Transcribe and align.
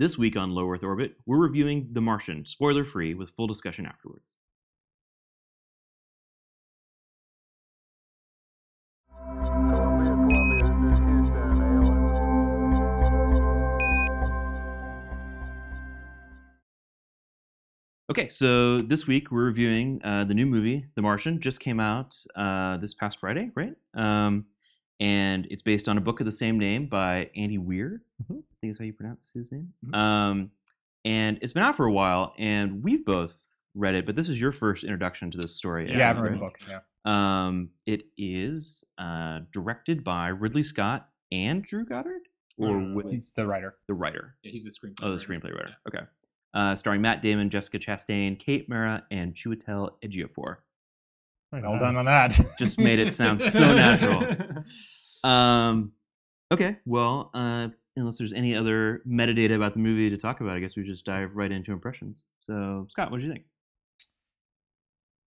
This 0.00 0.16
week 0.16 0.36
on 0.36 0.52
Low 0.52 0.70
Earth 0.70 0.84
Orbit, 0.84 1.16
we're 1.26 1.38
reviewing 1.38 1.88
The 1.90 2.00
Martian, 2.00 2.46
spoiler 2.46 2.84
free, 2.84 3.14
with 3.14 3.30
full 3.30 3.48
discussion 3.48 3.84
afterwards. 3.84 4.32
Okay, 18.08 18.28
so 18.28 18.82
this 18.82 19.08
week 19.08 19.32
we're 19.32 19.46
reviewing 19.46 20.00
uh, 20.04 20.22
the 20.22 20.34
new 20.34 20.46
movie, 20.46 20.86
The 20.94 21.02
Martian, 21.02 21.40
just 21.40 21.58
came 21.58 21.80
out 21.80 22.14
uh, 22.36 22.76
this 22.76 22.94
past 22.94 23.18
Friday, 23.18 23.50
right? 23.56 23.74
Um, 23.94 24.46
and 25.00 25.46
it's 25.50 25.62
based 25.62 25.88
on 25.88 25.96
a 25.98 26.00
book 26.00 26.20
of 26.20 26.26
the 26.26 26.32
same 26.32 26.58
name 26.58 26.86
by 26.86 27.30
Andy 27.36 27.58
Weir. 27.58 28.02
Mhm. 28.22 28.38
I 28.38 28.54
think 28.60 28.70
is 28.72 28.78
how 28.78 28.84
you 28.84 28.92
pronounce 28.92 29.32
his 29.32 29.52
name. 29.52 29.72
Mhm. 29.86 29.94
Um, 29.96 30.50
and 31.04 31.38
it's 31.40 31.52
been 31.52 31.62
out 31.62 31.76
for 31.76 31.86
a 31.86 31.92
while, 31.92 32.34
and 32.38 32.82
we've 32.82 33.04
both 33.04 33.56
read 33.74 33.94
it, 33.94 34.04
but 34.06 34.16
this 34.16 34.28
is 34.28 34.40
your 34.40 34.50
first 34.52 34.82
introduction 34.84 35.30
to 35.30 35.38
this 35.38 35.54
story. 35.54 35.88
Yeah, 35.88 35.96
I 35.96 35.98
haven't 36.08 36.22
read 36.24 36.32
the 36.34 36.38
book. 36.38 36.58
Yeah. 36.68 36.80
Um, 37.04 37.70
it 37.86 38.02
is 38.16 38.84
uh, 38.98 39.40
directed 39.52 40.02
by 40.04 40.28
Ridley 40.28 40.62
Scott 40.64 41.08
and 41.30 41.62
Drew 41.62 41.84
Goddard, 41.86 42.22
or 42.56 42.92
wait. 42.94 43.06
He's 43.10 43.32
the 43.32 43.46
writer. 43.46 43.76
the 43.86 43.94
writer. 43.94 44.36
Yeah, 44.42 44.50
he's 44.50 44.64
the 44.64 44.70
screenplay. 44.70 44.96
Oh, 45.02 45.10
the 45.16 45.16
writer. 45.16 45.48
screenplay 45.48 45.54
writer. 45.54 45.76
Okay. 45.86 46.04
Uh, 46.54 46.74
starring 46.74 47.00
Matt 47.02 47.22
Damon, 47.22 47.50
Jessica 47.50 47.78
Chastain, 47.78 48.38
Kate 48.38 48.68
Mara, 48.68 49.06
and 49.10 49.32
Chiwetel 49.34 49.92
Ejiofor. 50.02 50.56
Well 51.52 51.78
done 51.78 51.96
on 51.96 52.04
that. 52.04 52.38
Just 52.58 52.78
made 52.78 52.98
it 52.98 53.12
sound 53.12 53.40
so 53.40 53.72
natural. 53.74 54.26
Um, 55.24 55.92
okay. 56.52 56.76
Well, 56.86 57.30
uh, 57.34 57.68
unless 57.96 58.18
there's 58.18 58.32
any 58.32 58.54
other 58.54 59.02
metadata 59.04 59.56
about 59.56 59.72
the 59.72 59.80
movie 59.80 60.08
to 60.10 60.16
talk 60.16 60.40
about, 60.40 60.54
I 60.56 60.60
guess 60.60 60.76
we 60.76 60.84
just 60.84 61.04
dive 61.04 61.30
right 61.34 61.50
into 61.50 61.72
impressions. 61.72 62.26
So, 62.46 62.86
Scott, 62.88 63.10
what 63.10 63.18
did 63.18 63.26
you 63.26 63.32
think? 63.32 63.44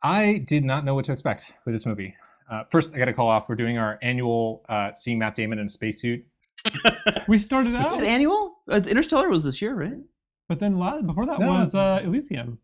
I 0.01 0.43
did 0.47 0.63
not 0.63 0.85
know 0.85 0.95
what 0.95 1.03
to 1.05 1.11
expect 1.11 1.53
with 1.65 1.75
this 1.75 1.85
movie. 1.85 2.15
Uh, 2.49 2.63
first, 2.71 2.95
I 2.95 2.99
got 2.99 3.05
to 3.05 3.13
call 3.13 3.27
off. 3.27 3.49
We're 3.49 3.55
doing 3.55 3.77
our 3.77 3.99
annual 4.01 4.63
uh, 4.69 4.93
seeing 4.93 5.19
Matt 5.19 5.35
Damon 5.35 5.59
in 5.59 5.65
a 5.65 5.69
spacesuit. 5.69 6.25
We 7.27 7.37
started 7.37 7.75
out, 7.75 7.85
Is 7.85 8.03
it 8.03 8.07
annual? 8.09 8.55
Uh, 8.71 8.75
It's 8.77 8.87
Interstellar 8.87 9.29
was 9.29 9.43
this 9.43 9.61
year, 9.61 9.75
right? 9.75 9.99
but 10.47 10.59
then 10.59 10.77
la- 10.77 11.01
before 11.01 11.25
that 11.25 11.39
No. 11.41 11.49
was 11.49 11.75
uh, 11.75 11.99
Elysium. 12.03 12.59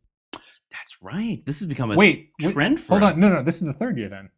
That's 1.01 1.13
right. 1.13 1.39
This 1.45 1.59
has 1.59 1.67
become 1.67 1.91
a 1.91 1.95
Wait, 1.95 2.29
wait, 2.41 2.53
trend 2.53 2.79
for 2.79 2.93
hold 2.99 3.03
us. 3.03 3.13
on. 3.13 3.19
No, 3.19 3.29
no, 3.29 3.41
this 3.41 3.61
is 3.61 3.67
the 3.67 3.73
third 3.73 3.97
year 3.97 4.09
then, 4.09 4.29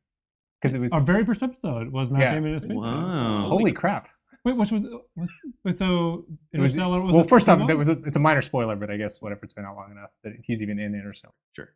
because 0.62 0.76
it 0.76 0.80
was. 0.80 0.94
Our 0.94 1.02
very 1.02 1.26
first 1.26 1.42
episode 1.44 1.92
was 1.92 2.10
Matt 2.10 2.22
Yeah. 2.22 2.34
Damon 2.36 2.52
in 2.52 2.56
a 2.56 2.60
space. 2.60 2.76
Wow. 2.78 3.48
holy 3.50 3.72
crap! 3.72 4.08
Wait, 4.46 4.56
which 4.56 4.72
was, 4.72 4.84
was 5.16 5.30
wait, 5.66 5.78
so 5.78 6.26
It 6.54 6.60
was, 6.60 6.76
Interstellar 6.76 7.02
was 7.02 7.14
well, 7.14 7.22
a 7.26 7.28
first 7.28 7.50
off, 7.50 7.60
prequel? 7.60 7.68
that 7.68 7.78
was 7.78 7.90
a, 7.90 7.94
it's 8.06 8.16
a 8.16 8.20
minor 8.20 8.42
spoiler, 8.42 8.76
but 8.76 8.90
I 8.90 8.98
guess 8.98 9.22
whatever. 9.22 9.42
It's 9.44 9.54
been 9.54 9.66
out 9.66 9.76
long 9.76 9.92
enough 9.92 10.12
that 10.24 10.34
he's 10.44 10.64
even 10.64 10.80
in 10.80 10.96
Interstellar. 10.96 11.34
Sure. 11.56 11.70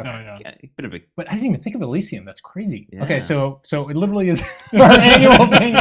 Okay. 0.00 0.08
Oh, 0.10 0.12
yeah. 0.20 0.38
Yeah, 0.40 0.54
bit 0.76 0.84
of 0.86 0.94
a 0.94 1.00
But 1.16 1.28
I 1.30 1.34
didn't 1.34 1.48
even 1.48 1.60
think 1.60 1.74
of 1.76 1.82
Elysium. 1.82 2.24
That's 2.24 2.40
crazy. 2.40 2.88
Yeah. 2.92 3.02
Okay, 3.04 3.18
so 3.20 3.60
so 3.64 3.88
it 3.88 3.96
literally 3.96 4.28
is 4.28 4.42
our 4.74 4.82
annual 4.82 5.46
thing 5.46 5.74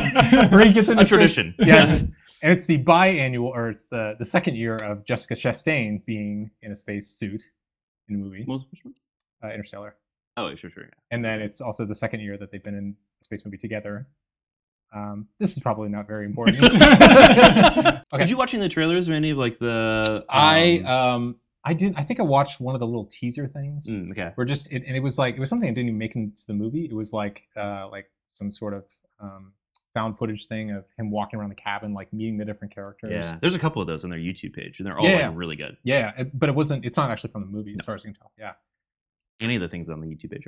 where 0.52 0.66
he 0.66 0.74
gets 0.74 0.90
in 0.90 0.98
a 0.98 1.06
space- 1.06 1.10
tradition. 1.10 1.56
Yes. 1.60 2.04
And 2.44 2.52
it's 2.52 2.68
the 2.68 2.84
biannual, 2.84 3.46
or 3.50 3.70
it's 3.70 3.88
the, 3.88 4.16
the 4.20 4.26
second 4.26 4.58
year 4.58 4.76
of 4.76 5.04
Jessica 5.06 5.34
Chastain 5.34 6.06
being 6.06 6.52
in 6.62 6.72
a 6.72 6.76
space 6.76 7.08
suit 7.08 7.44
in 8.10 8.16
a 8.16 8.18
movie, 8.18 8.44
What 8.46 8.54
was 8.56 8.64
the 8.64 8.70
first 8.70 8.84
one? 8.86 8.94
uh, 9.44 9.54
Interstellar. 9.54 9.96
Oh, 10.38 10.48
yeah, 10.50 10.56
sure, 10.56 10.70
sure. 10.70 10.84
Yeah. 10.84 10.90
And 11.12 11.26
then 11.26 11.42
it's 11.42 11.62
also 11.62 11.86
the 11.86 11.96
second 11.96 12.20
year 12.22 12.38
that 12.38 12.52
they've 12.52 12.64
been 12.64 12.76
in 12.76 12.96
a 13.22 13.24
space 13.24 13.44
movie 13.44 13.58
together. 13.58 14.08
Um, 14.94 15.28
this 15.40 15.52
is 15.58 15.60
probably 15.60 15.90
not 15.90 16.08
very 16.08 16.26
important. 16.26 16.64
okay. 16.64 18.02
Did 18.18 18.30
you 18.30 18.38
watching 18.38 18.60
the 18.60 18.70
trailers 18.70 19.10
or 19.10 19.14
any 19.14 19.32
of 19.32 19.38
like 19.38 19.60
the? 19.60 20.26
I 20.30 20.80
um, 20.86 21.24
um 21.24 21.36
I 21.64 21.74
didn't. 21.74 22.00
I 22.00 22.04
think 22.04 22.20
I 22.22 22.24
watched 22.24 22.62
one 22.62 22.74
of 22.74 22.80
the 22.80 22.88
little 22.88 23.06
teaser 23.06 23.48
things. 23.48 23.90
mm, 23.94 24.12
okay. 24.12 24.32
Where 24.36 24.46
just 24.46 24.72
it, 24.72 24.84
and 24.88 24.96
it 24.96 25.04
was 25.04 25.18
like 25.18 25.36
it 25.36 25.40
was 25.42 25.50
something 25.50 25.68
that 25.68 25.76
didn't 25.76 25.90
even 25.90 25.98
make 25.98 26.16
into 26.16 26.44
the 26.48 26.54
movie. 26.54 26.86
It 26.86 26.94
was 26.94 27.12
like 27.12 27.48
uh 27.58 27.90
like 27.92 28.10
some 28.34 28.52
sort 28.52 28.74
of 28.74 28.86
um 29.20 29.54
found 29.98 30.18
footage 30.18 30.46
thing 30.48 30.72
of 30.72 30.86
him 30.98 31.10
walking 31.12 31.40
around 31.40 31.50
the 31.50 31.56
cabin, 31.56 31.94
like 31.94 32.12
meeting 32.14 32.38
the 32.38 32.46
different 32.46 32.74
characters. 32.74 33.12
Yeah, 33.30 33.38
there's 33.42 33.56
a 33.56 33.60
couple 33.60 33.82
of 33.82 33.88
those 33.88 34.04
on 34.04 34.10
their 34.12 34.20
YouTube 34.20 34.54
page, 34.54 34.80
and 34.80 34.86
they're 34.86 34.98
all 34.98 35.06
Yeah. 35.08 35.28
like 35.30 35.38
really 35.38 35.56
good. 35.56 35.78
Yeah, 35.84 36.14
it- 36.18 36.38
but 36.40 36.50
it 36.50 36.56
wasn't. 36.56 36.86
It's 36.86 36.98
not 36.98 37.10
actually 37.10 37.32
from 37.32 37.42
the 37.44 37.48
movie, 37.58 37.76
as 37.80 37.86
far 37.86 37.96
as 37.96 38.04
I 38.06 38.10
can 38.10 38.14
tell. 38.16 38.32
Yeah. 38.38 38.54
Any 39.40 39.56
of 39.56 39.62
the 39.62 39.68
things 39.68 39.90
on 39.90 40.00
the 40.02 40.08
YouTube 40.08 40.32
page. 40.32 40.46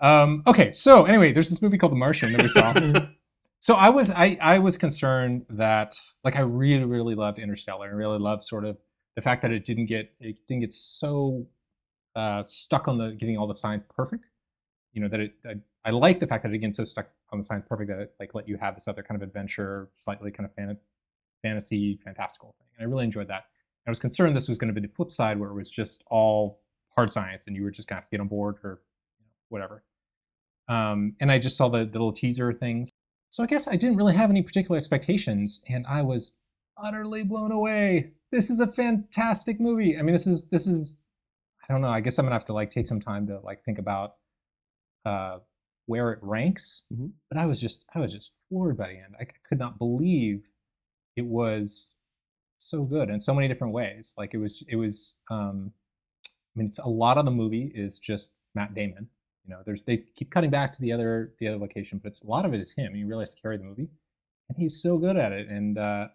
Um, 0.00 0.42
okay, 0.46 0.72
so 0.72 1.04
anyway, 1.04 1.32
there's 1.32 1.50
this 1.50 1.62
movie 1.62 1.78
called 1.78 1.92
The 1.92 1.96
Martian 1.96 2.32
that 2.32 2.42
we 2.42 2.48
saw. 2.48 2.72
so 3.60 3.74
I 3.74 3.90
was 3.90 4.10
I 4.10 4.36
I 4.40 4.58
was 4.58 4.76
concerned 4.76 5.46
that 5.50 5.94
like 6.24 6.36
I 6.36 6.40
really 6.40 6.84
really 6.84 7.14
loved 7.14 7.38
Interstellar 7.38 7.88
and 7.88 7.96
really 7.96 8.18
loved 8.18 8.42
sort 8.44 8.64
of 8.64 8.80
the 9.16 9.22
fact 9.22 9.42
that 9.42 9.52
it 9.52 9.64
didn't 9.64 9.86
get 9.86 10.12
it 10.20 10.36
didn't 10.48 10.62
get 10.62 10.72
so 10.72 11.46
uh, 12.16 12.42
stuck 12.42 12.88
on 12.88 12.98
the 12.98 13.12
getting 13.12 13.36
all 13.38 13.46
the 13.46 13.54
science 13.54 13.84
perfect. 13.88 14.26
You 14.92 15.02
know 15.02 15.08
that 15.08 15.20
it 15.20 15.32
I, 15.44 15.54
I 15.84 15.90
like 15.90 16.20
the 16.20 16.26
fact 16.26 16.42
that 16.44 16.52
it 16.52 16.54
again 16.54 16.72
so 16.72 16.84
stuck 16.84 17.08
on 17.30 17.38
the 17.38 17.44
science 17.44 17.64
perfect 17.68 17.90
that 17.90 17.98
it 17.98 18.14
like 18.18 18.34
let 18.34 18.48
you 18.48 18.56
have 18.56 18.74
this 18.74 18.88
other 18.88 19.02
kind 19.02 19.20
of 19.20 19.26
adventure, 19.26 19.90
slightly 19.94 20.30
kind 20.30 20.46
of 20.46 20.54
fan, 20.54 20.76
fantasy 21.42 21.96
fantastical 21.96 22.54
thing, 22.58 22.68
and 22.78 22.86
I 22.86 22.90
really 22.90 23.04
enjoyed 23.04 23.28
that. 23.28 23.44
I 23.86 23.90
was 23.90 23.98
concerned 23.98 24.34
this 24.34 24.48
was 24.48 24.58
going 24.58 24.74
to 24.74 24.80
be 24.80 24.86
the 24.86 24.92
flip 24.92 25.12
side 25.12 25.38
where 25.38 25.50
it 25.50 25.54
was 25.54 25.70
just 25.70 26.04
all 26.08 26.60
hard 26.94 27.10
science 27.10 27.46
and 27.46 27.56
you 27.56 27.62
were 27.62 27.70
just 27.70 27.88
going 27.88 27.96
to 27.96 27.98
have 27.98 28.04
to 28.06 28.10
get 28.10 28.20
on 28.20 28.28
board 28.28 28.56
or 28.64 28.80
whatever. 29.48 29.84
Um, 30.68 31.16
and 31.20 31.30
I 31.30 31.38
just 31.38 31.56
saw 31.56 31.68
the, 31.68 31.80
the 31.80 31.92
little 31.92 32.12
teaser 32.12 32.52
things. 32.52 32.90
So 33.30 33.42
I 33.42 33.46
guess 33.46 33.68
I 33.68 33.76
didn't 33.76 33.96
really 33.96 34.14
have 34.14 34.30
any 34.30 34.42
particular 34.42 34.78
expectations 34.78 35.60
and 35.68 35.84
I 35.86 36.02
was 36.02 36.38
utterly 36.82 37.24
blown 37.24 37.52
away. 37.52 38.12
This 38.30 38.48
is 38.48 38.60
a 38.60 38.66
fantastic 38.66 39.60
movie. 39.60 39.98
I 39.98 40.02
mean, 40.02 40.12
this 40.12 40.26
is, 40.26 40.44
this 40.46 40.66
is, 40.66 40.98
I 41.68 41.72
don't 41.72 41.82
know. 41.82 41.88
I 41.88 42.00
guess 42.00 42.18
I'm 42.18 42.24
gonna 42.24 42.34
have 42.34 42.44
to 42.46 42.52
like 42.52 42.70
take 42.70 42.86
some 42.86 43.00
time 43.00 43.26
to 43.26 43.40
like 43.40 43.64
think 43.64 43.78
about 43.78 44.14
uh, 45.04 45.38
where 45.86 46.12
it 46.12 46.18
ranks. 46.22 46.86
Mhm. 46.92 47.12
But 47.30 47.38
I 47.38 47.46
was 47.46 47.60
just, 47.60 47.84
I 47.94 48.00
was 48.00 48.12
just 48.12 48.32
floored 48.48 48.76
by 48.76 48.88
the 48.88 48.98
end. 48.98 49.14
I 49.20 49.26
could 49.48 49.58
not 49.58 49.78
believe 49.78 50.48
it 51.16 51.26
was 51.26 51.98
so 52.58 52.84
good 52.84 53.10
in 53.10 53.20
so 53.20 53.34
many 53.34 53.48
different 53.48 53.74
ways. 53.74 54.14
Like 54.16 54.34
it 54.34 54.38
was, 54.38 54.64
it 54.68 54.76
was, 54.76 55.18
um, 55.30 55.72
I 56.26 56.58
mean, 56.58 56.66
it's 56.66 56.78
a 56.78 56.88
lot 56.88 57.18
of 57.18 57.24
the 57.24 57.30
movie 57.30 57.72
is 57.74 57.98
just 57.98 58.38
Matt 58.54 58.74
Damon. 58.74 59.08
You 59.46 59.54
know, 59.54 59.62
there's 59.66 59.82
they 59.82 59.98
keep 59.98 60.30
cutting 60.30 60.50
back 60.50 60.72
to 60.72 60.80
the 60.80 60.92
other 60.92 61.34
the 61.38 61.48
other 61.48 61.58
location, 61.58 61.98
but 62.02 62.08
it's 62.08 62.22
a 62.22 62.26
lot 62.26 62.46
of 62.46 62.54
it 62.54 62.60
is 62.60 62.72
him. 62.72 62.94
He 62.94 63.04
really 63.04 63.22
has 63.22 63.28
to 63.30 63.40
carry 63.40 63.58
the 63.58 63.64
movie, 63.64 63.90
and 64.48 64.56
he's 64.56 64.80
so 64.80 64.96
good 64.96 65.16
at 65.18 65.32
it. 65.32 65.48
And 65.48 65.76
uh, 65.76 66.08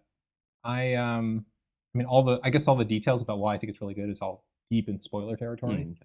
I, 0.64 0.96
um, 0.96 1.46
I 1.94 1.98
mean, 1.98 2.08
all 2.08 2.24
the 2.24 2.40
I 2.44 2.50
guess 2.50 2.68
all 2.68 2.76
the 2.76 2.86
details 2.86 3.22
about 3.22 3.38
why 3.38 3.54
I 3.54 3.58
think 3.60 3.70
it's 3.70 3.82
really 3.82 3.94
good 3.94 4.10
is 4.10 4.22
all 4.22 4.46
deep 4.72 4.90
in 4.90 5.00
spoiler 5.00 5.36
territory. 5.36 5.86
Mm. 5.86 5.98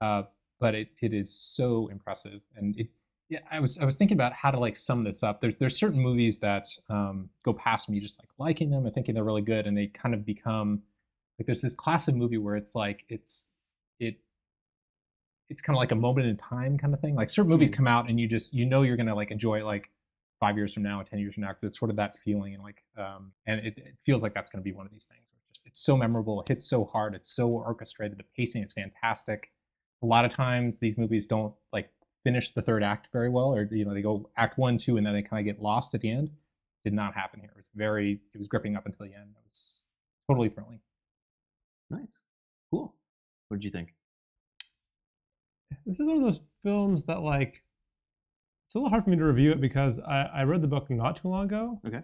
Uh, 0.00 0.22
but 0.60 0.74
it 0.74 0.88
it 1.02 1.12
is 1.12 1.32
so 1.34 1.88
impressive, 1.88 2.40
and 2.56 2.76
it. 2.78 2.88
Yeah, 3.30 3.40
I 3.50 3.60
was 3.60 3.78
I 3.78 3.84
was 3.84 3.96
thinking 3.96 4.16
about 4.16 4.32
how 4.32 4.50
to 4.50 4.58
like 4.58 4.74
sum 4.74 5.02
this 5.02 5.22
up. 5.22 5.42
There's 5.42 5.54
there's 5.56 5.76
certain 5.76 6.00
movies 6.00 6.38
that 6.38 6.66
um, 6.88 7.28
go 7.42 7.52
past 7.52 7.90
me 7.90 8.00
just 8.00 8.18
like 8.22 8.30
liking 8.38 8.70
them 8.70 8.86
and 8.86 8.94
thinking 8.94 9.14
they're 9.14 9.22
really 9.22 9.42
good, 9.42 9.66
and 9.66 9.76
they 9.76 9.86
kind 9.88 10.14
of 10.14 10.24
become 10.24 10.82
like 11.38 11.44
there's 11.44 11.60
this 11.60 11.74
class 11.74 12.08
of 12.08 12.16
movie 12.16 12.38
where 12.38 12.56
it's 12.56 12.74
like 12.74 13.04
it's 13.10 13.54
it 14.00 14.16
it's 15.50 15.62
kind 15.62 15.76
of 15.76 15.78
like 15.78 15.92
a 15.92 15.96
moment 15.96 16.26
in 16.26 16.36
time 16.36 16.76
kind 16.78 16.92
of 16.94 17.00
thing. 17.00 17.14
Like 17.14 17.30
certain 17.30 17.50
movies 17.50 17.70
Mm. 17.70 17.76
come 17.76 17.86
out 17.86 18.08
and 18.08 18.18
you 18.18 18.26
just 18.26 18.54
you 18.54 18.64
know 18.66 18.80
you're 18.82 18.96
gonna 18.96 19.14
like 19.14 19.30
enjoy 19.30 19.60
it 19.60 19.64
like 19.64 19.90
five 20.40 20.56
years 20.56 20.72
from 20.72 20.82
now 20.84 20.98
and 20.98 21.06
ten 21.06 21.18
years 21.18 21.34
from 21.34 21.42
now 21.42 21.48
because 21.48 21.64
it's 21.64 21.78
sort 21.78 21.90
of 21.90 21.96
that 21.96 22.14
feeling 22.14 22.54
and 22.54 22.62
like 22.62 22.84
um 22.96 23.32
and 23.46 23.60
it, 23.60 23.78
it 23.78 23.96
feels 24.06 24.22
like 24.22 24.32
that's 24.34 24.48
gonna 24.50 24.62
be 24.62 24.72
one 24.72 24.86
of 24.86 24.92
these 24.92 25.04
things. 25.04 25.22
Where 25.30 25.38
it's, 25.50 25.58
just, 25.58 25.66
it's 25.68 25.80
so 25.80 25.96
memorable, 25.96 26.40
it 26.40 26.48
hits 26.48 26.64
so 26.64 26.84
hard, 26.86 27.14
it's 27.14 27.28
so 27.28 27.48
orchestrated, 27.50 28.18
the 28.18 28.24
pacing 28.36 28.62
is 28.62 28.72
fantastic. 28.72 29.50
A 30.02 30.06
lot 30.06 30.24
of 30.24 30.32
times 30.32 30.78
these 30.78 30.96
movies 30.96 31.26
don't 31.26 31.54
like 31.72 31.90
finish 32.24 32.50
the 32.50 32.62
third 32.62 32.82
act 32.82 33.08
very 33.12 33.28
well, 33.28 33.52
or 33.54 33.68
you 33.72 33.84
know 33.84 33.94
they 33.94 34.02
go 34.02 34.30
act 34.36 34.58
one, 34.58 34.78
two, 34.78 34.96
and 34.96 35.06
then 35.06 35.14
they 35.14 35.22
kind 35.22 35.40
of 35.40 35.44
get 35.44 35.62
lost 35.62 35.94
at 35.94 36.00
the 36.00 36.10
end. 36.10 36.30
Did 36.84 36.94
not 36.94 37.14
happen 37.14 37.40
here. 37.40 37.50
It 37.50 37.56
was 37.56 37.70
very 37.74 38.20
it 38.32 38.38
was 38.38 38.46
gripping 38.48 38.76
up 38.76 38.86
until 38.86 39.06
the 39.06 39.14
end. 39.14 39.30
It 39.36 39.42
was 39.48 39.88
totally 40.30 40.48
thrilling. 40.48 40.80
Nice, 41.90 42.24
cool. 42.70 42.94
What 43.48 43.56
did 43.60 43.64
you 43.64 43.70
think? 43.70 43.94
This 45.86 46.00
is 46.00 46.08
one 46.08 46.18
of 46.18 46.22
those 46.22 46.40
films 46.62 47.04
that 47.04 47.22
like 47.22 47.62
it's 48.66 48.74
a 48.74 48.78
little 48.78 48.90
hard 48.90 49.04
for 49.04 49.10
me 49.10 49.16
to 49.16 49.24
review 49.24 49.50
it 49.50 49.60
because 49.60 49.98
I, 49.98 50.22
I 50.34 50.42
read 50.44 50.60
the 50.60 50.68
book 50.68 50.90
not 50.90 51.16
too 51.16 51.28
long 51.28 51.44
ago. 51.44 51.80
Okay. 51.86 52.02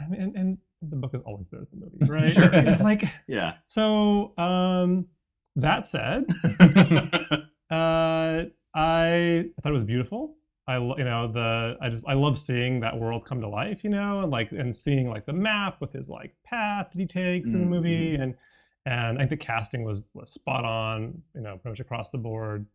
I 0.00 0.08
mean, 0.08 0.20
and, 0.20 0.36
and 0.36 0.58
the 0.82 0.96
book 0.96 1.14
is 1.14 1.20
always 1.20 1.48
better 1.48 1.66
than 1.70 1.80
the 1.80 1.90
movie, 1.92 2.10
right? 2.10 2.32
Sure. 2.32 2.76
like 2.84 3.04
Yeah. 3.26 3.54
so. 3.66 4.32
Um, 4.38 5.06
that 5.56 5.86
said, 5.86 6.24
uh, 7.70 8.44
I 8.74 9.50
thought 9.62 9.70
it 9.70 9.72
was 9.72 9.84
beautiful. 9.84 10.36
I 10.66 10.78
you 10.78 11.04
know 11.04 11.28
the 11.28 11.76
I 11.80 11.90
just 11.90 12.06
I 12.08 12.14
love 12.14 12.38
seeing 12.38 12.80
that 12.80 12.98
world 12.98 13.26
come 13.26 13.40
to 13.42 13.48
life, 13.48 13.84
you 13.84 13.90
know, 13.90 14.20
and 14.20 14.32
like 14.32 14.50
and 14.52 14.74
seeing 14.74 15.08
like 15.10 15.26
the 15.26 15.32
map 15.32 15.80
with 15.80 15.92
his 15.92 16.08
like 16.08 16.34
path 16.44 16.90
that 16.90 16.98
he 16.98 17.06
takes 17.06 17.52
in 17.52 17.60
the 17.60 17.66
movie, 17.66 18.14
and 18.14 18.34
and 18.86 19.18
I 19.18 19.22
think 19.22 19.30
the 19.30 19.36
casting 19.36 19.84
was 19.84 20.02
was 20.14 20.32
spot 20.32 20.64
on, 20.64 21.22
you 21.34 21.42
know, 21.42 21.58
pretty 21.58 21.72
much 21.72 21.80
across 21.80 22.10
the 22.10 22.18
board. 22.18 22.66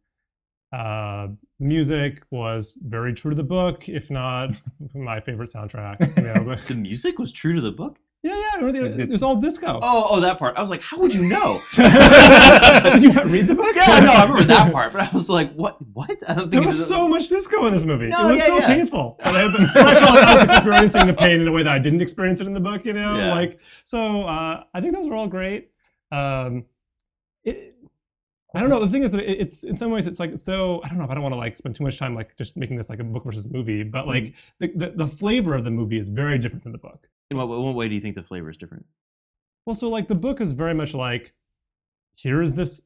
Uh, 0.71 1.29
music 1.59 2.21
was 2.29 2.77
very 2.79 3.11
true 3.13 3.31
to 3.31 3.35
the 3.35 3.43
book, 3.43 3.89
if 3.89 4.11
not 4.11 4.51
my 4.93 5.19
favorite 5.19 5.49
soundtrack. 5.49 5.97
You 6.17 6.45
know, 6.45 6.55
the 6.55 6.75
music 6.75 7.17
was 7.17 7.33
true 7.33 7.55
to 7.55 7.61
the 7.61 7.71
book. 7.71 7.97
Yeah, 8.21 8.35
yeah. 8.35 8.65
Remember 8.65 8.89
the- 8.89 9.03
It 9.03 9.09
was 9.09 9.23
all 9.23 9.37
disco. 9.37 9.79
Oh, 9.81 10.07
oh, 10.09 10.19
that 10.19 10.39
part. 10.39 10.57
I 10.57 10.61
was 10.61 10.69
like, 10.69 10.81
how 10.81 10.99
would 10.99 11.13
you 11.13 11.29
know? 11.29 11.61
Did 11.75 13.01
you 13.03 13.13
not 13.13 13.27
read 13.27 13.47
the 13.47 13.55
book? 13.55 13.73
yeah, 13.75 13.99
no, 14.01 14.11
I 14.11 14.23
remember 14.23 14.43
that 14.43 14.73
part, 14.73 14.91
but 14.91 15.01
I 15.01 15.15
was 15.15 15.29
like, 15.29 15.53
what? 15.53 15.77
What? 15.93 16.11
I 16.27 16.33
was 16.33 16.49
There 16.49 16.59
thinking 16.59 16.67
was 16.67 16.85
so 16.87 17.07
much 17.07 17.29
disco 17.29 17.65
in 17.67 17.73
this 17.73 17.85
movie. 17.85 18.07
No, 18.07 18.27
it 18.27 18.33
was 18.33 18.37
yeah, 18.39 18.45
so 18.47 18.57
yeah. 18.57 18.67
painful. 18.67 19.15
And 19.23 19.37
I, 19.37 19.45
I 19.45 19.95
felt 19.95 20.15
like 20.15 20.27
I 20.27 20.35
was 20.35 20.43
experiencing 20.57 21.07
the 21.07 21.13
pain 21.13 21.39
in 21.39 21.47
a 21.47 21.51
way 21.53 21.63
that 21.63 21.73
I 21.73 21.79
didn't 21.79 22.01
experience 22.01 22.41
it 22.41 22.47
in 22.47 22.53
the 22.53 22.59
book. 22.59 22.85
You 22.85 22.91
know, 22.93 23.15
Yeah. 23.17 23.33
like 23.33 23.59
so. 23.85 24.23
Uh, 24.23 24.63
I 24.73 24.81
think 24.81 24.93
those 24.95 25.07
were 25.07 25.15
all 25.15 25.27
great. 25.27 25.71
Um, 26.11 26.65
it, 27.45 27.75
I 28.53 28.59
don't 28.59 28.69
know. 28.69 28.79
The 28.79 28.89
thing 28.89 29.03
is 29.03 29.11
that 29.13 29.21
it's 29.29 29.63
in 29.63 29.77
some 29.77 29.91
ways 29.91 30.07
it's 30.07 30.19
like 30.19 30.37
so. 30.37 30.81
I 30.83 30.89
don't 30.89 30.97
know. 30.97 31.05
if 31.05 31.09
I 31.09 31.13
don't 31.13 31.23
want 31.23 31.33
to 31.33 31.39
like 31.39 31.55
spend 31.55 31.75
too 31.75 31.85
much 31.85 31.97
time 31.97 32.15
like 32.15 32.35
just 32.35 32.57
making 32.57 32.75
this 32.75 32.89
like 32.89 32.99
a 32.99 33.03
book 33.05 33.23
versus 33.23 33.49
movie, 33.49 33.83
but 33.83 33.99
Mm-hmm. 34.05 34.09
like 34.09 34.35
the, 34.59 34.67
the 34.75 34.89
the 35.05 35.07
flavor 35.07 35.53
of 35.55 35.63
the 35.63 35.71
movie 35.71 35.97
is 35.99 36.09
very 36.09 36.37
different 36.37 36.63
than 36.63 36.73
the 36.73 36.79
book. 36.79 37.07
In 37.31 37.37
what, 37.37 37.47
what 37.47 37.75
way 37.75 37.87
do 37.87 37.95
you 37.95 38.01
think 38.01 38.15
the 38.15 38.23
flavor 38.23 38.49
is 38.49 38.57
different? 38.57 38.85
Well, 39.65 39.75
so 39.75 39.89
like 39.89 40.07
the 40.07 40.15
book 40.15 40.41
is 40.41 40.53
very 40.53 40.73
much 40.73 40.93
like 40.93 41.33
here's 42.17 42.53
this 42.53 42.83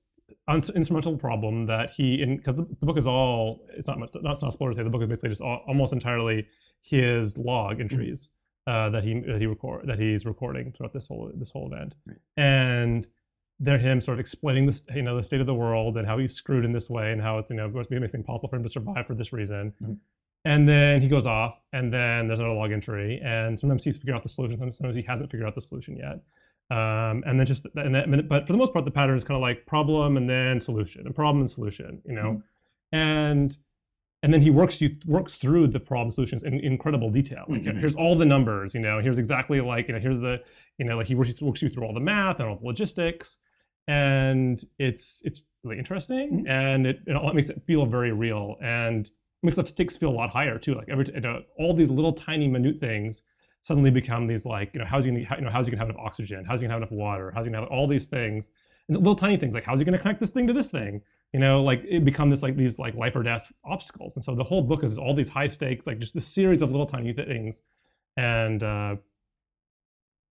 instrumental 0.75 1.18
problem 1.18 1.66
that 1.68 1.92
he 1.92 2.22
in 2.22 2.38
because 2.38 2.56
the, 2.56 2.63
the 2.80 2.86
book 2.86 2.98
is 2.98 3.07
all 3.07 3.66
it's 3.75 3.88
not 3.88 4.00
much 4.00 4.12
that's 4.24 4.42
not 4.42 4.51
spoiler 4.51 4.72
to 4.72 4.75
say 4.75 4.84
the 4.84 4.90
book 4.90 5.01
is 5.01 5.07
basically 5.07 5.30
just 5.30 5.42
all, 5.42 5.62
almost 5.68 5.94
entirely 5.94 6.48
his 6.81 7.38
log 7.38 7.80
entries 7.80 8.30
uh, 8.68 8.90
that 8.90 9.04
he 9.04 9.19
that 9.22 9.40
he 9.40 9.45
record 9.48 9.88
that 9.88 10.00
he's 10.00 10.25
recording 10.25 10.72
throughout 10.72 10.92
this 10.94 11.07
whole 11.07 11.31
this 11.36 11.51
whole 11.51 11.72
event 11.72 11.96
Right. 12.06 12.18
and 12.36 13.07
they're 13.60 13.78
him 13.78 14.01
sort 14.01 14.16
of 14.16 14.19
explaining 14.19 14.66
this 14.66 14.84
you 14.94 15.01
know 15.04 15.16
the 15.16 15.24
state 15.24 15.39
of 15.42 15.46
the 15.48 15.54
world 15.56 15.96
and 15.98 16.07
how 16.07 16.18
he's 16.18 16.34
screwed 16.34 16.66
in 16.66 16.72
this 16.72 16.89
way 16.89 17.12
and 17.12 17.22
how 17.22 17.38
it's 17.38 17.51
you 17.51 17.56
know 17.57 17.69
going 17.69 17.84
to 17.84 17.89
be 17.89 18.00
makes 18.00 18.13
it 18.13 18.18
impossible 18.18 18.50
for 18.50 18.56
him 18.57 18.63
to 18.63 18.69
survive 18.69 19.06
for 19.07 19.16
this 19.16 19.31
reason 19.31 19.74
Mhm. 19.81 19.98
And 20.45 20.68
then 20.68 21.01
he 21.01 21.07
goes 21.07 21.25
off 21.25 21.63
and 21.72 21.94
then 21.94 22.28
there's 22.28 22.40
another 22.40 22.56
log 22.56 22.72
entry 22.72 23.19
and 23.24 23.60
sometimes 23.60 23.84
he's 23.84 23.98
figured 23.98 24.16
out 24.16 24.24
the 24.24 24.30
solution 24.30 24.57
sometimes- 24.72 24.95
he 24.95 25.01
hasn't 25.04 25.30
figured 25.31 25.48
out 25.48 25.56
the 25.56 25.62
solution 25.62 25.95
yet. 25.98 26.19
Um, 26.72 27.24
and 27.25 27.40
then 27.40 27.45
just 27.45 27.66
and 27.75 27.94
then, 27.94 28.25
but 28.28 28.48
for 28.48 28.54
the 28.54 28.57
most 28.57 28.74
part 28.74 28.86
the 28.86 28.92
pattern 28.92 29.16
is 29.16 29.24
kind 29.24 29.36
of 29.36 29.42
like 29.42 29.66
problem 29.66 30.18
and 30.18 30.30
then 30.30 30.60
solution 30.60 31.06
and 31.06 31.13
problem 31.16 31.42
and 31.42 31.50
solution 31.51 32.01
you 32.06 32.13
know? 32.13 32.42
And 32.92 33.57
and 34.24 34.34
then 34.34 34.42
he 34.42 34.50
works 34.50 34.80
you 34.81 34.95
works 35.06 35.36
through 35.36 35.68
the 35.68 35.80
problem 35.81 36.10
solutions 36.10 36.44
in 36.44 36.60
incredible 36.62 37.10
detail. 37.10 37.44
Like 37.50 37.63
Mhm. 37.63 37.80
here's 37.80 37.96
all 37.96 38.16
the 38.16 38.25
numbers 38.25 38.74
you 38.74 38.80
know? 38.81 39.00
Here's 39.00 39.18
exactly 39.18 39.60
like 39.62 39.88
you 39.88 39.94
know 39.94 40.00
here's 40.00 40.19
the 40.19 40.42
you 40.78 40.86
know 40.86 40.96
like 40.98 41.07
he 41.07 41.16
works, 41.16 41.42
works 41.42 41.62
you 41.62 41.69
through 41.69 41.84
all 41.86 41.94
the 41.94 42.00
math 42.00 42.39
and 42.39 42.48
all 42.50 42.56
the 42.56 42.66
logistics 42.66 43.38
and 43.88 44.63
it's 44.80 45.22
it's 45.25 45.44
really 45.63 45.78
interesting 45.78 46.46
and 46.48 46.88
it, 46.88 47.00
it 47.06 47.16
all 47.16 47.31
makes 47.34 47.50
it 47.50 47.62
feel 47.63 47.86
very 47.86 48.12
real 48.12 48.56
and 48.62 49.12
makes 49.44 49.56
the 49.56 49.66
stakes 49.66 49.98
feel 49.98 50.10
a 50.10 50.12
lot 50.12 50.30
higher 50.30 50.57
too. 50.57 50.75
Like 50.75 50.90
every 50.90 51.06
you 51.13 51.22
know, 51.22 51.44
all 51.57 51.74
these 51.74 51.90
little 51.90 52.13
tiny 52.13 52.48
minute 52.48 52.78
things 52.78 53.24
suddenly 53.62 53.92
become 53.92 54.28
these 54.28 54.45
like 54.45 54.74
you 54.74 54.80
know 54.80 54.86
how's 54.86 55.06
he 55.06 55.12
gonna, 55.12 55.38
you 55.38 55.42
know 55.42 55.50
how's 55.50 55.68
he 55.68 55.72
gonna 55.72 55.80
have 55.80 55.90
enough 55.90 56.04
oxygen? 56.04 56.45
How's 56.45 56.62
he 56.62 56.66
gonna 56.66 56.74
have 56.74 56.81
enough 56.81 56.92
water? 56.92 57.31
How's 57.34 57.45
he 57.45 57.51
gonna 57.51 57.63
have 57.63 57.72
all 57.72 57.88
these 57.88 58.07
things? 58.07 58.51
And 58.88 58.98
little 58.98 59.16
tiny 59.16 59.38
things 59.38 59.54
like 59.54 59.63
how's 59.63 59.80
he 59.80 59.86
gonna 59.86 59.98
connect 59.98 60.19
this 60.19 60.31
thing 60.31 60.48
to 60.48 60.54
this 60.54 60.72
thing? 60.72 61.01
You 61.31 61.40
know 61.40 61.63
like 61.63 61.84
it 61.88 62.04
become 62.04 62.30
this 62.30 62.44
like 62.44 62.56
these 62.56 62.80
like 62.80 62.95
life 62.95 63.16
or 63.16 63.24
death 63.24 63.51
obstacles. 63.63 64.16
And 64.16 64.24
so 64.24 64.36
the 64.36 64.44
whole 64.44 64.62
book 64.62 64.84
is 64.84 64.98
all 64.98 65.13
these 65.13 65.30
high 65.30 65.48
stakes 65.48 65.88
like 65.88 66.00
just 66.00 66.13
this 66.13 66.28
series 66.28 66.62
of 66.62 66.72
little 66.72 66.86
tiny 66.86 67.13
things. 67.13 67.63
And 68.18 68.62
uh 68.62 68.98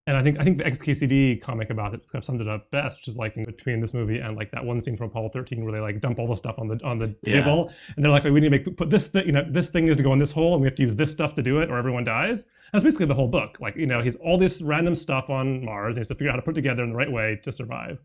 and 0.07 0.17
I 0.17 0.23
think 0.23 0.41
I 0.41 0.43
think 0.45 0.59
the 0.59 0.65
XKCD 0.65 1.41
comic 1.41 1.71
about 1.71 1.95
it 1.95 2.01
kind 2.11 2.21
of 2.21 2.25
summed 2.25 2.41
it 2.41 2.49
up 2.49 2.71
best, 2.73 3.01
which 3.01 3.09
is 3.09 3.17
like 3.17 3.37
in 3.37 3.45
between 3.45 3.79
this 3.81 3.95
movie 3.95 4.19
and 4.19 4.37
like 4.37 4.51
that 4.51 4.65
one 4.65 4.81
scene 4.81 4.97
from 4.97 5.07
Apollo 5.11 5.29
13 5.31 5.63
where 5.63 5.73
they 5.73 5.79
like 5.81 6.01
dump 6.01 6.19
all 6.19 6.27
the 6.27 6.35
stuff 6.37 6.59
on 6.59 6.67
the 6.69 6.81
on 6.85 6.99
the 6.99 7.15
Yeah. 7.23 7.41
table 7.43 7.71
and 7.95 8.05
they're 8.05 8.11
like, 8.11 8.25
we 8.25 8.33
need 8.33 8.41
to 8.41 8.51
make 8.51 8.77
put 8.77 8.91
this 8.91 9.09
thing, 9.09 9.27
you 9.27 9.33
know, 9.33 9.45
this 9.49 9.71
thing 9.71 9.85
needs 9.85 9.99
to 9.99 10.03
go 10.03 10.13
in 10.13 10.19
this 10.19 10.33
hole 10.33 10.55
and 10.55 10.61
we 10.63 10.67
have 10.67 10.75
to 10.75 10.83
use 10.83 10.97
this 10.97 11.13
stuff 11.13 11.35
to 11.35 11.43
do 11.43 11.61
it 11.61 11.71
or 11.71 11.77
everyone 11.77 12.03
dies. 12.05 12.47
That's 12.73 12.83
basically 12.83 13.07
the 13.07 13.15
whole 13.15 13.29
book. 13.29 13.61
Like, 13.61 13.77
you 13.77 13.87
know, 13.87 14.03
he's 14.03 14.17
all 14.17 14.39
this 14.39 14.61
random 14.61 14.95
stuff 14.97 15.31
on 15.31 15.65
Mars 15.65 15.97
and 15.97 15.99
he 15.99 16.01
has 16.01 16.09
to 16.09 16.15
figure 16.17 16.31
out 16.31 16.33
how 16.33 16.41
to 16.41 16.43
put 16.43 16.55
it 16.55 16.63
together 16.63 16.83
in 16.83 16.91
the 16.91 16.97
right 16.97 17.13
way 17.13 17.39
to 17.45 17.53
survive. 17.53 18.03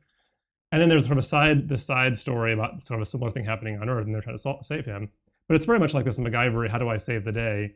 And 0.72 0.82
then 0.82 0.90
there's 0.90 1.06
sort 1.06 1.14
of 1.18 1.24
a 1.24 1.28
side 1.28 1.68
the 1.68 1.78
side 1.78 2.18
story 2.18 2.54
about 2.54 2.82
sort 2.84 3.00
of 3.00 3.04
a 3.04 3.06
similar 3.08 3.32
thing 3.32 3.46
happening 3.46 3.82
on 3.82 3.90
Earth 3.90 4.06
and 4.06 4.14
they're 4.14 4.22
trying 4.22 4.38
to 4.38 4.58
save 4.62 4.86
him. 4.86 5.10
But 5.48 5.56
it's 5.56 5.66
very 5.66 5.80
much 5.80 5.94
like 5.94 6.06
this 6.06 6.20
MacGyver, 6.20 6.70
how 6.70 6.78
do 6.78 6.90
I 6.90 6.98
save 6.98 7.24
the 7.24 7.32
day? 7.32 7.76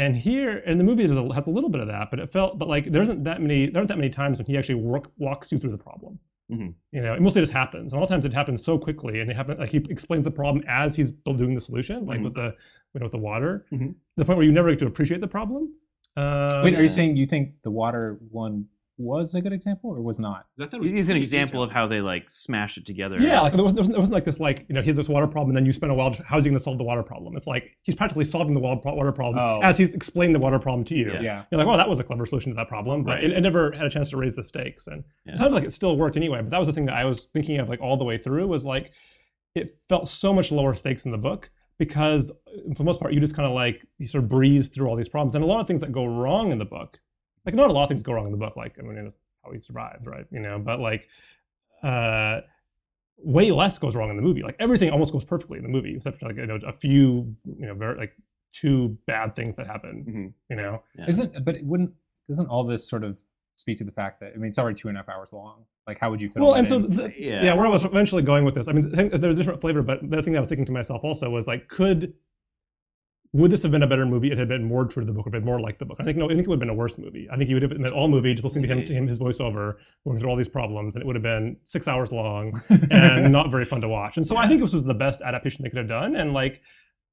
And 0.00 0.16
here, 0.16 0.62
and 0.64 0.80
the 0.80 0.84
movie 0.84 1.06
does 1.06 1.18
a, 1.18 1.34
has 1.34 1.46
a 1.46 1.50
little 1.50 1.68
bit 1.68 1.82
of 1.82 1.88
that, 1.88 2.08
but 2.10 2.18
it 2.20 2.30
felt, 2.30 2.58
but 2.58 2.68
like 2.68 2.84
there 2.86 3.02
isn't 3.02 3.22
that 3.24 3.42
many, 3.42 3.66
there 3.66 3.80
aren't 3.80 3.88
that 3.88 3.98
many 3.98 4.08
times 4.08 4.38
when 4.38 4.46
he 4.46 4.56
actually 4.56 4.76
work, 4.76 5.12
walks 5.18 5.52
you 5.52 5.58
through 5.58 5.72
the 5.72 5.78
problem. 5.78 6.18
Mhm. 6.50 6.72
You 6.90 7.02
know, 7.02 7.12
it 7.14 7.20
mostly 7.20 7.42
just 7.42 7.52
happens. 7.52 7.92
And 7.92 7.98
a 7.98 8.00
lot 8.00 8.04
of 8.04 8.10
times 8.14 8.24
it 8.24 8.32
happens 8.32 8.64
so 8.64 8.78
quickly, 8.78 9.20
and 9.20 9.30
it 9.30 9.36
happens 9.36 9.58
like 9.58 9.68
he 9.70 9.76
explains 9.90 10.24
the 10.24 10.30
problem 10.30 10.64
as 10.66 10.96
he's 10.96 11.10
doing 11.12 11.54
the 11.54 11.60
solution, 11.60 12.06
like 12.06 12.20
Mhm. 12.20 12.24
with 12.24 12.34
the, 12.34 12.54
you 12.94 13.00
know, 13.00 13.04
with 13.04 13.12
the 13.12 13.18
water, 13.18 13.66
Mhm. 13.70 13.94
the 14.16 14.24
point 14.24 14.38
where 14.38 14.46
you 14.46 14.52
never 14.52 14.70
get 14.70 14.78
to 14.78 14.86
appreciate 14.86 15.20
the 15.20 15.28
problem. 15.28 15.74
Um, 16.16 16.64
Wait, 16.64 16.74
are 16.74 16.82
you 16.82 16.88
saying 16.88 17.16
you 17.18 17.26
think 17.26 17.60
the 17.62 17.70
water 17.70 18.18
one 18.30 18.68
was 19.00 19.34
a 19.34 19.40
good 19.40 19.52
example 19.52 19.90
or 19.90 20.00
was 20.02 20.18
not? 20.18 20.46
I 20.60 20.64
thought 20.66 20.74
it 20.74 20.80
was 20.82 20.90
He's 20.90 21.08
an 21.08 21.12
pretty 21.12 21.20
example 21.22 21.62
of 21.62 21.70
how 21.70 21.86
they 21.86 22.00
like 22.00 22.28
smash 22.28 22.76
it 22.76 22.84
together. 22.84 23.16
Yeah, 23.18 23.40
like 23.40 23.52
there 23.54 23.62
wasn't, 23.62 23.76
there 23.76 23.82
wasn't- 23.82 23.92
there 23.94 24.00
wasn't 24.00 24.14
like 24.14 24.24
this, 24.24 24.38
like 24.38 24.66
you 24.68 24.74
know, 24.74 24.82
here's 24.82 24.96
this 24.96 25.08
water 25.08 25.26
problem, 25.26 25.50
and 25.50 25.56
then 25.56 25.66
you 25.66 25.72
spend 25.72 25.90
a 25.90 25.94
while. 25.94 26.10
Just, 26.10 26.22
how's 26.24 26.44
he 26.44 26.50
going 26.50 26.58
to 26.58 26.62
solve 26.62 26.78
the 26.78 26.84
water 26.84 27.02
problem? 27.02 27.36
It's 27.36 27.46
like 27.46 27.70
he's 27.82 27.94
practically 27.94 28.24
solving 28.24 28.54
the 28.54 28.60
wa- 28.60 28.80
water 28.84 29.12
problem 29.12 29.38
Oh. 29.42 29.60
as 29.62 29.78
he's 29.78 29.94
explaining 29.94 30.34
the 30.34 30.38
water 30.38 30.58
problem 30.58 30.84
to 30.84 30.94
you. 30.94 31.12
Yeah. 31.14 31.20
Yeah. 31.22 31.44
You're 31.50 31.58
like, 31.58 31.66
oh, 31.66 31.76
that 31.76 31.88
was 31.88 31.98
a 31.98 32.04
clever 32.04 32.26
solution 32.26 32.52
to 32.52 32.56
that 32.56 32.68
problem, 32.68 33.02
but 33.04 33.14
Right. 33.16 33.24
it, 33.24 33.32
it 33.32 33.40
never 33.40 33.72
had 33.72 33.86
a 33.86 33.90
chance 33.90 34.10
to 34.10 34.16
raise 34.16 34.36
the 34.36 34.42
stakes. 34.42 34.86
And 34.86 35.04
Yeah. 35.24 35.32
it 35.32 35.38
sounded 35.38 35.54
like 35.54 35.64
it 35.64 35.72
still 35.72 35.96
worked 35.96 36.16
anyway. 36.16 36.40
But 36.42 36.50
that 36.50 36.58
was 36.58 36.68
the 36.68 36.74
thing 36.74 36.86
that 36.86 36.94
I 36.96 37.04
was 37.06 37.26
thinking 37.26 37.58
of, 37.58 37.68
like 37.68 37.80
all 37.80 37.96
the 37.96 38.04
way 38.04 38.18
through, 38.18 38.46
was 38.48 38.64
like 38.66 38.92
it 39.54 39.70
felt 39.70 40.08
so 40.08 40.32
much 40.32 40.52
lower 40.52 40.74
stakes 40.74 41.04
in 41.06 41.10
the 41.12 41.18
book 41.18 41.50
because 41.78 42.30
uh, 42.30 42.50
for 42.68 42.74
the 42.78 42.84
most 42.84 43.00
part, 43.00 43.12
you 43.14 43.20
just 43.20 43.34
kind 43.34 43.46
of 43.48 43.52
like 43.54 43.84
you 43.98 44.06
sort 44.06 44.22
of 44.24 44.28
breeze 44.30 44.68
through 44.68 44.86
all 44.88 44.94
these 44.96 45.08
problems 45.08 45.34
and 45.34 45.42
a 45.42 45.46
lot 45.46 45.60
of 45.60 45.66
things 45.66 45.80
that 45.80 45.90
go 45.90 46.04
wrong 46.04 46.52
in 46.52 46.58
the 46.58 46.64
book. 46.64 47.00
Like 47.46 47.54
not 47.54 47.70
a 47.70 47.72
lot 47.72 47.84
of 47.84 47.88
things 47.88 48.02
go 48.02 48.12
wrong 48.12 48.26
in 48.26 48.32
the 48.32 48.38
book. 48.38 48.56
Like 48.56 48.78
I 48.78 48.82
mean, 48.82 48.96
it's 48.98 49.14
how 49.44 49.52
he 49.52 49.60
survived, 49.60 50.06
right? 50.06 50.26
You 50.30 50.40
know, 50.40 50.58
but 50.58 50.80
like. 50.80 51.08
uh 51.82 52.40
way 53.22 53.50
less 53.50 53.78
goes 53.78 53.94
wrong 53.94 54.08
in 54.08 54.16
the 54.16 54.22
movie. 54.22 54.42
Like 54.42 54.56
everything 54.58 54.88
almost 54.90 55.12
goes 55.12 55.24
perfectly 55.26 55.58
in 55.58 55.62
the 55.62 55.68
movie, 55.68 55.94
except 55.94 56.16
for 56.16 56.26
like 56.26 56.38
you 56.38 56.46
know 56.46 56.58
a 56.66 56.72
few 56.72 57.36
you 57.44 57.66
know 57.66 57.74
very 57.74 57.98
like 57.98 58.16
two 58.52 58.96
bad 59.06 59.34
things 59.34 59.56
that 59.56 59.66
happen. 59.66 60.04
Mhm. 60.08 60.32
You 60.48 60.56
know, 60.62 60.82
Yeah. 60.96 61.04
Isn't 61.06 61.44
but 61.44 61.54
it 61.56 61.64
wouldn't 61.66 61.92
doesn't 62.30 62.46
all 62.46 62.64
this 62.64 62.88
sort 62.88 63.04
of 63.04 63.20
speak 63.56 63.76
to 63.76 63.84
the 63.84 63.92
fact 63.92 64.20
that 64.20 64.32
I 64.34 64.36
mean 64.38 64.48
it's 64.48 64.58
already 64.58 64.74
two 64.80 64.88
and 64.88 64.96
a 64.96 65.00
half 65.00 65.10
hours 65.10 65.34
long. 65.34 65.66
Like 65.86 65.98
how 65.98 66.08
would 66.10 66.22
you 66.22 66.30
fit 66.30 66.40
well, 66.40 66.54
and 66.54 66.66
so 66.66 66.78
the, 66.78 67.12
Yeah. 67.18 67.44
yeah. 67.44 67.54
where 67.54 67.66
I 67.66 67.68
was 67.68 67.84
eventually 67.84 68.22
going 68.22 68.46
with 68.46 68.54
this, 68.54 68.68
I 68.68 68.72
mean, 68.72 68.88
there's 68.90 69.34
a 69.34 69.38
different 69.38 69.60
flavor, 69.60 69.82
but 69.82 70.00
the 70.00 70.16
other 70.16 70.22
thing 70.22 70.32
that 70.32 70.38
I 70.38 70.40
was 70.40 70.48
thinking 70.48 70.64
to 70.66 70.72
myself 70.72 71.04
also 71.04 71.28
was 71.28 71.46
like, 71.46 71.68
could 71.68 72.14
would 73.32 73.50
this 73.52 73.62
have 73.62 73.70
been 73.70 73.82
a 73.82 73.86
better 73.86 74.06
movie? 74.06 74.30
It 74.32 74.38
had 74.38 74.48
been 74.48 74.64
more 74.64 74.84
true 74.84 75.02
to 75.02 75.06
the 75.06 75.12
book, 75.12 75.26
or 75.26 75.30
been 75.30 75.44
more 75.44 75.60
like 75.60 75.78
the 75.78 75.84
book. 75.84 75.98
I 76.00 76.04
think 76.04 76.16
no, 76.18 76.24
I 76.26 76.28
think 76.34 76.40
it 76.40 76.48
would 76.48 76.56
have 76.56 76.60
been 76.60 76.68
a 76.70 76.74
worse 76.74 76.98
movie. 76.98 77.28
I 77.30 77.36
think 77.36 77.48
you 77.48 77.56
would 77.56 77.62
have 77.62 77.70
been 77.70 77.84
an 77.84 77.92
all 77.92 78.08
movie, 78.08 78.32
just 78.34 78.44
listening 78.44 78.68
to 78.68 78.74
him, 78.74 78.84
to 78.84 78.94
him, 78.94 79.06
his 79.06 79.20
voiceover, 79.20 79.76
going 80.04 80.18
through 80.18 80.28
all 80.30 80.36
these 80.36 80.48
problems, 80.48 80.96
and 80.96 81.02
it 81.02 81.06
would 81.06 81.14
have 81.16 81.22
been 81.22 81.56
six 81.64 81.86
hours 81.86 82.10
long 82.12 82.60
and 82.90 83.30
not 83.32 83.50
very 83.50 83.64
fun 83.64 83.80
to 83.82 83.88
watch. 83.88 84.16
And 84.16 84.26
so 84.26 84.36
I 84.36 84.48
think 84.48 84.60
this 84.60 84.72
was 84.72 84.84
the 84.84 84.94
best 84.94 85.22
adaptation 85.22 85.62
they 85.62 85.70
could 85.70 85.78
have 85.78 85.88
done. 85.88 86.16
And 86.16 86.32
like, 86.32 86.60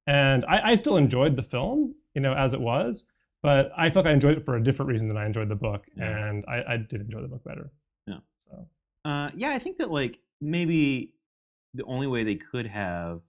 and 0.08 0.44
I, 0.46 0.72
I 0.72 0.76
still 0.76 0.98
enjoyed 0.98 1.36
the 1.36 1.44
film, 1.44 1.94
you 2.16 2.22
know, 2.22 2.34
as 2.34 2.54
it 2.56 2.62
was, 2.62 3.06
but 3.44 3.72
I 3.78 3.92
felt 3.92 4.06
like 4.06 4.12
I 4.12 4.14
enjoyed 4.16 4.38
it 4.38 4.44
for 4.44 4.56
a 4.56 4.64
different 4.64 4.90
reason 4.90 5.08
than 5.10 5.18
I 5.18 5.26
enjoyed 5.28 5.50
the 5.50 5.56
book, 5.56 5.86
Yeah. 5.96 6.30
and 6.30 6.44
I, 6.48 6.64
I 6.68 6.78
did 6.78 7.02
enjoy 7.02 7.22
the 7.22 7.28
book 7.28 7.44
better. 7.44 7.70
Yeah. 8.08 8.20
So 8.40 8.68
Uh, 9.06 9.30
yeah, 9.36 9.52
I 9.52 9.60
think 9.60 9.78
that 9.78 9.92
like 9.92 10.18
maybe 10.42 11.14
the 11.76 11.84
only 11.84 12.08
way 12.08 12.24
they 12.24 12.36
could 12.36 12.66
have 12.66 13.22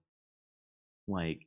like 1.06 1.46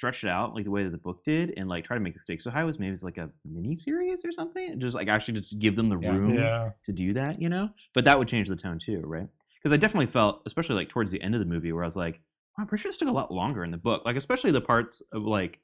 stretched 0.00 0.24
it 0.24 0.30
out 0.30 0.54
like 0.54 0.64
the 0.64 0.70
way 0.70 0.82
that 0.82 0.88
the 0.92 0.96
book 0.96 1.22
did 1.24 1.52
and 1.58 1.68
like 1.68 1.84
try 1.84 1.94
to 1.94 2.00
make 2.02 2.14
the 2.14 2.18
stakes 2.18 2.42
so 2.44 2.50
high 2.50 2.64
was 2.64 2.78
maybe 2.78 2.90
it's 2.90 3.02
like 3.02 3.18
a 3.18 3.28
mini 3.44 3.76
series 3.76 4.24
or 4.24 4.32
something 4.32 4.80
just 4.80 4.94
like 4.94 5.08
actually 5.08 5.34
just 5.34 5.58
give 5.58 5.76
them 5.76 5.90
the 5.90 5.98
Yeah. 5.98 6.10
room 6.16 6.34
yeah, 6.38 6.70
to 6.86 6.92
do 6.92 7.12
that, 7.12 7.38
you 7.42 7.50
know? 7.50 7.68
But 7.92 8.06
that 8.06 8.18
would 8.18 8.26
change 8.26 8.48
the 8.48 8.56
tone 8.56 8.78
too, 8.78 9.02
right? 9.04 9.28
Because 9.58 9.74
I 9.74 9.76
definitely 9.76 10.06
felt, 10.06 10.40
especially 10.46 10.76
like 10.76 10.88
towards 10.88 11.10
the 11.10 11.20
end 11.20 11.34
of 11.34 11.40
the 11.40 11.44
movie, 11.44 11.70
where 11.72 11.84
I 11.84 11.86
was 11.86 11.96
like, 11.96 12.14
"Wow, 12.56 12.62
I'm 12.62 12.66
pretty 12.66 12.80
sure 12.80 12.88
this 12.90 12.96
took 12.96 13.10
a 13.10 13.12
lot 13.12 13.30
longer 13.30 13.62
in 13.62 13.70
the 13.70 13.76
book. 13.76 14.00
Like, 14.06 14.16
especially 14.16 14.52
the 14.52 14.60
parts 14.62 15.02
of 15.12 15.24
like, 15.24 15.60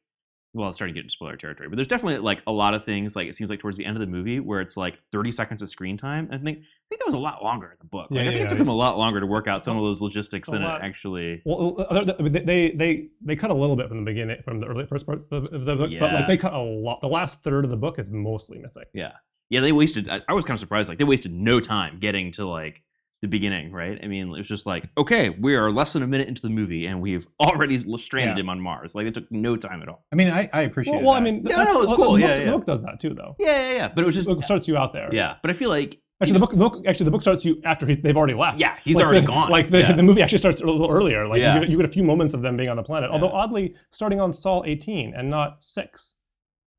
well, 0.57 0.69
it's 0.69 0.77
starting 0.79 0.95
to 0.95 0.99
get 0.99 1.05
into 1.05 1.13
spoiler 1.13 1.37
territory, 1.37 1.69
but 1.69 1.77
there's 1.77 1.87
definitely 1.89 2.19
like 2.19 2.43
a 2.47 2.53
lot 2.53 2.75
of 2.75 2.85
things, 2.85 3.15
like 3.15 3.29
it 3.29 3.35
seems 3.35 3.51
like 3.51 3.61
towards 3.61 3.77
the 3.77 3.85
end 3.85 3.97
of 3.97 4.01
the 4.01 4.07
movie 4.07 4.41
where 4.41 4.61
it's 4.61 4.77
like 4.77 5.01
30 5.13 5.31
seconds 5.33 5.63
of 5.63 5.69
screen 5.69 5.97
time. 5.97 6.29
I 6.33 6.39
think, 6.39 6.59
I 6.59 6.63
think 6.89 7.01
that 7.01 7.07
was 7.07 7.15
a 7.15 7.19
lot 7.19 7.43
longer 7.45 7.67
in 7.67 7.77
the 7.79 7.87
book. 7.87 8.09
Like, 8.11 8.17
Yeah, 8.17 8.23
I 8.23 8.25
think 8.33 8.37
yeah, 8.37 8.43
it 8.47 8.49
took 8.49 8.59
yeah. 8.59 8.65
them 8.65 8.69
a 8.69 8.77
lot 8.77 8.99
longer 8.99 9.21
to 9.21 9.27
work 9.27 9.47
out 9.47 9.65
some 9.65 9.77
of 9.77 9.83
those 9.83 10.01
logistics 10.01 10.51
than 10.51 10.63
lot. 10.63 10.81
it 10.81 10.85
actually. 10.85 11.43
Well, 11.45 11.87
uh, 11.89 12.05
they 12.05 12.41
they 12.41 12.71
they 12.71 13.09
they 13.21 13.37
cut 13.37 13.51
a 13.51 13.55
little 13.55 13.77
bit 13.77 13.89
from 13.89 13.99
the 13.99 14.05
beginning, 14.05 14.43
from 14.43 14.61
the 14.61 14.67
early 14.67 14.87
first 14.87 15.07
parts 15.07 15.27
of 15.31 15.51
the, 15.51 15.59
the 15.59 15.77
book, 15.77 15.91
but 16.01 16.13
like 16.13 16.27
they 16.27 16.37
cut 16.37 16.55
a 16.55 16.59
lot. 16.61 17.01
The 17.01 17.09
last 17.09 17.43
third 17.43 17.65
of 17.65 17.71
the 17.71 17.77
book 17.77 17.99
is 17.99 18.11
mostly 18.11 18.59
missing. 18.59 18.85
Yeah. 18.95 19.13
Yeah, 19.49 19.61
they 19.61 19.71
wasted, 19.71 20.09
I, 20.09 20.21
I 20.29 20.33
was 20.35 20.45
kind 20.45 20.57
of 20.57 20.61
surprised. 20.61 20.89
Like, 20.89 20.99
they 20.99 21.05
wasted 21.05 21.33
no 21.33 21.61
time 21.61 21.99
getting 22.01 22.33
to 22.33 22.45
like, 22.49 22.83
the 23.23 23.29
beginning, 23.29 23.73
right? 23.73 23.99
I 24.03 24.07
mean, 24.09 24.29
it 24.29 24.39
was 24.39 24.49
just 24.49 24.67
like, 24.67 24.89
okay, 24.99 25.35
we 25.41 25.55
are 25.57 25.71
less 25.71 25.93
than 25.95 26.03
a 26.03 26.07
minute 26.07 26.29
into 26.29 26.43
the 26.43 26.51
movie, 26.51 26.87
and 26.87 27.01
we've 27.01 27.27
already 27.41 27.79
stranded 27.97 28.37
Yeah. 28.37 28.41
him 28.43 28.49
on 28.51 28.61
Mars. 28.61 28.95
Like, 28.95 29.07
it 29.07 29.15
took 29.15 29.31
no 29.33 29.57
time 29.57 29.83
at 29.83 29.89
all. 29.89 30.05
I 30.13 30.17
mean 30.17 30.29
I, 30.29 30.49
I 30.53 30.61
appreciate 30.63 30.95
Well, 30.97 31.03
well 31.05 31.13
I 31.15 31.21
that. 31.21 31.25
mean, 31.25 31.37
Yeah, 31.45 31.57
that's- 31.57 31.75
no, 31.75 31.81
it's 31.83 31.89
well, 31.91 31.97
cool. 31.99 32.13
The, 32.15 32.21
Yeah, 32.21 32.27
book, 32.29 32.39
yeah. 32.39 32.45
the 32.47 32.53
book 32.53 32.65
does 32.67 32.83
that 32.83 33.01
too, 33.01 33.15
though. 33.15 33.37
Yeah, 33.39 33.47
yeah, 33.71 33.73
yeah. 33.77 33.89
But 33.89 34.03
it 34.03 34.07
was 34.07 34.15
just, 34.15 34.29
The 34.29 34.35
book 34.35 34.45
starts 34.45 34.69
you 34.69 34.77
out 34.77 34.93
there. 34.93 35.09
yeah. 35.13 35.37
But 35.43 35.51
I 35.51 35.55
feel 35.55 35.71
like, 35.71 36.01
Actually, 36.19 36.33
the 36.33 36.39
book, 36.41 36.51
the 36.53 36.57
book 36.57 36.83
actually 36.87 37.05
the 37.05 37.11
book 37.11 37.21
starts 37.21 37.45
you 37.45 37.61
after 37.67 37.85
he, 37.85 37.95
they've 37.95 38.17
already 38.17 38.33
left. 38.33 38.59
yeah, 38.59 38.79
he's 38.83 38.97
Like 38.97 39.05
already 39.05 39.21
the, 39.21 39.27
gone. 39.27 39.51
Like 39.51 39.69
the, 39.69 39.81
yeah. 39.81 39.93
the 39.93 40.03
movie 40.03 40.23
actually 40.23 40.39
starts 40.39 40.63
a 40.63 40.65
little 40.67 40.91
earlier. 40.91 41.27
Like 41.29 41.43
Yeah. 41.43 41.53
you, 41.57 41.61
get, 41.61 41.69
you 41.69 41.77
get 41.77 41.85
a 41.85 41.93
few 41.93 42.05
moments 42.05 42.33
of 42.33 42.41
them 42.41 42.57
being 42.57 42.71
on 42.71 42.77
the 42.77 42.83
planet. 42.83 43.11
Although 43.11 43.29
oddly, 43.29 43.75
starting 43.91 44.19
on 44.19 44.33
Sol 44.33 44.65
18 44.67 45.13
and 45.15 45.29
not 45.29 45.63
six. 45.63 46.17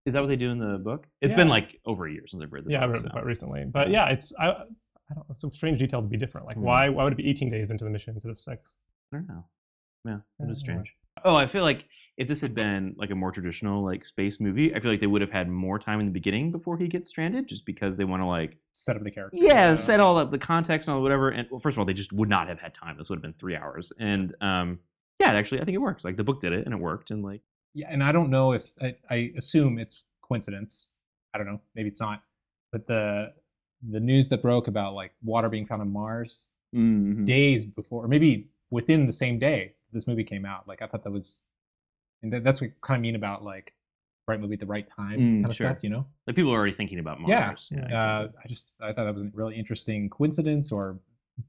Is 0.07 0.13
that 0.15 0.21
what 0.21 0.27
they 0.29 0.37
do 0.37 0.49
in 0.49 0.57
the 0.57 0.79
book? 0.79 1.05
It's 1.21 1.35
been 1.35 1.49
like 1.49 1.79
over 1.85 2.07
a 2.07 2.11
year 2.11 2.23
since 2.25 2.41
I've 2.41 2.51
read 2.51 2.65
the 2.65 2.71
yeah, 2.71 2.79
I 2.83 2.87
book. 2.87 2.93
read 2.93 3.01
so. 3.03 3.07
it 3.09 3.11
quite 3.11 3.25
recently. 3.25 3.65
But 3.71 3.91
yeah, 3.91 4.07
it's 4.09 4.33
I, 4.39 4.55
I 5.09 5.13
don't 5.13 5.27
know, 5.29 5.33
it's 5.33 5.43
a 5.43 5.51
strange 5.51 5.79
detail 5.79 6.01
to 6.01 6.07
be 6.07 6.17
different. 6.17 6.47
Like 6.47 6.57
Mhm. 6.57 6.61
why 6.61 6.89
why 6.89 7.03
would 7.03 7.13
it 7.13 7.17
be 7.17 7.29
18 7.29 7.49
days 7.49 7.71
into 7.71 7.83
the 7.83 7.89
mission 7.89 8.13
instead 8.13 8.29
of 8.29 8.39
six? 8.39 8.79
I 9.13 9.17
don't 9.17 9.27
know. 9.29 9.45
Yeah, 10.05 10.15
it 10.39 10.45
don't 10.45 10.55
strange. 10.55 10.93
Oh, 11.25 11.35
I 11.35 11.47
feel 11.47 11.63
like 11.63 11.87
if 12.17 12.27
this 12.27 12.41
had 12.41 12.53
been 12.53 12.93
like 12.97 13.09
a 13.09 13.15
more 13.15 13.31
traditional 13.31 13.83
like 13.83 14.05
space 14.05 14.39
movie, 14.39 14.73
I 14.75 14.79
feel 14.79 14.91
like 14.91 14.99
they 14.99 15.07
would 15.07 15.21
have 15.21 15.31
had 15.31 15.49
more 15.49 15.79
time 15.79 15.99
in 15.99 16.05
the 16.05 16.11
beginning 16.11 16.51
before 16.51 16.77
he 16.77 16.87
gets 16.87 17.09
stranded, 17.09 17.47
just 17.47 17.65
because 17.65 17.97
they 17.97 18.05
want 18.05 18.21
to 18.21 18.25
like 18.27 18.57
Set 18.71 18.95
up 18.95 19.03
the 19.03 19.09
character. 19.11 19.37
yeah 19.41 19.73
set 19.75 19.99
all 19.99 20.17
up 20.17 20.29
the 20.29 20.37
context 20.37 20.87
and 20.87 20.95
all 20.95 21.01
whatever. 21.01 21.29
And 21.29 21.47
well, 21.49 21.59
first 21.59 21.75
of 21.75 21.79
all, 21.79 21.85
they 21.85 21.93
just 21.93 22.13
would 22.13 22.29
not 22.29 22.47
have 22.47 22.59
had 22.59 22.73
time. 22.73 22.97
This 22.97 23.09
would 23.09 23.17
have 23.17 23.23
been 23.23 23.33
three 23.33 23.55
hours. 23.55 23.91
And 23.99 24.35
um, 24.41 24.79
yeah, 25.19 25.31
actually, 25.31 25.61
I 25.61 25.65
think 25.65 25.75
it 25.75 25.79
works. 25.81 26.05
Like 26.05 26.17
the 26.17 26.23
book 26.23 26.39
did 26.39 26.53
it, 26.53 26.65
and 26.65 26.73
it 26.73 26.79
worked. 26.79 27.09
And 27.11 27.23
like 27.23 27.41
Yeah, 27.73 27.87
and 27.89 28.03
I 28.03 28.11
don't 28.11 28.29
know 28.29 28.51
if 28.53 28.75
I, 28.81 28.95
I 29.09 29.33
assume 29.37 29.79
it's 29.79 30.03
coincidence. 30.21 30.89
I 31.33 31.37
don't 31.39 31.47
know. 31.47 31.61
Maybe 31.75 31.89
it's 31.89 32.01
not. 32.01 32.21
But 32.71 32.85
the 32.87 33.33
the 33.87 33.99
news 33.99 34.29
that 34.29 34.41
broke 34.41 34.67
about 34.67 34.93
like 34.93 35.13
water 35.23 35.49
being 35.49 35.65
found 35.65 35.81
on 35.81 35.91
Mars 35.91 36.49
mhm. 36.75 37.25
days 37.25 37.65
before, 37.65 38.05
or 38.05 38.07
maybe 38.07 38.49
within 38.69 39.05
the 39.05 39.13
same 39.13 39.39
day 39.39 39.73
this 39.93 40.07
movie 40.07 40.23
came 40.23 40.45
out. 40.45 40.67
Like 40.67 40.81
I 40.81 40.87
thought 40.87 41.03
that 41.03 41.11
was, 41.11 41.41
and 42.21 42.33
that, 42.33 42.43
that's 42.43 42.61
what 42.61 42.71
kind 42.81 42.97
of 42.97 43.01
mean 43.01 43.15
about 43.15 43.43
like 43.43 43.73
right 44.27 44.39
movie 44.39 44.55
at 44.55 44.59
the 44.59 44.65
right 44.65 44.85
time 44.85 45.19
Mm, 45.19 45.33
kind 45.41 45.49
of 45.49 45.55
sure. 45.55 45.71
stuff. 45.71 45.83
You 45.83 45.89
know? 45.89 46.05
like 46.25 46.35
people 46.35 46.51
are 46.51 46.57
already 46.57 46.73
thinking 46.73 46.99
about 46.99 47.19
Mars. 47.21 47.69
Yeah, 47.71 47.77
Uh, 47.79 47.83
exactly. 47.85 48.39
I 48.43 48.47
just 48.47 48.81
I 48.83 48.87
thought 48.93 49.05
that 49.05 49.13
was 49.13 49.23
a 49.23 49.31
really 49.33 49.55
interesting 49.55 50.09
coincidence 50.09 50.71
or 50.71 50.99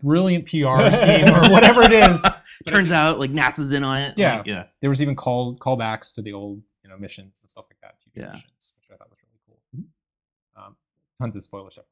brilliant 0.02 0.44
PR 0.46 0.88
scheme 0.90 1.28
or 1.28 1.50
whatever 1.50 1.82
it 1.82 1.92
is. 1.92 2.24
Turns 2.66 2.92
out 2.92 3.18
like 3.18 3.30
NASA's 3.32 3.72
in 3.72 3.82
on 3.84 3.98
it. 3.98 4.14
Yeah. 4.16 4.36
Like, 4.38 4.46
yeah. 4.46 4.64
There 4.80 4.90
was 4.90 5.00
even 5.02 5.16
call 5.16 5.56
callbacks 5.56 6.14
to 6.14 6.22
the 6.22 6.32
old 6.32 6.62
you 6.84 6.90
know 6.90 6.96
missions 6.98 7.40
and 7.42 7.50
stuff 7.50 7.66
like 7.70 7.78
that, 7.82 7.96
future 8.02 8.26
Yeah. 8.28 8.32
missions, 8.34 8.74
which 8.76 8.94
I 8.94 8.96
thought 8.96 9.10
was 9.10 9.18
really 9.22 9.40
cool. 9.74 10.64
Um, 10.64 10.76
tons 11.20 11.34
of 11.36 11.42
spoiler 11.42 11.70
stuff. 11.70 11.84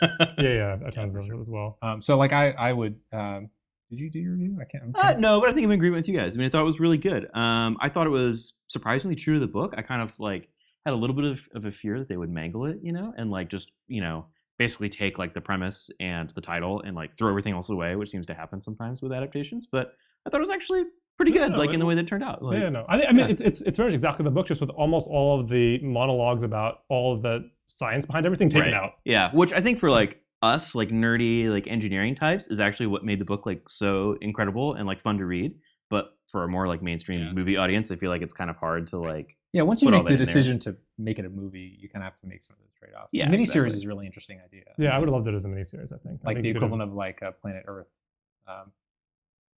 I 0.00 0.06
want 0.06 0.18
to 0.18 0.26
talk 0.26 0.28
about, 0.36 0.44
Yeah, 0.44 0.50
yeah, 0.50 0.86
at 0.86 0.92
times 0.94 1.14
for 1.14 1.20
of 1.20 1.26
sure. 1.26 1.40
as 1.40 1.48
well. 1.50 1.78
So, 1.82 1.88
um, 1.88 2.00
so 2.00 2.16
like 2.16 2.32
I 2.32 2.50
I 2.50 2.72
would. 2.72 2.96
Um, 3.12 3.50
did 3.90 4.00
you 4.00 4.10
do 4.10 4.18
your 4.18 4.32
review? 4.32 4.58
I 4.60 4.64
can't. 4.64 4.84
I'm 4.84 4.92
Uh, 4.94 5.18
no, 5.18 5.40
but 5.40 5.50
I 5.50 5.52
think 5.52 5.64
I'm 5.64 5.70
in 5.70 5.78
agreement 5.78 6.00
with 6.00 6.08
you 6.08 6.18
guys. 6.18 6.34
I 6.34 6.38
mean, 6.38 6.46
I 6.46 6.48
thought 6.50 6.62
it 6.62 6.64
was 6.64 6.80
really 6.80 6.98
good. 6.98 7.28
Um, 7.34 7.76
I 7.80 7.88
thought 7.88 8.06
it 8.06 8.10
was 8.10 8.54
surprisingly 8.66 9.14
true 9.14 9.34
to 9.34 9.40
the 9.40 9.46
book. 9.46 9.74
I 9.76 9.82
kind 9.82 10.02
of 10.02 10.18
like 10.18 10.48
had 10.84 10.94
a 10.94 10.96
little 10.96 11.14
bit 11.14 11.24
of, 11.26 11.48
of 11.54 11.64
a 11.64 11.70
fear 11.70 11.98
that 11.98 12.08
they 12.08 12.16
would 12.16 12.30
mangle 12.30 12.66
it, 12.66 12.78
you 12.82 12.92
know, 12.92 13.12
and 13.16 13.30
like 13.30 13.48
just 13.48 13.70
you 13.86 14.00
know 14.00 14.26
basically 14.58 14.88
take 14.88 15.18
like 15.18 15.34
the 15.34 15.40
premise 15.40 15.90
and 16.00 16.30
the 16.30 16.40
title 16.40 16.80
and 16.82 16.94
like 16.94 17.16
throw 17.16 17.28
everything 17.28 17.54
else 17.54 17.70
away, 17.70 17.96
which 17.96 18.08
seems 18.08 18.26
to 18.26 18.34
happen 18.34 18.60
sometimes 18.60 19.02
with 19.02 19.12
adaptations. 19.12 19.66
But 19.66 19.92
I 20.26 20.30
thought 20.30 20.38
it 20.38 20.40
was 20.40 20.50
actually 20.50 20.84
pretty 21.16 21.32
good, 21.32 21.52
no, 21.52 21.58
like 21.58 21.70
in 21.70 21.80
the 21.80 21.86
way 21.86 21.94
that 21.94 22.02
it 22.02 22.08
turned 22.08 22.24
out. 22.24 22.42
Like, 22.42 22.60
yeah, 22.60 22.68
no, 22.68 22.84
I, 22.88 22.98
think, 22.98 23.10
I 23.10 23.12
mean 23.12 23.26
yeah. 23.26 23.32
it's, 23.32 23.42
it's 23.42 23.60
it's 23.62 23.76
very 23.76 23.88
much 23.88 23.94
exactly 23.94 24.24
the 24.24 24.30
book, 24.30 24.46
just 24.46 24.60
with 24.60 24.70
almost 24.70 25.08
all 25.10 25.38
of 25.38 25.48
the 25.48 25.78
monologues 25.80 26.42
about 26.42 26.78
all 26.88 27.12
of 27.12 27.22
the 27.22 27.50
science 27.74 28.06
behind 28.06 28.24
everything 28.26 28.48
taken 28.48 28.72
Right. 28.72 28.82
out. 28.82 28.92
Yeah, 29.04 29.30
which 29.32 29.52
I 29.52 29.60
think 29.60 29.78
for 29.78 29.90
like 29.90 30.20
us, 30.42 30.74
like 30.74 30.90
nerdy, 30.90 31.48
like 31.48 31.66
engineering 31.66 32.14
types, 32.14 32.46
is 32.48 32.60
actually 32.60 32.86
what 32.86 33.04
made 33.04 33.18
the 33.18 33.24
book 33.24 33.46
like 33.46 33.68
so 33.68 34.16
incredible 34.20 34.74
and 34.74 34.86
like 34.86 35.00
fun 35.00 35.18
to 35.18 35.26
read. 35.26 35.54
But 35.90 36.16
for 36.26 36.44
a 36.44 36.48
more 36.48 36.66
like 36.66 36.82
mainstream 36.82 37.20
Yeah. 37.20 37.32
movie 37.32 37.56
audience, 37.56 37.90
I 37.90 37.96
feel 37.96 38.10
like 38.10 38.22
it's 38.22 38.34
kind 38.34 38.50
of 38.50 38.56
hard 38.56 38.86
to 38.88 38.98
like. 38.98 39.36
yeah, 39.52 39.62
once 39.62 39.82
you 39.82 39.88
make 39.90 40.00
the 40.02 40.06
in 40.06 40.06
there. 40.12 40.16
decision 40.18 40.58
to 40.60 40.76
make 40.98 41.18
it 41.18 41.24
a 41.24 41.28
movie, 41.30 41.76
you 41.78 41.88
kind 41.88 42.02
of 42.02 42.06
have 42.08 42.16
to 42.16 42.26
make 42.26 42.42
some 42.42 42.56
of 42.56 42.62
those 42.62 42.72
trade 42.74 42.92
offs. 43.00 43.10
Yeah, 43.12 43.28
miniseries 43.28 43.40
exactly. 43.40 43.68
is 43.76 43.84
a 43.84 43.88
really 43.88 44.06
interesting 44.06 44.40
idea. 44.44 44.64
Yeah, 44.78 44.94
I 44.96 44.98
would 44.98 45.06
have 45.08 45.12
loved 45.14 45.28
it 45.28 45.34
as 45.34 45.44
a 45.44 45.48
miniseries. 45.48 45.92
I 45.92 45.98
think 45.98 46.20
I 46.24 46.28
like 46.28 46.36
think 46.36 46.42
the 46.42 46.48
you 46.48 46.54
could've- 46.54 46.64
equivalent 46.66 46.82
of 46.90 46.94
like 46.94 47.22
uh, 47.22 47.32
Planet 47.32 47.64
Earth. 47.66 47.88
Um, 48.48 48.72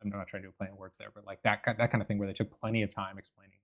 I'm 0.02 0.10
not 0.10 0.26
trying 0.28 0.42
to 0.42 0.48
do 0.48 0.50
a 0.50 0.52
play 0.52 0.68
on 0.70 0.76
words 0.76 0.98
there, 0.98 1.08
but 1.14 1.24
like 1.24 1.42
that 1.42 1.62
that 1.64 1.90
kind 1.90 2.02
of 2.02 2.06
thing 2.08 2.18
where 2.18 2.28
they 2.28 2.34
took 2.34 2.50
plenty 2.60 2.82
of 2.82 2.94
time 2.94 3.16
explaining. 3.18 3.58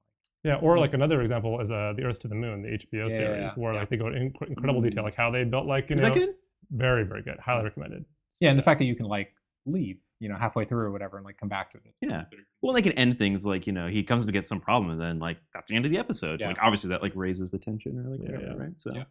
Yeah, 0.45 0.57
or 0.57 0.77
like 0.79 0.93
another 0.95 1.21
example 1.23 1.61
is 1.61 1.71
uh, 1.71 1.93
the 1.97 2.03
Earth 2.03 2.19
to 2.21 2.29
the 2.29 2.35
Moon, 2.35 2.63
the 2.63 2.71
HBO 2.71 3.09
Yeah, 3.11 3.17
series, 3.17 3.39
yeah, 3.41 3.51
where 3.55 3.73
yeah. 3.75 3.81
like 3.81 3.89
they 3.91 3.97
go 3.97 4.09
in 4.09 4.33
inc- 4.33 4.49
incredible 4.49 4.81
detail, 4.81 5.05
like 5.05 5.15
how 5.15 5.31
they 5.31 5.45
built 5.45 5.67
like 5.67 5.89
you 5.89 5.97
Is 5.97 6.03
know, 6.03 6.09
that 6.09 6.19
good? 6.19 6.31
very 6.71 7.05
very 7.05 7.23
good, 7.23 7.39
highly 7.39 7.65
recommended. 7.65 8.05
Yeah, 8.41 8.51
and 8.51 8.59
the 8.59 8.63
fact 8.63 8.79
that 8.81 8.87
you 8.87 8.97
can 8.97 9.07
like 9.07 9.33
leave, 9.67 9.99
you 10.19 10.29
know, 10.29 10.35
halfway 10.37 10.65
through 10.65 10.87
or 10.87 10.91
whatever, 10.91 11.17
and 11.17 11.25
like 11.25 11.37
come 11.39 11.49
back 11.49 11.71
to 11.73 11.79
it. 11.79 11.95
Yeah. 12.01 12.25
Well, 12.61 12.73
they 12.73 12.83
can 12.83 12.93
end 12.93 13.19
things 13.19 13.47
like 13.47 13.67
you 13.69 13.73
know 13.73 13.87
he 13.87 14.03
comes 14.03 14.25
up 14.25 14.29
against 14.29 14.49
some 14.49 14.59
problem 14.61 14.91
and 14.91 15.01
then 15.01 15.19
like 15.21 15.39
that's 15.55 15.69
the 15.69 15.77
end 15.77 15.85
of 15.87 15.93
the 15.93 15.99
episode. 15.99 16.41
Yeah. 16.41 16.49
Like 16.49 16.59
obviously 16.61 16.91
that 16.91 17.03
like 17.03 17.13
raises 17.15 17.51
the 17.53 17.59
tension 17.59 17.99
or 17.99 18.11
like 18.11 18.21
Yeah, 18.23 18.33
whatever, 18.37 18.53
yeah. 18.57 18.63
right? 18.65 18.81
So, 18.81 18.91
Yeah. 18.95 19.05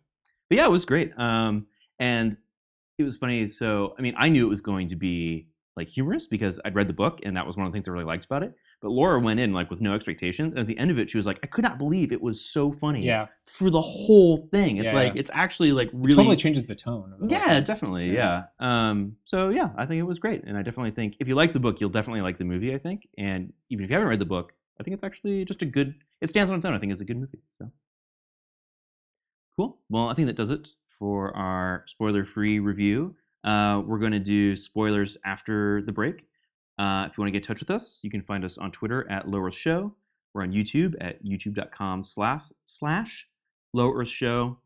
but 0.49 0.57
yeah, 0.57 0.65
it 0.65 0.71
was 0.71 0.83
great. 0.83 1.11
Um, 1.17 1.67
and 1.99 2.35
it 2.97 3.03
was 3.03 3.15
funny. 3.15 3.47
So 3.47 3.95
I 3.97 4.01
mean, 4.01 4.15
I 4.17 4.27
knew 4.27 4.45
it 4.45 4.49
was 4.49 4.61
going 4.61 4.87
to 4.87 4.95
be 4.97 5.47
like 5.77 5.87
humorous 5.87 6.27
because 6.27 6.59
I'd 6.65 6.75
read 6.75 6.89
the 6.89 6.93
book 6.93 7.21
and 7.23 7.37
that 7.37 7.47
was 7.47 7.55
one 7.55 7.65
of 7.65 7.71
the 7.71 7.75
things 7.75 7.87
I 7.87 7.91
really 7.91 8.03
liked 8.03 8.25
about 8.25 8.43
it. 8.43 8.53
But 8.81 8.89
Laura 8.89 9.19
went 9.19 9.39
in 9.39 9.53
like 9.53 9.69
with 9.69 9.79
no 9.79 9.93
expectations, 9.93 10.53
and 10.53 10.59
at 10.59 10.65
the 10.65 10.77
end 10.77 10.89
of 10.89 10.97
it, 10.97 11.09
she 11.09 11.15
was 11.17 11.27
like, 11.27 11.39
"I 11.43 11.47
could 11.47 11.63
not 11.63 11.77
believe 11.77 12.11
it 12.11 12.19
was 12.21 12.41
so 12.43 12.71
funny." 12.71 13.05
Yeah, 13.05 13.27
For 13.45 13.69
the 13.69 13.81
whole 13.81 14.37
thing, 14.37 14.77
it's 14.77 14.91
Yeah, 14.91 14.99
like 14.99 15.13
yeah. 15.13 15.19
it's 15.19 15.29
actually 15.33 15.71
like 15.71 15.89
it 15.89 15.93
really 15.93 16.15
totally 16.15 16.35
changes 16.35 16.65
the 16.65 16.73
tone. 16.73 17.13
Of 17.13 17.19
the 17.19 17.25
whole 17.25 17.31
yeah, 17.31 17.55
thing. 17.55 17.63
definitely. 17.63 18.11
Yeah. 18.11 18.45
Yeah. 18.59 18.89
Um, 18.89 19.17
so 19.23 19.49
yeah, 19.49 19.69
I 19.77 19.85
think 19.85 19.99
it 19.99 20.03
was 20.03 20.17
great, 20.17 20.43
and 20.45 20.57
I 20.57 20.63
definitely 20.63 20.91
think 20.91 21.15
if 21.19 21.27
you 21.27 21.35
like 21.35 21.53
the 21.53 21.59
book, 21.59 21.79
you'll 21.79 21.91
definitely 21.91 22.21
like 22.21 22.39
the 22.39 22.45
movie. 22.45 22.73
I 22.73 22.79
think, 22.79 23.07
and 23.19 23.53
even 23.69 23.85
if 23.85 23.91
you 23.91 23.93
haven't 23.95 24.09
read 24.09 24.19
the 24.19 24.25
book, 24.25 24.53
I 24.79 24.83
think 24.83 24.95
it's 24.95 25.03
actually 25.03 25.45
just 25.45 25.61
a 25.61 25.65
good. 25.65 25.93
It 26.19 26.27
stands 26.29 26.49
on 26.49 26.57
its 26.57 26.65
own. 26.65 26.73
I 26.73 26.79
think 26.79 26.91
it's 26.91 27.01
a 27.01 27.05
good 27.05 27.17
movie. 27.17 27.39
So 27.59 27.71
cool. 29.57 29.77
Well, 29.89 30.07
I 30.09 30.13
think 30.13 30.25
that 30.27 30.35
does 30.35 30.49
it 30.49 30.69
for 30.83 31.35
our 31.35 31.83
spoiler-free 31.87 32.59
review. 32.59 33.15
Uh, 33.43 33.81
we're 33.85 33.99
going 33.99 34.11
to 34.11 34.19
do 34.19 34.55
spoilers 34.55 35.17
after 35.25 35.81
the 35.83 35.91
break. 35.91 36.25
Uh, 36.77 37.05
if 37.09 37.17
you 37.17 37.21
want 37.21 37.27
to 37.27 37.31
get 37.31 37.43
in 37.43 37.47
touch 37.47 37.59
with 37.59 37.69
us, 37.71 38.01
you 38.03 38.09
can 38.09 38.21
find 38.21 38.43
us 38.43 38.57
on 38.57 38.71
Twitter 38.71 39.09
at 39.09 39.27
Low 39.27 39.39
Earth 39.45 39.53
Show. 39.55 39.95
We're 40.33 40.43
on 40.43 40.51
YouTube 40.51 40.95
at 41.01 41.23
youtube.com 41.23 42.03
slash 42.03 42.43
slash 42.65 43.27
Low 43.73 43.91
Earth 43.93 44.07
Show. 44.07 44.57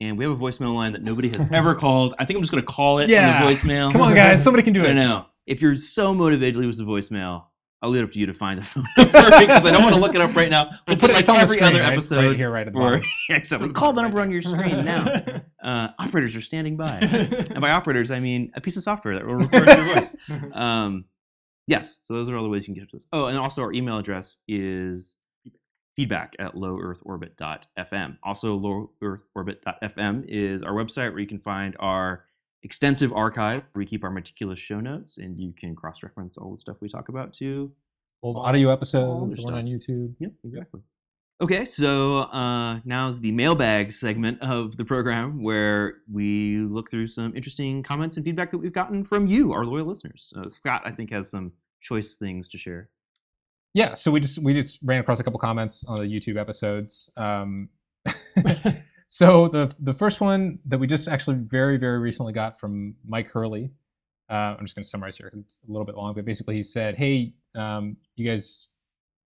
And 0.00 0.18
we 0.18 0.24
have 0.24 0.32
a 0.32 0.36
voicemail 0.36 0.74
line 0.74 0.92
that 0.92 1.02
nobody 1.02 1.28
has 1.28 1.50
ever 1.52 1.74
called. 1.76 2.14
I 2.18 2.24
think 2.24 2.36
I'm 2.36 2.42
just 2.42 2.50
going 2.52 2.64
to 2.64 2.70
call 2.70 2.98
it 2.98 3.08
Yeah. 3.08 3.40
on 3.42 3.46
the 3.46 3.52
voicemail. 3.52 3.92
Come 3.92 4.00
on, 4.00 4.14
guys, 4.14 4.42
somebody 4.42 4.64
can 4.64 4.72
do 4.72 4.82
it. 4.82 4.88
I 4.88 4.90
it. 4.90 4.94
know. 4.94 5.26
If 5.46 5.62
you're 5.62 5.76
so 5.76 6.12
motivated 6.12 6.54
to 6.54 6.60
leave 6.60 6.68
us 6.70 6.80
a 6.80 6.82
voicemail, 6.82 7.44
I'll 7.80 7.90
leave 7.90 8.02
it 8.02 8.04
up 8.04 8.10
to 8.12 8.20
you 8.20 8.26
to 8.26 8.34
find 8.34 8.60
the 8.60 8.64
phone 8.64 8.84
number 8.96 9.12
because 9.40 9.66
I 9.66 9.70
don't 9.72 9.82
want 9.82 9.94
to 9.94 10.00
look 10.00 10.14
it 10.14 10.20
up 10.20 10.34
right 10.36 10.50
now. 10.50 10.66
We'll 10.66 10.78
We'll 10.88 10.96
put 10.98 11.10
it, 11.10 11.14
like 11.14 11.20
it's 11.20 11.28
on 11.28 11.34
the 11.36 11.42
every 11.42 11.56
screen, 11.56 11.70
other 11.70 11.80
right, 11.80 11.92
episode. 11.92 12.26
right 12.28 12.36
here, 12.36 12.50
right 12.50 12.66
at 12.66 12.72
the 12.72 12.78
Or, 12.78 12.82
bottom. 12.98 13.04
exactly. 13.30 13.68
So- 13.68 13.72
Call 13.72 13.92
the 13.92 14.02
number 14.02 14.20
on 14.20 14.30
your 14.30 14.42
screen 14.42 14.84
now. 14.84 15.04
Uh, 15.62 15.88
operators 15.98 16.34
are 16.36 16.40
standing 16.40 16.76
by. 16.76 16.98
and 17.00 17.60
by 17.60 17.70
operators, 17.70 18.10
I 18.12 18.20
mean 18.20 18.52
a 18.54 18.60
piece 18.60 18.76
of 18.76 18.82
software 18.84 19.14
that 19.14 19.26
will 19.26 19.34
record 19.34 19.66
your 19.66 19.94
voice. 19.94 20.16
Um, 20.52 21.06
yes, 21.66 22.00
so 22.02 22.14
those 22.14 22.28
are 22.28 22.36
all 22.36 22.42
the 22.42 22.48
ways 22.48 22.66
you 22.66 22.74
can 22.74 22.82
get 22.82 22.90
to 22.90 22.96
us. 22.96 23.06
Oh, 23.12 23.26
and 23.26 23.38
also 23.38 23.62
our 23.62 23.72
email 23.72 23.98
address 23.98 24.38
is 24.48 25.16
feedback 25.96 26.34
at 26.38 26.54
lowearthorbit.fm. 26.54 28.18
Also, 28.22 28.58
lowearthorbit.fm 28.58 30.24
is 30.28 30.62
our 30.62 30.72
website 30.72 31.10
where 31.10 31.20
you 31.20 31.26
can 31.26 31.38
find 31.38 31.76
our 31.78 32.24
extensive 32.62 33.12
archive 33.12 33.62
where 33.72 33.80
we 33.80 33.86
keep 33.86 34.04
our 34.04 34.10
meticulous 34.10 34.58
show 34.58 34.80
notes 34.80 35.18
and 35.18 35.38
you 35.38 35.52
can 35.52 35.74
cross-reference 35.74 36.38
all 36.38 36.50
the 36.52 36.56
stuff 36.56 36.76
we 36.80 36.88
talk 36.88 37.08
about 37.08 37.32
too. 37.32 37.72
Old 38.22 38.36
audio 38.36 38.70
episodes, 38.70 39.36
the 39.36 39.42
one 39.42 39.54
on. 39.54 39.66
YouTube. 39.66 40.14
Yep, 40.20 40.32
exactly. 40.44 40.80
Okay, 41.40 41.64
so 41.64 42.18
uh, 42.18 42.78
now's 42.84 43.20
the 43.20 43.32
mailbag 43.32 43.90
segment 43.90 44.40
of 44.42 44.76
the 44.76 44.84
program 44.84 45.42
where 45.42 45.94
we 46.10 46.58
look 46.58 46.88
through 46.88 47.08
some 47.08 47.34
interesting 47.34 47.82
comments 47.82 48.16
and 48.16 48.24
feedback 48.24 48.50
that 48.50 48.58
we've 48.58 48.72
gotten 48.72 49.02
from 49.02 49.26
you, 49.26 49.52
our 49.52 49.64
loyal 49.64 49.86
listeners. 49.86 50.32
Uh, 50.36 50.48
Scott, 50.48 50.82
I 50.84 50.92
think, 50.92 51.10
has 51.10 51.30
some 51.30 51.52
choice 51.80 52.14
things 52.14 52.48
to 52.50 52.58
share. 52.58 52.90
Yeah, 53.74 53.94
so 53.94 54.10
we 54.10 54.20
just 54.20 54.44
we 54.44 54.52
just 54.52 54.78
ran 54.84 55.00
across 55.00 55.18
a 55.18 55.24
couple 55.24 55.40
comments 55.40 55.84
on 55.86 55.96
the 55.96 56.04
YouTube 56.04 56.36
episodes. 56.36 57.10
Um, 57.16 57.70
so 59.08 59.48
the 59.48 59.74
the 59.80 59.94
first 59.94 60.20
one 60.20 60.58
that 60.66 60.78
we 60.78 60.86
just 60.86 61.08
actually 61.08 61.38
very 61.38 61.78
very 61.78 61.98
recently 61.98 62.32
got 62.32 62.58
from 62.58 62.94
Mike 63.04 63.28
Hurley. 63.28 63.72
Uh, 64.28 64.54
I'm 64.58 64.64
just 64.64 64.76
going 64.76 64.82
to 64.82 64.88
summarize 64.88 65.16
here 65.16 65.26
because 65.26 65.44
it's 65.44 65.58
a 65.68 65.72
little 65.72 65.86
bit 65.86 65.96
long, 65.96 66.14
but 66.14 66.24
basically 66.24 66.54
he 66.54 66.62
said, 66.62 66.96
"Hey, 66.96 67.32
um, 67.54 67.96
you 68.14 68.26
guys 68.28 68.68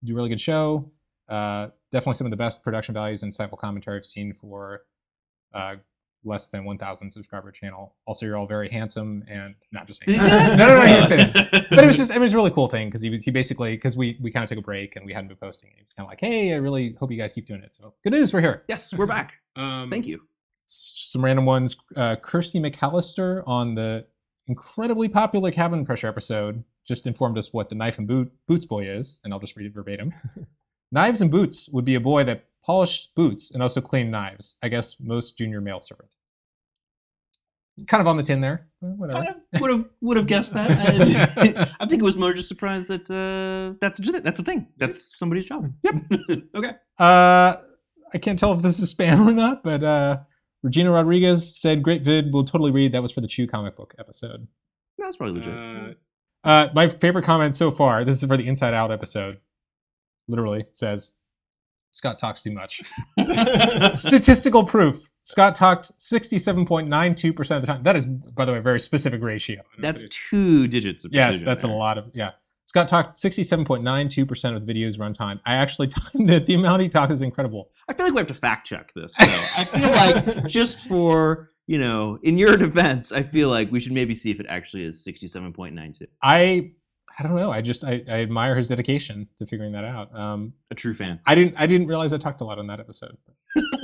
do 0.04 0.12
a 0.12 0.16
really 0.16 0.28
good 0.28 0.40
show. 0.40 0.92
Uh, 1.28 1.68
definitely 1.90 2.14
some 2.14 2.26
of 2.26 2.30
the 2.30 2.36
best 2.36 2.62
production 2.62 2.94
values 2.94 3.22
and 3.22 3.32
insightful 3.32 3.58
commentary 3.58 3.96
I've 3.96 4.04
seen 4.04 4.32
for 4.32 4.82
uh, 5.54 5.76
less 6.24 6.48
than 6.48 6.64
1,000 6.64 7.10
subscriber 7.10 7.50
channel. 7.50 7.96
Also, 8.06 8.26
you're 8.26 8.36
all 8.36 8.46
very 8.46 8.68
handsome 8.68 9.24
and 9.28 9.54
not 9.72 9.86
just 9.86 10.06
me. 10.06 10.12
Did 10.12 10.20
he 10.20 10.26
no, 10.28 10.56
no, 10.56 10.66
no, 10.66 10.80
he 10.82 10.94
didn't 10.94 11.08
say 11.08 11.16
that 11.16 11.44
but 11.70 11.84
it 11.84 11.86
was 11.86 11.96
just 11.96 12.14
it 12.14 12.20
was 12.20 12.32
a 12.32 12.36
really 12.36 12.50
cool 12.50 12.68
thing 12.68 12.88
because 12.88 13.02
he 13.02 13.10
was 13.10 13.22
he 13.22 13.30
basically 13.30 13.74
because 13.74 13.96
we 13.96 14.18
we 14.20 14.30
kind 14.30 14.42
of 14.42 14.48
took 14.48 14.58
a 14.58 14.62
break 14.62 14.96
and 14.96 15.04
we 15.04 15.12
hadn't 15.12 15.28
been 15.28 15.36
posting 15.36 15.68
and 15.70 15.78
he 15.78 15.84
was 15.84 15.92
kind 15.92 16.06
of 16.06 16.10
like 16.10 16.20
hey 16.20 16.52
i 16.52 16.56
really 16.56 16.96
hope 17.00 17.10
you 17.10 17.16
guys 17.16 17.32
keep 17.32 17.46
doing 17.46 17.62
it 17.62 17.74
so 17.74 17.94
good 18.02 18.12
news 18.12 18.32
we're 18.32 18.40
here 18.40 18.64
yes, 18.68 18.92
we're 18.94 19.06
back. 19.06 19.40
um, 19.56 19.90
Thank 19.90 20.06
you. 20.06 20.22
some 20.66 21.24
random 21.24 21.44
ones 21.44 21.76
uh, 21.96 22.16
kirsty 22.16 22.60
mcallister 22.60 23.42
on 23.46 23.74
the 23.74 24.06
incredibly 24.46 25.08
popular 25.08 25.50
cabin 25.50 25.84
pressure 25.84 26.08
episode 26.08 26.64
just 26.86 27.06
informed 27.06 27.38
us 27.38 27.52
what 27.52 27.68
the 27.68 27.74
knife 27.74 27.98
and 27.98 28.06
boot 28.06 28.32
boots 28.46 28.64
boy 28.64 28.84
is 28.84 29.20
and 29.24 29.32
i'll 29.32 29.40
just 29.40 29.56
read 29.56 29.66
it 29.66 29.74
verbatim 29.74 30.12
knives 30.94 31.20
and 31.20 31.30
boots 31.30 31.68
would 31.72 31.84
be 31.84 31.94
a 31.94 32.00
boy 32.00 32.24
that 32.24 32.46
polished 32.64 33.14
boots 33.14 33.50
and 33.50 33.62
also 33.62 33.80
cleaned 33.80 34.10
knives 34.10 34.56
i 34.62 34.68
guess 34.68 35.00
most 35.00 35.36
junior 35.36 35.60
male 35.60 35.80
servant 35.80 36.14
it's 37.76 37.84
kind 37.84 38.00
of 38.00 38.06
on 38.06 38.16
the 38.16 38.22
tin 38.22 38.40
there 38.40 38.68
but 38.80 38.98
whatever 38.98 39.24
Kind 39.24 39.36
of 39.54 39.60
would 39.60 39.70
have 39.70 39.84
would 40.00 40.16
have 40.16 40.26
guessed 40.26 40.54
that. 40.54 40.70
I, 41.38 41.70
I 41.80 41.86
think 41.86 42.00
it 42.02 42.04
was 42.04 42.16
more 42.16 42.32
just 42.32 42.48
surprised 42.48 42.88
that 42.88 43.10
uh, 43.10 43.76
that's 43.80 43.98
a, 44.06 44.20
that's 44.20 44.40
a 44.40 44.42
thing. 44.42 44.68
That's 44.76 45.16
somebody's 45.18 45.46
job. 45.46 45.72
Yep. 45.82 45.94
okay. 46.54 46.72
Uh, 46.98 47.56
I 48.12 48.18
can't 48.20 48.38
tell 48.38 48.52
if 48.52 48.62
this 48.62 48.78
is 48.78 48.94
spam 48.94 49.26
or 49.26 49.32
not, 49.32 49.64
but 49.64 49.82
uh, 49.82 50.18
Regina 50.62 50.90
Rodriguez 50.90 51.56
said, 51.56 51.82
"Great 51.82 52.02
vid, 52.02 52.32
we'll 52.32 52.44
totally 52.44 52.70
read." 52.70 52.92
That 52.92 53.02
was 53.02 53.10
for 53.12 53.20
the 53.20 53.26
Chew 53.26 53.46
comic 53.46 53.74
book 53.76 53.94
episode. 53.98 54.48
That's 54.98 55.16
probably 55.16 55.36
legit. 55.40 55.54
Uh, 55.54 55.94
Uh, 56.44 56.68
my 56.74 56.88
favorite 56.88 57.24
comment 57.24 57.56
so 57.56 57.70
far. 57.70 58.04
This 58.04 58.22
is 58.22 58.28
for 58.28 58.36
the 58.36 58.46
Inside 58.46 58.74
Out 58.74 58.92
episode. 58.92 59.40
Literally 60.28 60.64
says, 60.70 61.12
"Scott 61.90 62.18
talks 62.18 62.42
too 62.42 62.52
much." 62.52 62.82
Statistical 63.94 64.64
proof: 64.64 65.10
Scott 65.22 65.54
talked 65.54 65.86
sixty-seven 66.00 66.64
point 66.64 66.88
nine 66.88 67.14
two 67.14 67.32
percent 67.32 67.56
of 67.56 67.66
the 67.66 67.72
time. 67.72 67.82
That 67.82 67.96
is, 67.96 68.06
by 68.06 68.44
the 68.44 68.52
way, 68.52 68.58
a 68.58 68.62
very 68.62 68.80
specific 68.80 69.22
ratio. 69.22 69.62
That's 69.78 70.04
two 70.28 70.66
digits 70.68 71.04
of 71.04 71.12
Yes, 71.12 71.26
precision 71.26 71.46
that's 71.46 71.64
a 71.64 71.68
lot 71.68 71.98
of 71.98 72.10
yeah. 72.14 72.32
Scott 72.66 72.88
talked 72.88 73.16
sixty-seven 73.16 73.64
point 73.64 73.82
nine 73.82 74.08
two 74.08 74.26
percent 74.26 74.54
of 74.54 74.62
the 74.62 74.66
video's 74.66 74.98
runtime. 74.98 75.40
I 75.44 75.54
actually 75.54 75.88
timed 76.14 76.30
it. 76.30 76.46
The 76.46 76.54
amount 76.54 76.82
he 76.82 76.88
talks 76.88 77.12
is 77.12 77.22
incredible. 77.22 77.70
I 77.88 77.94
feel 77.94 78.06
like 78.06 78.14
we 78.14 78.20
have 78.20 78.26
to 78.28 78.34
fact 78.34 78.66
check 78.66 78.92
this. 78.94 79.14
So 79.14 79.24
I 79.60 79.64
feel 79.64 79.90
like 79.90 80.46
just 80.48 80.86
for 80.88 81.50
you 81.66 81.78
know, 81.78 82.18
in 82.22 82.36
your 82.36 82.56
defense, 82.56 83.10
I 83.10 83.22
feel 83.22 83.48
like 83.48 83.72
we 83.72 83.80
should 83.80 83.92
maybe 83.92 84.12
see 84.12 84.30
if 84.30 84.40
it 84.40 84.46
actually 84.48 84.84
is 84.84 85.02
sixty-seven 85.04 85.52
point 85.52 85.74
nine 85.74 85.92
two. 85.92 86.06
I 86.22 86.72
I 87.18 87.22
don't 87.22 87.36
know. 87.36 87.50
I 87.50 87.60
just 87.60 87.84
I, 87.84 88.02
I 88.08 88.22
admire 88.22 88.56
his 88.56 88.68
dedication 88.68 89.28
to 89.36 89.46
figuring 89.46 89.72
that 89.72 89.84
out. 89.84 90.14
Um, 90.16 90.54
A 90.70 90.74
true 90.74 90.94
fan. 90.94 91.20
I 91.26 91.34
didn't 91.34 91.54
I 91.58 91.66
didn't 91.66 91.86
realize 91.86 92.12
I 92.12 92.18
talked 92.18 92.40
a 92.40 92.44
lot 92.44 92.58
on 92.58 92.66
that 92.68 92.80
episode. 92.80 93.16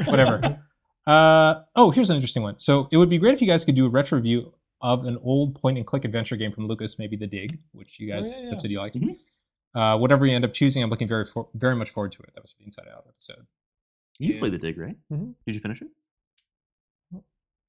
Whatever. 0.07 0.59
uh, 1.07 1.61
oh, 1.77 1.91
here's 1.91 2.11
an 2.11 2.17
interesting 2.17 2.43
one. 2.43 2.59
So 2.59 2.89
it 2.91 2.97
would 2.97 3.09
be 3.11 3.19
great 3.19 3.35
if 3.35 3.41
you 3.41 3.47
guys 3.47 3.65
could 3.65 3.75
do 3.77 3.87
a 3.87 3.89
retro 3.89 4.17
review 4.19 4.53
of 4.81 5.05
an 5.05 5.19
old 5.23 5.55
point 5.61 5.77
and 5.79 5.87
click 5.87 6.05
adventure 6.05 6.37
game 6.37 6.51
from 6.51 6.67
Lucas, 6.67 6.99
maybe 6.99 7.17
The 7.17 7.27
Dig, 7.27 7.59
which 7.73 8.01
you 8.01 8.11
Oh, 8.13 8.17
guys 8.17 8.39
yeah, 8.39 8.45
yeah. 8.47 8.51
have 8.51 8.61
said 8.61 8.71
you 8.71 8.79
liked. 8.79 8.97
Mhm. 8.99 9.17
Uh, 9.75 9.99
whatever 9.99 10.27
you 10.27 10.35
end 10.35 10.45
up 10.45 10.53
choosing, 10.53 10.83
I'm 10.83 10.91
looking 10.91 11.07
very 11.07 11.25
for, 11.25 11.49
very 11.55 11.77
much 11.77 11.91
forward 11.91 12.11
to 12.13 12.23
it. 12.23 12.33
That 12.35 12.43
was 12.43 12.55
the 12.59 12.65
Inside 12.65 12.87
Out 12.93 13.05
episode. 13.09 13.47
You've 14.19 14.35
Yeah. 14.35 14.41
played 14.41 14.53
the 14.55 14.59
dig, 14.59 14.77
right? 14.79 14.97
Mhm. 15.13 15.35
Did 15.47 15.55
you 15.55 15.61
finish 15.61 15.83
it? 15.83 15.89
I 17.15 17.19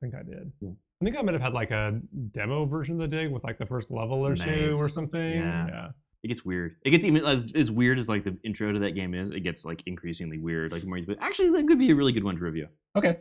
think 0.01 0.15
I 0.15 0.23
did. 0.23 0.51
Yeah. 0.61 0.71
I 1.01 1.03
think 1.03 1.17
I 1.17 1.21
might 1.23 1.33
have 1.33 1.41
had 1.41 1.53
like 1.53 1.71
a 1.71 1.99
demo 2.31 2.65
version 2.65 3.01
of 3.01 3.09
the 3.09 3.15
dig 3.17 3.31
with 3.31 3.43
like 3.43 3.57
the 3.57 3.65
first 3.65 3.89
level 3.91 4.25
or 4.25 4.35
two 4.35 4.73
or 4.77 4.87
something. 4.87 5.33
Yeah. 5.39 5.67
yeah. 5.67 5.87
It 6.23 6.27
gets 6.27 6.45
weird. 6.45 6.75
It 6.85 6.91
gets 6.91 7.03
even 7.03 7.25
as, 7.25 7.51
as 7.55 7.71
weird 7.71 7.97
as 7.97 8.07
like 8.07 8.23
the 8.23 8.37
intro 8.43 8.71
to 8.71 8.77
that 8.79 8.91
game 8.91 9.15
is. 9.15 9.31
It 9.31 9.39
gets 9.39 9.65
like 9.65 9.81
increasingly 9.87 10.37
weird. 10.37 10.71
Like 10.71 10.81
the 10.83 10.87
more 10.87 10.97
you, 10.97 11.07
but 11.07 11.17
actually, 11.19 11.49
that 11.51 11.67
could 11.67 11.79
be 11.79 11.89
a 11.89 11.95
really 11.95 12.11
good 12.11 12.23
one 12.23 12.35
to 12.35 12.41
review. 12.43 12.67
Okay. 12.95 13.17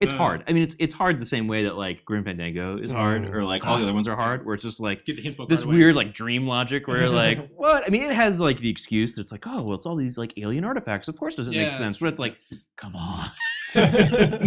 It's 0.00 0.12
Uh, 0.12 0.16
hard. 0.16 0.44
I 0.48 0.52
mean, 0.52 0.64
it's 0.64 0.74
it's 0.80 0.92
hard 0.92 1.18
the 1.20 1.24
same 1.24 1.46
way 1.48 1.62
that 1.64 1.76
like 1.76 2.04
Grim 2.04 2.24
Fandango 2.24 2.76
is 2.76 2.90
hard, 2.90 3.22
Mm. 3.22 3.32
or 3.32 3.44
like 3.44 3.64
all 3.66 3.78
the 3.78 3.84
other 3.84 3.94
ones 3.94 4.06
are 4.08 4.16
hard. 4.16 4.44
Where 4.44 4.54
it's 4.56 4.64
just 4.64 4.78
like 4.80 5.06
get 5.06 5.16
the 5.16 5.22
hint 5.22 5.36
this 5.48 5.60
right 5.60 5.66
away. 5.68 5.76
weird 5.76 5.94
like 5.96 6.12
dream 6.12 6.46
logic 6.48 6.86
where 6.88 7.08
like 7.24 7.48
what? 7.54 7.86
I 7.86 7.90
mean, 7.90 8.02
it 8.02 8.12
has 8.14 8.38
like 8.40 8.58
the 8.58 8.68
excuse 8.68 9.14
that 9.14 9.22
it's 9.22 9.32
like 9.32 9.46
oh 9.46 9.62
well, 9.62 9.74
it's 9.76 9.86
all 9.86 9.96
these 9.96 10.18
like 10.18 10.34
alien 10.36 10.64
artifacts. 10.64 11.06
Of 11.08 11.16
course, 11.16 11.34
it 11.34 11.36
doesn't 11.38 11.54
Yeah, 11.54 11.62
make 11.62 11.70
sense. 11.72 11.94
it's- 11.94 11.98
But 12.00 12.08
it's 12.08 12.18
like 12.18 12.36
come 12.76 12.94
on. 12.96 13.30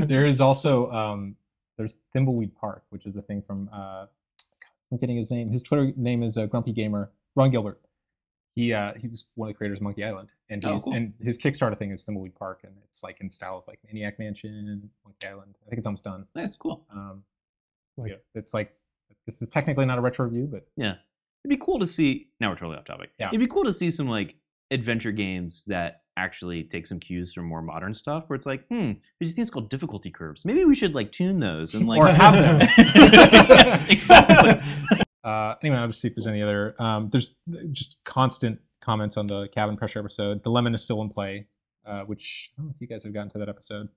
there 0.07 0.25
is 0.25 0.39
also 0.41 0.91
um, 0.91 1.35
there's 1.79 1.95
Thimbleweed 2.15 2.53
Park, 2.53 2.83
which 2.89 3.07
is 3.07 3.15
the 3.15 3.21
thing 3.23 3.41
from 3.41 3.69
uh, 3.73 4.05
I'm 4.91 4.97
getting 4.99 5.17
his 5.17 5.31
name. 5.31 5.49
His 5.49 5.63
Twitter 5.63 5.91
name 5.95 6.21
is 6.21 6.37
uh, 6.37 6.45
Grumpy 6.45 6.73
Gamer. 6.73 7.09
Ron 7.35 7.49
Gilbert. 7.49 7.79
He 8.55 8.73
uh, 8.73 8.93
he 8.99 9.07
was 9.07 9.25
one 9.35 9.47
of 9.49 9.55
the 9.55 9.57
creators 9.57 9.77
of 9.77 9.83
Monkey 9.83 10.03
Island, 10.03 10.33
and 10.49 10.63
Oh, 10.65 10.75
cool. 10.83 10.93
and 10.93 11.13
his 11.21 11.37
Kickstarter 11.37 11.77
thing 11.77 11.91
is 11.91 12.03
Thimbleweed 12.05 12.35
Park, 12.35 12.61
and 12.63 12.73
it's 12.87 13.01
like 13.03 13.21
in 13.21 13.29
style 13.29 13.57
of 13.59 13.63
like 13.67 13.79
Maniac 13.85 14.19
Mansion, 14.19 14.89
Monkey 15.05 15.27
Island. 15.27 15.55
I 15.65 15.69
think 15.69 15.77
it's 15.77 15.87
almost 15.87 16.03
done. 16.03 16.25
That's 16.35 16.55
cool. 16.55 16.85
Um, 16.91 17.23
Like- 17.97 18.11
yeah, 18.11 18.17
it's 18.35 18.53
like 18.53 18.73
this 19.25 19.41
is 19.41 19.49
technically 19.49 19.85
not 19.85 19.97
a 19.97 20.01
retro 20.01 20.25
review, 20.25 20.47
but 20.51 20.67
Yeah, 20.75 20.95
it'd 21.45 21.49
be 21.49 21.63
cool 21.63 21.79
to 21.79 21.87
see. 21.87 22.29
Now 22.41 22.49
we're 22.49 22.55
totally 22.55 22.77
off 22.77 22.85
topic. 22.85 23.11
Yeah. 23.19 23.27
it'd 23.29 23.39
be 23.39 23.47
cool 23.47 23.63
to 23.63 23.73
see 23.73 23.91
some 23.91 24.07
like 24.09 24.35
adventure 24.71 25.11
games 25.11 25.65
that 25.65 26.01
actually 26.19 26.63
take 26.63 26.85
some 26.87 26.99
cues 26.99 27.33
from 27.33 27.45
more 27.45 27.61
modern 27.61 27.93
stuff. 27.93 28.29
Where 28.29 28.35
it's 28.35 28.45
like, 28.45 28.67
hmm, 28.67 28.91
there's 29.19 29.29
these 29.29 29.35
things 29.35 29.49
called 29.49 29.69
difficulty 29.69 30.11
curves. 30.11 30.45
Maybe 30.45 30.63
we 30.65 30.75
should 30.75 30.93
like 30.93 31.11
tune 31.11 31.39
those 31.39 31.73
and 31.73 31.87
like 31.87 31.99
Or 31.99 32.07
have 32.07 32.33
them. 32.33 32.59
yes, 32.77 33.89
exactly. 33.89 34.53
Uh, 35.21 35.53
anyway, 35.61 35.75
I'll 35.77 35.87
just 35.87 35.99
see 36.01 36.07
if 36.07 36.15
there's 36.15 36.27
any 36.27 36.41
other. 36.41 36.73
Um, 36.79 37.09
there's 37.09 37.41
just 37.73 37.99
constant 38.05 38.61
comments 38.81 39.17
on 39.17 39.27
the 39.27 39.49
cabin 39.49 39.75
pressure 39.75 39.99
episode. 39.99 40.43
The 40.43 40.49
lemon 40.49 40.73
is 40.73 40.81
still 40.81 41.01
in 41.01 41.09
play, 41.09 41.47
uh, 41.85 42.05
which 42.05 42.51
I 42.57 42.61
don't 42.61 42.67
know 42.67 42.73
if 42.73 42.79
you 42.81 42.87
guys 42.87 43.03
have 43.03 43.13
gotten 43.13 43.29
to 43.31 43.37
that 43.39 43.49
episode. 43.49 43.89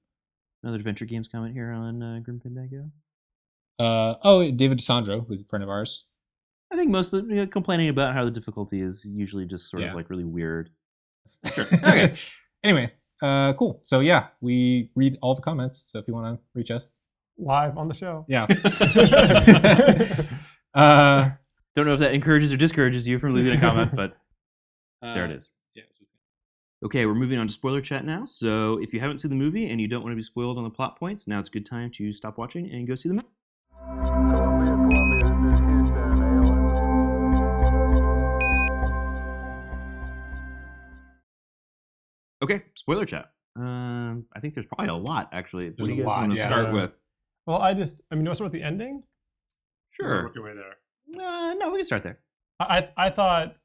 Another 0.65 0.79
adventure 0.79 1.05
games 1.05 1.29
comment 1.29 1.55
here 1.55 1.71
on 1.71 2.03
uh, 2.03 2.19
Grim 2.25 2.41
Fandango. 2.41 2.91
Uh, 3.79 4.17
oh, 4.25 4.51
David 4.51 4.79
DeSandro, 4.81 5.27
who's 5.27 5.41
a 5.41 5.45
friend 5.45 5.63
of 5.63 5.69
ours. 5.71 6.07
I 6.73 6.77
think 6.77 6.91
most 6.91 7.13
of 7.13 7.29
you 7.31 7.37
know, 7.37 7.47
complaining 7.47 7.89
about 7.89 8.15
how 8.15 8.25
the 8.25 8.31
difficulty 8.31 8.81
is 8.81 9.05
usually 9.09 9.47
just 9.47 9.71
sort 9.71 9.85
Yeah. 9.85 9.91
of 9.91 9.95
like 9.95 10.11
really 10.11 10.25
weird. 10.25 10.71
Sure. 11.53 11.65
Okay. 11.89 12.13
anyway, 12.63 12.89
uh, 13.23 13.53
cool. 13.55 13.81
So 13.83 14.01
yeah, 14.01 14.27
we 14.41 14.91
read 14.95 15.19
all 15.23 15.35
the 15.35 15.43
comments. 15.43 15.79
So 15.79 15.99
if 15.99 16.07
you 16.09 16.15
want 16.15 16.37
to 16.39 16.43
reach 16.55 16.71
us, 16.71 17.01
Live 17.39 17.77
on 17.79 17.89
the 17.89 17.95
show. 17.95 18.25
yeah. 18.29 18.47
uh, 20.75 21.31
Don't 21.75 21.87
know 21.87 21.95
if 21.95 22.01
that 22.01 22.13
encourages 22.15 22.53
or 22.53 22.57
discourages 22.57 23.09
you 23.09 23.19
from 23.19 23.35
leaving 23.35 23.57
a 23.57 23.61
comment, 23.61 23.91
but 23.97 24.17
there 25.01 25.25
it 25.25 25.31
Uh, 25.31 25.35
is. 25.35 25.55
Yeah, 25.75 25.83
it's 25.89 25.99
just- 25.99 26.11
Okay, 26.85 27.07
we're 27.07 27.15
moving 27.15 27.39
on 27.39 27.47
to 27.47 27.53
spoiler 27.53 27.81
chat 27.81 28.05
now. 28.05 28.27
So 28.27 28.79
if 28.83 28.93
you 28.93 29.01
haven't 29.01 29.19
seen 29.19 29.31
the 29.31 29.37
movie 29.37 29.71
and 29.71 29.81
you 29.81 29.89
don't 29.89 30.03
want 30.03 30.13
to 30.13 30.17
be 30.17 30.23
spoiled 30.23 30.59
on 30.59 30.65
the 30.65 30.71
plot 30.71 30.99
points, 30.99 31.27
now 31.27 31.39
it's 31.39 31.49
a 31.49 31.51
good 31.51 31.67
time 31.67 31.91
to 31.93 32.13
stop 32.13 32.37
watching 32.39 32.71
and 32.71 32.87
go 32.87 32.95
see 32.95 33.09
the 33.09 33.15
movie. 33.15 34.72
Okay, 42.43 42.63
spoiler 42.75 43.07
chat. 43.07 43.31
Um, 43.57 44.25
I 44.35 44.41
think 44.41 44.55
there's 44.55 44.67
probably 44.67 44.89
a 44.89 44.95
lot 44.95 45.29
actually. 45.33 45.67
What 45.69 45.77
There's 45.77 45.89
do 45.89 45.95
a 45.95 45.97
you 45.97 46.03
guys 46.03 46.09
lot, 46.09 46.21
want 46.21 46.33
to 46.33 46.39
yeah. 46.39 46.47
start 46.47 46.73
with? 46.73 46.97
Well, 47.47 47.59
I 47.61 47.75
just, 47.75 48.03
I 48.11 48.15
mean, 48.15 48.25
do 48.25 48.29
you 48.29 48.31
want 48.31 48.35
to 48.35 48.37
start 48.37 48.53
with 48.53 48.61
the 48.61 48.67
ending? 48.67 49.03
Sure. 49.91 50.25
Work 50.25 50.35
your 50.35 50.45
way 50.45 50.55
there. 50.55 50.77
Uh, 51.25 51.55
no, 51.55 51.71
we 51.71 51.79
can 51.79 51.85
start 51.85 52.03
there. 52.03 52.19
I, 52.59 52.89
I 52.97 53.07
I 53.07 53.11
thought 53.11 53.59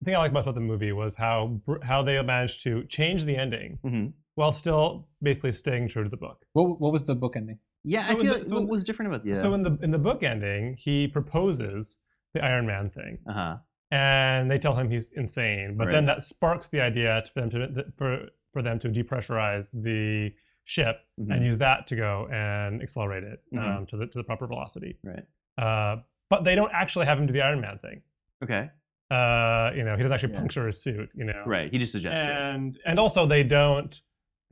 the 0.00 0.04
thing 0.06 0.14
I 0.14 0.18
liked 0.18 0.34
most 0.34 0.42
about 0.44 0.54
the 0.56 0.60
movie 0.60 0.92
was 0.92 1.14
how 1.16 1.60
how 1.82 2.02
they 2.02 2.20
managed 2.22 2.62
to 2.64 2.84
change 2.84 3.24
the 3.24 3.36
ending 3.36 3.78
hmm 3.82 4.06
while 4.34 4.50
still 4.52 5.08
basically 5.22 5.52
staying 5.52 5.86
true 5.88 6.02
to 6.04 6.08
the 6.08 6.16
book. 6.16 6.44
what 6.54 6.80
what 6.80 6.92
was 6.92 7.04
the 7.04 7.14
book 7.14 7.36
ending? 7.36 7.58
Yeah, 7.84 8.02
So 8.06 8.08
I 8.08 8.10
in 8.12 8.16
feel 8.20 8.32
the- 8.32 8.38
like 8.38 8.46
so 8.46 8.54
what 8.56 8.68
was 8.68 8.84
different 8.84 9.12
about 9.12 9.24
the. 9.24 9.34
So 9.34 9.54
in 9.54 9.62
the 9.62 9.78
in 9.82 9.90
the 9.90 9.98
book 9.98 10.22
ending, 10.22 10.74
he 10.78 11.06
proposes 11.08 11.98
the 12.34 12.44
Iron 12.44 12.66
Man 12.66 12.90
thing, 12.90 13.18
uh 13.28 13.32
huh. 13.32 13.56
And 13.92 14.50
they 14.50 14.58
tell 14.58 14.74
him 14.74 14.90
he's 14.90 15.10
insane. 15.10 15.76
But 15.76 15.90
then 15.90 16.06
that 16.06 16.22
sparks 16.22 16.68
the 16.68 16.80
idea 16.80 17.22
for 17.32 17.40
them 17.42 17.50
to 17.50 17.84
for 17.96 18.28
for 18.52 18.62
them 18.62 18.78
to 18.80 18.88
depressurize 18.88 19.70
the 19.72 20.32
ship 20.64 20.96
Mm-hmm. 21.20 21.32
and 21.32 21.44
use 21.44 21.58
that 21.58 21.86
to 21.88 21.96
go 21.96 22.26
and 22.32 22.80
accelerate 22.82 23.22
it 23.24 23.42
Mhm. 23.52 23.76
um, 23.78 23.86
to 23.86 23.96
the 23.98 24.06
to 24.06 24.18
the 24.18 24.24
proper 24.24 24.46
velocity. 24.46 24.96
Right. 25.04 25.24
Uh, 25.58 25.96
but 26.30 26.44
they 26.44 26.54
don't 26.54 26.72
actually 26.72 27.04
have 27.06 27.18
him 27.20 27.26
do 27.26 27.32
the 27.34 27.42
Iron 27.42 27.60
Man 27.60 27.78
thing. 27.78 28.00
Okay. 28.42 28.70
Uh, 29.10 29.70
you 29.76 29.84
know, 29.84 29.94
he 29.96 30.02
doesn't 30.02 30.14
actually 30.14 30.32
Yeah. 30.32 30.38
puncture 30.38 30.66
his 30.66 30.82
suit. 30.82 31.10
You 31.14 31.24
know, 31.24 31.42
Right. 31.46 31.70
He 31.70 31.78
just 31.78 31.92
suggests 31.92 32.26
it. 32.26 32.30
and 32.32 32.78
and 32.86 32.98
also 32.98 33.26
they 33.26 33.44
don't 33.44 34.00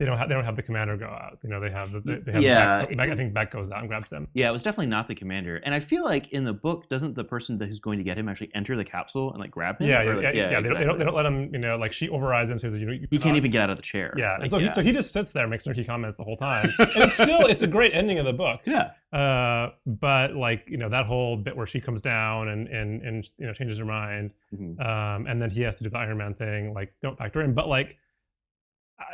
they 0.01 0.07
don't 0.07 0.17
have 0.17 0.29
they 0.29 0.33
don't 0.33 0.43
have 0.43 0.55
the 0.55 0.63
commander 0.63 0.97
go 0.97 1.05
out. 1.05 1.37
You 1.43 1.49
know, 1.51 1.59
they 1.59 1.69
have 1.69 1.91
the 1.91 1.99
they, 2.25 2.31
have 2.31 2.41
Yeah. 2.41 2.85
Beck, 2.87 2.97
Beck- 2.97 3.09
I 3.11 3.15
think 3.15 3.35
Beck 3.35 3.51
goes 3.51 3.69
out 3.69 3.81
and 3.81 3.87
grabs 3.87 4.09
them. 4.09 4.27
Yeah, 4.33 4.49
it 4.49 4.51
was 4.51 4.63
definitely 4.63 4.87
not 4.87 5.05
the 5.05 5.13
commander. 5.13 5.57
And 5.57 5.75
I 5.75 5.79
feel 5.79 6.03
like 6.03 6.31
in 6.31 6.43
the 6.43 6.53
book, 6.53 6.89
doesn't 6.89 7.13
the 7.13 7.23
person 7.23 7.59
that 7.59 7.67
who's 7.67 7.79
going 7.79 7.99
to 7.99 8.03
get 8.03 8.17
him 8.17 8.27
actually 8.27 8.49
enter 8.55 8.75
the 8.75 8.83
capsule 8.83 9.29
and 9.31 9.39
like 9.39 9.51
grab 9.51 9.79
him? 9.79 9.87
Yeah, 9.87 10.01
yeah, 10.01 10.13
like- 10.15 10.23
yeah. 10.23 10.31
yeah, 10.31 10.59
They, 10.61 10.67
don't, 10.69 10.79
they 10.79 10.83
don't 10.85 10.97
they 10.97 11.03
don't 11.05 11.13
let 11.15 11.25
him. 11.27 11.53
You 11.53 11.59
know, 11.59 11.77
like 11.77 11.93
she 11.93 12.09
overrides 12.09 12.49
him. 12.49 12.57
Says 12.57 12.79
you 12.79 12.87
know 12.87 12.93
you 12.93 13.07
He 13.11 13.19
can't 13.19 13.37
even 13.37 13.51
get 13.51 13.61
out 13.61 13.69
of 13.69 13.77
the 13.77 13.83
chair. 13.83 14.11
Yeah, 14.17 14.33
and 14.33 14.41
Like, 14.41 14.49
so 14.49 14.57
he, 14.57 14.69
so 14.71 14.81
he 14.81 14.91
just 14.91 15.11
sits 15.13 15.33
there, 15.33 15.47
makes 15.47 15.67
snarky 15.67 15.85
comments 15.85 16.17
the 16.17 16.23
whole 16.23 16.35
time, 16.35 16.71
and 16.79 16.89
it's 17.03 17.13
still 17.13 17.45
it's 17.45 17.61
a 17.61 17.67
great 17.67 17.93
ending 17.93 18.17
of 18.17 18.25
the 18.25 18.33
book. 18.33 18.61
yeah. 18.65 18.93
Uh, 19.13 19.69
but 19.85 20.35
like 20.35 20.67
you 20.67 20.77
know 20.77 20.89
that 20.89 21.05
whole 21.05 21.37
bit 21.37 21.55
where 21.55 21.67
she 21.67 21.79
comes 21.79 22.01
down 22.01 22.47
and 22.47 22.67
and 22.69 23.01
and 23.03 23.27
you 23.37 23.45
know 23.45 23.53
changes 23.53 23.77
her 23.77 23.85
mind, 23.85 24.31
Mhm. 24.51 24.79
um, 24.83 25.27
and 25.27 25.39
then 25.41 25.51
he 25.51 25.61
has 25.61 25.77
to 25.77 25.83
do 25.83 25.91
the 25.91 25.97
Iron 25.97 26.17
Man 26.17 26.33
thing. 26.33 26.73
Like 26.73 26.93
don't 27.03 27.17
factor 27.17 27.41
in, 27.41 27.53
but 27.53 27.67
like 27.67 27.97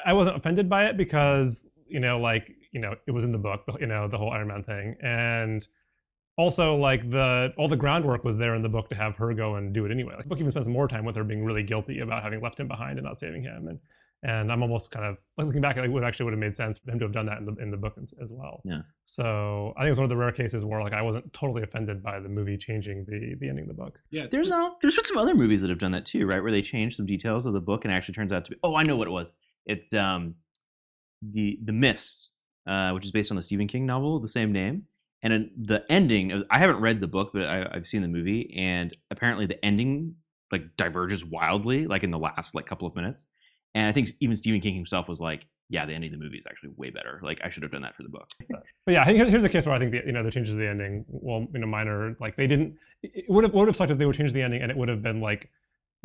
I- 0.06 0.12
I 0.12 0.13
wasn't 0.13 0.38
offended 0.38 0.69
by 0.69 0.86
it 0.86 0.97
because 0.97 1.69
you 1.88 2.00
know 2.00 2.19
like 2.19 2.52
you 2.71 2.80
know 2.82 2.95
it 3.08 3.12
was 3.12 3.23
in 3.23 3.32
the 3.32 3.38
book, 3.47 3.62
you 3.80 3.88
know 3.88 4.08
the 4.08 4.17
whole 4.17 4.32
Iron 4.32 4.47
Man 4.50 4.63
thing, 4.63 4.95
and 5.02 5.67
also 6.38 6.76
like 6.76 7.10
the 7.10 7.54
all 7.58 7.67
the 7.67 7.78
groundwork 7.78 8.23
was 8.23 8.38
there 8.38 8.54
in 8.56 8.62
the 8.62 8.69
book 8.69 8.89
to 8.89 8.95
have 8.95 9.15
her 9.17 9.34
go 9.34 9.56
and 9.56 9.73
do 9.73 9.86
it 9.86 9.91
anyway. 9.91 10.13
Like 10.15 10.23
the 10.23 10.30
book 10.30 10.39
even 10.39 10.52
spends 10.52 10.67
more 10.69 10.88
time 10.88 11.06
with 11.06 11.15
her 11.15 11.23
being 11.23 11.43
really 11.43 11.63
guilty 11.63 12.00
about 12.00 12.21
having 12.23 12.41
left 12.41 12.60
him 12.60 12.67
behind 12.67 12.97
and 13.00 13.06
not 13.06 13.17
saving 13.17 13.43
him, 13.43 13.67
and 13.67 13.80
and 14.23 14.52
I'm 14.52 14.63
almost 14.63 14.89
kind 14.91 15.06
of 15.06 15.19
like 15.38 15.45
looking 15.45 15.62
back, 15.62 15.78
it 15.78 15.91
would 15.91 16.04
actually 16.04 16.23
would 16.26 16.34
have 16.34 16.39
made 16.39 16.56
sense 16.56 16.80
for 16.80 16.88
them 16.88 16.97
to 17.00 17.06
have 17.06 17.12
done 17.12 17.28
that 17.28 17.38
in 17.38 17.45
the 17.45 17.56
in 17.62 17.69
the 17.71 17.78
book 17.78 17.93
as, 18.02 18.13
as 18.21 18.34
well. 18.34 18.62
Yeah. 18.65 18.82
So 19.06 19.73
I 19.78 19.82
think 19.84 19.91
it's 19.91 20.00
one 20.00 20.06
of 20.06 20.10
the 20.10 20.17
rare 20.17 20.32
cases 20.32 20.65
where 20.65 20.82
like 20.82 20.93
I 20.93 21.02
wasn't 21.02 21.32
totally 21.34 21.62
offended 21.63 22.02
by 22.04 22.19
the 22.19 22.30
movie 22.30 22.58
changing 22.58 23.06
the 23.08 23.36
the 23.39 23.47
ending 23.50 23.63
of 23.63 23.67
the 23.69 23.73
book. 23.84 24.00
yeah. 24.12 24.28
There's 24.30 24.52
uh, 24.52 24.71
there's 24.82 24.95
been 24.95 25.06
some 25.06 25.17
other 25.17 25.36
movies 25.36 25.62
that 25.62 25.69
have 25.69 25.80
done 25.80 25.91
that 25.91 26.06
too, 26.06 26.26
right? 26.28 26.41
Where 26.41 26.52
they 26.52 26.62
change 26.63 26.95
some 26.95 27.06
details 27.06 27.45
of 27.45 27.54
the 27.54 27.62
book 27.62 27.86
and 27.86 27.93
it 27.93 27.95
actually 27.97 28.15
turns 28.15 28.32
out 28.32 28.45
to 28.45 28.52
be. 28.52 28.58
Oh, 28.63 28.76
I 28.76 28.84
know 28.84 28.95
what 28.95 29.08
it 29.08 29.12
was. 29.12 29.32
It's 29.67 29.93
um, 29.93 30.36
the 31.21 31.60
the 31.63 31.73
Mist, 31.73 32.32
uh, 32.65 32.91
which 32.91 33.06
is 33.06 33.12
based 33.12 33.32
on 33.32 33.38
the 33.38 33.43
Stephen 33.43 33.67
King 33.67 33.86
novel 33.86 34.19
the 34.19 34.27
same 34.27 34.51
name. 34.51 34.84
And 35.23 35.34
in 35.34 35.51
the 35.58 35.84
ending, 35.89 36.43
I 36.51 36.60
haven't 36.60 36.80
read 36.80 37.01
the 37.01 37.08
book, 37.08 37.32
but 37.34 37.43
I, 37.43 37.67
I've 37.71 37.86
seen 37.86 38.01
the 38.01 38.08
movie, 38.08 38.53
and 38.56 38.95
apparently 39.12 39.45
the 39.45 39.63
ending 39.63 40.15
like 40.51 40.77
diverges 40.77 41.25
wildly, 41.25 41.88
like 41.88 42.03
in 42.03 42.12
the 42.12 42.19
last 42.19 42.56
like 42.56 42.65
couple 42.65 42.88
of 42.88 42.95
minutes. 42.95 43.27
And 43.75 43.88
I 43.88 43.91
think 43.91 44.10
even 44.21 44.36
Stephen 44.36 44.62
King 44.62 44.75
himself 44.75 45.10
was 45.10 45.19
like, 45.19 45.45
yeah, 45.69 45.86
the 45.86 45.93
ending 45.93 46.13
of 46.13 46.19
the 46.19 46.23
movie 46.23 46.38
is 46.38 46.47
actually 46.47 46.69
way 46.77 46.89
better. 46.89 47.19
Like 47.21 47.41
I 47.43 47.49
should 47.49 47.63
have 47.63 47.71
done 47.71 47.82
that 47.82 47.95
for 47.95 48.03
the 48.03 48.10
book. 48.10 48.30
But 48.86 48.93
yeah, 48.93 49.03
here's 49.03 49.43
a 49.43 49.49
case 49.49 49.65
where 49.65 49.75
I 49.75 49.80
think 49.80 49.91
the, 49.91 50.03
you 50.06 50.13
know 50.13 50.23
the 50.23 50.32
changes 50.32 50.53
to 50.53 50.60
the 50.60 50.67
ending, 50.67 51.03
well, 51.10 51.45
you 51.51 51.60
know, 51.60 51.67
minor. 51.67 52.15
Like 52.19 52.38
they 52.38 52.47
didn't. 52.47 52.77
It 53.03 53.25
would 53.27 53.43
have 53.43 53.53
would 53.53 53.67
have 53.67 53.75
sucked 53.75 53.91
if 53.91 53.97
they 53.97 54.06
would 54.06 54.15
change 54.15 54.32
the 54.32 54.41
ending 54.41 54.62
and 54.62 54.71
it 54.71 54.77
would 54.77 54.88
have 54.88 55.01
been 55.01 55.19
like 55.19 55.49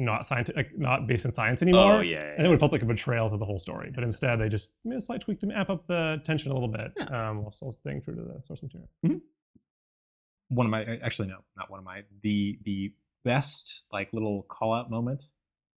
not 0.04 0.26
scientific, 0.26 0.78
not 0.78 1.06
based 1.06 1.24
in 1.24 1.30
science 1.30 1.62
anymore. 1.62 1.92
Oh 1.92 2.00
yeah, 2.00 2.32
And 2.36 2.40
it 2.44 2.48
would 2.48 2.54
have 2.54 2.60
felt 2.60 2.72
like 2.72 2.82
a 2.82 2.86
betrayal 2.86 3.30
to 3.30 3.36
the 3.36 3.44
whole 3.44 3.58
story. 3.58 3.90
But 3.94 4.04
instead, 4.04 4.36
they 4.40 4.48
just 4.48 4.70
made 4.84 4.96
a 4.96 5.00
slight 5.00 5.20
tweak 5.22 5.40
to 5.40 5.50
amp 5.56 5.70
up 5.70 5.86
the 5.86 6.20
tension 6.24 6.50
a 6.50 6.54
little 6.54 6.68
bit, 6.68 6.92
Yeah. 6.98 7.30
um, 7.30 7.42
while 7.42 7.50
still 7.50 7.72
staying 7.72 8.02
true 8.02 8.14
to 8.14 8.22
the 8.22 8.42
source 8.42 8.62
material. 8.62 8.88
one 10.48 10.66
of 10.66 10.70
my 10.70 10.84
actually 11.02 11.28
no, 11.28 11.38
not 11.56 11.70
one 11.70 11.78
of 11.78 11.84
my 11.84 12.02
the 12.22 12.58
the 12.64 12.92
best 13.24 13.86
like 13.92 14.12
little 14.12 14.42
call 14.42 14.72
out 14.74 14.90
moment 14.90 15.22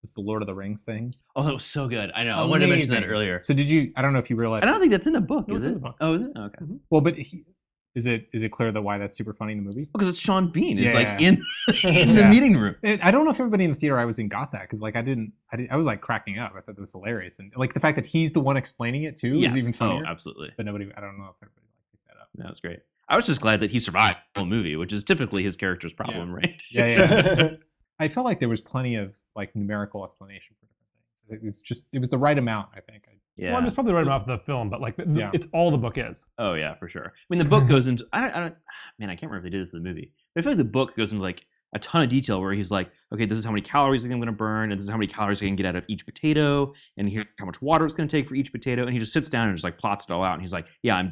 was 0.02 0.14
the 0.14 0.22
Lord 0.22 0.42
of 0.42 0.48
the 0.48 0.54
Rings 0.56 0.84
thing. 0.84 1.16
Oh, 1.36 1.44
that 1.44 1.54
was 1.54 1.64
so 1.66 1.88
good. 1.88 2.12
I 2.16 2.24
know. 2.24 2.34
I 2.34 2.44
wanted 2.44 2.66
to 2.68 2.72
mention 2.76 2.90
that 3.02 3.08
earlier. 3.08 3.40
So 3.40 3.54
did 3.54 3.70
you? 3.70 3.90
I 3.96 4.02
don't 4.02 4.14
know 4.14 4.20
if 4.20 4.30
you 4.30 4.36
realized. 4.36 4.66
I 4.66 4.68
don't 4.72 4.80
think 4.80 4.92
that's 4.92 5.08
in 5.08 5.14
the 5.14 5.22
book, 5.22 5.48
No, 5.48 5.56
is 5.56 5.64
it's 5.64 5.70
in 5.70 5.72
it? 5.72 5.74
the 5.76 5.80
book. 5.82 5.96
Oh, 6.02 6.14
is 6.14 6.22
it? 6.24 6.32
Okay. 6.38 6.66
Well, 6.90 7.02
but 7.02 7.16
he, 7.16 7.46
is 7.96 8.06
it 8.06 8.28
is 8.34 8.44
it 8.44 8.50
clear 8.50 8.72
that 8.72 8.82
why 8.82 8.98
that's 8.98 9.18
super 9.18 9.34
funny 9.34 9.54
in 9.54 9.58
the 9.60 9.64
movie? 9.64 9.88
Because 9.92 10.08
it's 10.08 10.20
Sean 10.20 10.50
Bean. 10.52 10.78
It's 10.78 10.94
like 10.94 11.08
Yeah. 11.20 11.30
in 11.30 11.34
in 11.84 12.16
the 12.16 12.22
Yeah. 12.22 12.30
meeting 12.30 12.58
room. 12.58 12.76
It, 12.84 13.04
I 13.04 13.10
don't 13.12 13.24
know 13.26 13.32
if 13.32 13.40
everybody 13.40 13.64
in 13.64 13.70
the 13.72 13.76
theater 13.76 13.98
I 13.98 14.06
was 14.06 14.20
in 14.20 14.28
got 14.28 14.52
that 14.52 14.64
because 14.64 14.82
like 14.82 14.96
I 14.96 15.02
didn't, 15.02 15.34
I 15.52 15.56
didn't 15.58 15.72
I 15.72 15.76
was 15.78 15.86
like 15.86 16.02
cracking 16.02 16.38
up. 16.38 16.52
I 16.56 16.62
thought 16.62 16.76
that 16.76 16.82
was 16.82 16.92
hilarious 16.92 17.40
and 17.40 17.52
like 17.56 17.74
the 17.74 17.80
fact 17.80 17.96
that 17.96 18.06
he's 18.06 18.34
the 18.34 18.42
one 18.42 18.58
explaining 18.58 19.04
it 19.04 19.16
too 19.16 19.36
Yes. 19.36 19.56
is 19.56 19.64
even 19.70 19.74
oh, 19.76 19.78
funnier. 19.78 20.04
Oh, 20.06 20.10
absolutely. 20.12 20.52
but 20.58 20.66
nobody, 20.66 20.92
I 20.96 21.00
don't 21.02 21.18
know 21.18 21.26
if 21.30 21.36
everybody 21.42 21.68
picked 21.92 22.08
that 22.08 22.18
up. 22.22 22.30
That 22.36 22.50
was 22.50 22.60
great. 22.60 22.80
I 23.08 23.16
was 23.16 23.26
just 23.28 23.40
glad 23.40 23.60
that 23.62 23.70
he 23.70 23.80
survived 23.80 24.18
the 24.34 24.42
whole 24.42 24.48
movie, 24.48 24.76
which 24.76 24.92
is 24.92 25.04
typically 25.04 25.44
his 25.44 25.56
character's 25.56 25.94
problem, 25.94 26.34
right? 26.34 26.60
Yeah, 26.72 26.88
yeah. 26.88 27.50
I 28.00 28.08
felt 28.10 28.26
like 28.26 28.40
there 28.40 28.50
was 28.50 28.62
plenty 28.62 28.96
of 28.96 29.16
like 29.36 29.56
numerical 29.56 30.04
explanation 30.04 30.56
for 30.60 30.66
different 30.66 30.90
things. 31.30 31.42
It 31.42 31.46
was 31.46 31.62
just 31.62 31.88
it 31.94 32.00
was 32.00 32.10
the 32.10 32.18
right 32.18 32.38
amount. 32.38 32.70
I 32.76 32.80
think. 32.82 33.04
Yeah. 33.38 33.48
Well, 33.50 33.58
I 33.58 33.60
mean, 33.62 33.68
it's 33.68 33.76
probably 33.76 33.94
right 33.94 34.08
off 34.08 34.26
the 34.26 34.38
film, 34.38 34.70
but 34.70 34.82
like 34.82 34.96
the, 34.96 35.06
the- 35.06 35.20
Yeah. 35.20 35.32
it's 35.34 35.48
all 35.54 35.72
the 35.72 35.78
book 35.78 35.98
is. 35.98 36.28
Oh 36.38 36.54
yeah, 36.54 36.74
for 36.76 36.88
sure. 36.88 37.06
I 37.08 37.26
mean, 37.30 37.40
the 37.40 37.50
book 37.50 37.68
goes 37.68 37.88
into 37.88 38.06
I 38.14 38.22
don't, 38.22 38.36
I 38.36 38.40
don't 38.40 38.56
man, 39.00 39.10
I 39.10 39.14
can't 39.16 39.32
remember 39.32 39.38
if 39.38 39.44
they 39.44 39.50
did 39.58 39.62
this 39.62 39.74
in 39.74 39.84
the 39.84 39.88
movie, 39.90 40.12
but 40.34 40.42
I 40.42 40.44
feel 40.44 40.52
like 40.54 40.58
the 40.58 40.64
book 40.66 40.96
goes 40.96 41.12
into 41.12 41.24
like 41.24 41.46
a 41.74 41.80
ton 41.80 42.02
of 42.02 42.08
detail 42.10 42.40
where 42.40 42.54
he's 42.54 42.72
like, 42.72 42.90
okay, 43.14 43.26
this 43.26 43.38
is 43.38 43.44
how 43.44 43.52
many 43.52 43.62
calories 43.62 44.06
I'm 44.06 44.12
going 44.12 44.26
to 44.28 44.32
burn, 44.32 44.72
and 44.72 44.80
this 44.80 44.86
is 44.86 44.90
how 44.90 44.96
many 44.98 45.08
calories 45.08 45.42
I 45.42 45.46
can 45.46 45.58
get 45.58 45.66
out 45.66 45.76
of 45.76 45.86
each 45.90 46.06
potato, 46.06 46.74
and 46.96 47.10
here's 47.10 47.26
how 47.38 47.46
much 47.46 47.62
water 47.62 47.86
it's 47.86 47.96
going 47.96 48.08
to 48.08 48.16
take 48.18 48.26
for 48.26 48.36
each 48.36 48.52
potato, 48.54 48.84
and 48.84 48.94
he 48.94 49.00
just 49.00 49.12
sits 49.12 49.28
down 49.28 49.48
and 49.50 49.58
just 49.58 49.66
like 49.66 49.78
plots 49.78 50.06
it 50.06 50.12
all 50.14 50.24
out, 50.24 50.34
and 50.34 50.42
he's 50.42 50.54
like, 50.54 50.68
yeah, 50.84 50.96
I'm. 50.96 51.10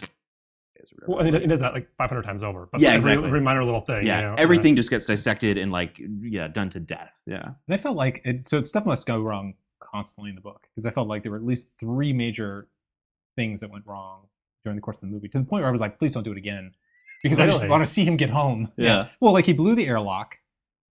Well, 1.07 1.19
and 1.19 1.35
he, 1.35 1.41
he 1.41 1.47
does 1.47 1.59
that 1.61 1.73
like 1.73 1.89
500 1.97 2.23
times 2.23 2.43
over. 2.43 2.67
But 2.71 2.81
Yeah, 2.81 2.89
every, 2.89 2.97
exactly. 2.97 3.27
every 3.27 3.41
minor 3.41 3.63
little 3.63 3.79
thing. 3.81 4.05
yeah, 4.05 4.19
you 4.19 4.25
know, 4.27 4.35
everything 4.37 4.73
uh, 4.73 4.77
just 4.77 4.89
gets 4.89 5.05
dissected 5.05 5.57
and 5.57 5.71
like 5.71 5.99
yeah, 6.21 6.47
done 6.47 6.69
to 6.69 6.79
death. 6.79 7.21
Yeah. 7.25 7.41
And 7.43 7.55
I 7.73 7.77
felt 7.77 7.95
like 7.97 8.21
it, 8.25 8.45
so 8.45 8.61
stuff 8.61 8.85
must 8.85 9.05
go 9.07 9.19
wrong 9.21 9.53
constantly 9.83 10.29
in 10.29 10.35
the 10.35 10.41
book 10.41 10.67
because 10.73 10.85
I 10.85 10.91
felt 10.91 11.07
like 11.07 11.23
there 11.23 11.31
were 11.31 11.37
at 11.37 11.45
least 11.45 11.67
three 11.79 12.13
major 12.13 12.67
things 13.35 13.61
that 13.61 13.71
went 13.71 13.85
wrong 13.85 14.27
during 14.63 14.75
the 14.75 14.81
course 14.81 14.97
of 14.97 15.01
the 15.01 15.07
movie 15.07 15.27
to 15.29 15.39
the 15.39 15.43
point 15.45 15.61
where 15.61 15.67
I 15.69 15.71
was 15.71 15.81
like, 15.81 15.97
please 15.99 16.13
don't 16.13 16.23
do 16.23 16.31
it 16.31 16.37
again 16.37 16.71
because 17.23 17.39
I 17.39 17.45
just 17.45 17.67
want 17.67 17.81
to 17.81 17.85
see 17.85 18.03
him 18.05 18.15
get 18.17 18.29
home. 18.29 18.67
Yeah. 18.77 19.07
Well, 19.21 19.33
like 19.33 19.45
he 19.45 19.53
blew 19.53 19.75
the 19.75 19.85
airlock. 19.87 20.35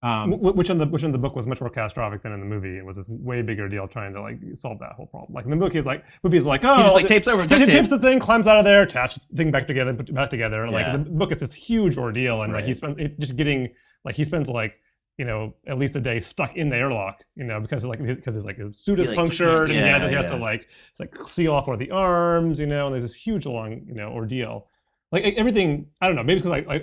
Um, 0.03 0.31
which 0.31 0.71
in 0.71 0.79
the 0.79 0.87
which 0.87 1.03
in 1.03 1.11
the 1.11 1.19
book 1.19 1.35
was 1.35 1.45
much 1.45 1.61
more 1.61 1.69
catastrophic 1.69 2.23
than 2.23 2.31
in 2.31 2.39
the 2.39 2.45
movie. 2.47 2.75
It 2.75 2.83
was 2.83 2.95
this 2.95 3.07
way 3.07 3.43
bigger 3.43 3.69
deal 3.69 3.87
trying 3.87 4.13
to 4.13 4.21
like 4.21 4.39
solve 4.55 4.79
that 4.79 4.93
whole 4.93 5.05
problem. 5.05 5.31
Like 5.31 5.45
in 5.45 5.51
the 5.51 5.57
book, 5.57 5.73
he's 5.73 5.85
like 5.85 6.03
movie's 6.23 6.43
like 6.43 6.65
oh 6.65 6.77
He 6.77 6.81
just 6.81 6.95
like 6.95 7.05
tapes 7.05 7.27
over 7.27 7.43
He 7.43 7.47
tape. 7.47 7.67
tapes 7.67 7.91
the 7.91 7.99
thing, 7.99 8.17
climbs 8.17 8.47
out 8.47 8.57
of 8.57 8.65
there, 8.65 8.81
attaches 8.81 9.27
the 9.29 9.37
thing 9.37 9.51
back 9.51 9.67
together, 9.67 9.93
put 9.93 10.09
it 10.09 10.15
back 10.15 10.31
together. 10.31 10.63
And 10.63 10.71
like 10.71 10.87
Yeah. 10.87 10.93
the 10.97 11.03
book 11.11 11.31
is 11.31 11.41
this 11.41 11.53
huge 11.53 11.99
ordeal, 11.99 12.41
and 12.41 12.51
like 12.51 12.65
he 12.65 12.73
spends 12.73 12.97
it 12.97 13.19
just 13.19 13.35
getting 13.35 13.75
like 14.03 14.15
he 14.15 14.23
spends 14.23 14.49
like 14.49 14.81
you 15.21 15.27
know 15.27 15.53
at 15.67 15.77
least 15.77 15.95
a 15.95 16.01
day 16.01 16.19
stuck 16.19 16.55
in 16.55 16.69
the 16.69 16.75
airlock, 16.75 17.21
you 17.35 17.43
know, 17.43 17.59
because 17.59 17.85
like 17.85 18.03
because 18.03 18.33
his 18.33 18.43
like 18.43 18.57
his 18.57 18.75
suit 18.75 18.99
is 18.99 19.07
like, 19.07 19.15
punctured, 19.15 19.69
and 19.69 19.79
he, 19.79 19.85
had 19.85 19.99
to, 19.99 20.05
he 20.07 20.13
yeah, 20.13 20.17
has 20.17 20.31
to 20.31 20.35
like 20.35 20.67
it's 20.89 20.99
like 20.99 21.15
seal 21.27 21.53
off 21.53 21.67
one 21.67 21.75
of 21.75 21.79
the 21.79 21.91
arms, 21.91 22.59
you 22.59 22.65
know, 22.65 22.87
and 22.87 22.95
there's 22.95 23.03
this 23.03 23.13
huge 23.13 23.45
long 23.45 23.83
you 23.85 23.93
know 23.93 24.09
ordeal. 24.09 24.65
Like 25.11 25.23
everything, 25.35 25.89
I 26.01 26.07
don't 26.07 26.15
know, 26.15 26.23
maybe 26.23 26.41
because 26.41 26.53
I. 26.53 26.73
I 26.73 26.81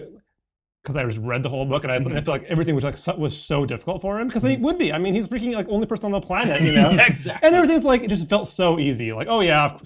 because 0.84 0.96
I 0.96 1.04
just 1.04 1.18
read 1.18 1.42
the 1.42 1.50
whole 1.50 1.66
book 1.66 1.82
and 1.82 1.92
I, 1.92 1.96
I 1.96 1.98
mm-hmm. 1.98 2.16
feel 2.20 2.32
like 2.32 2.44
everything 2.44 2.74
was 2.74 2.84
like 2.84 2.96
so, 2.96 3.14
was 3.16 3.36
so 3.36 3.66
difficult 3.66 4.00
for 4.00 4.18
him 4.18 4.28
because 4.28 4.44
it 4.44 4.54
mm-hmm. 4.54 4.62
would 4.62 4.78
be. 4.78 4.92
I 4.92 4.98
mean, 4.98 5.12
he's 5.12 5.28
freaking 5.28 5.52
like 5.52 5.68
only 5.68 5.86
person 5.86 6.06
on 6.06 6.12
the 6.12 6.20
planet, 6.20 6.62
you 6.62 6.72
know. 6.72 6.90
Exactly. 7.06 7.46
And 7.46 7.54
everything's 7.54 7.84
like 7.84 8.04
it 8.04 8.08
just 8.08 8.28
felt 8.30 8.48
so 8.48 8.78
easy. 8.78 9.12
Like, 9.12 9.26
oh 9.28 9.40
yeah, 9.40 9.76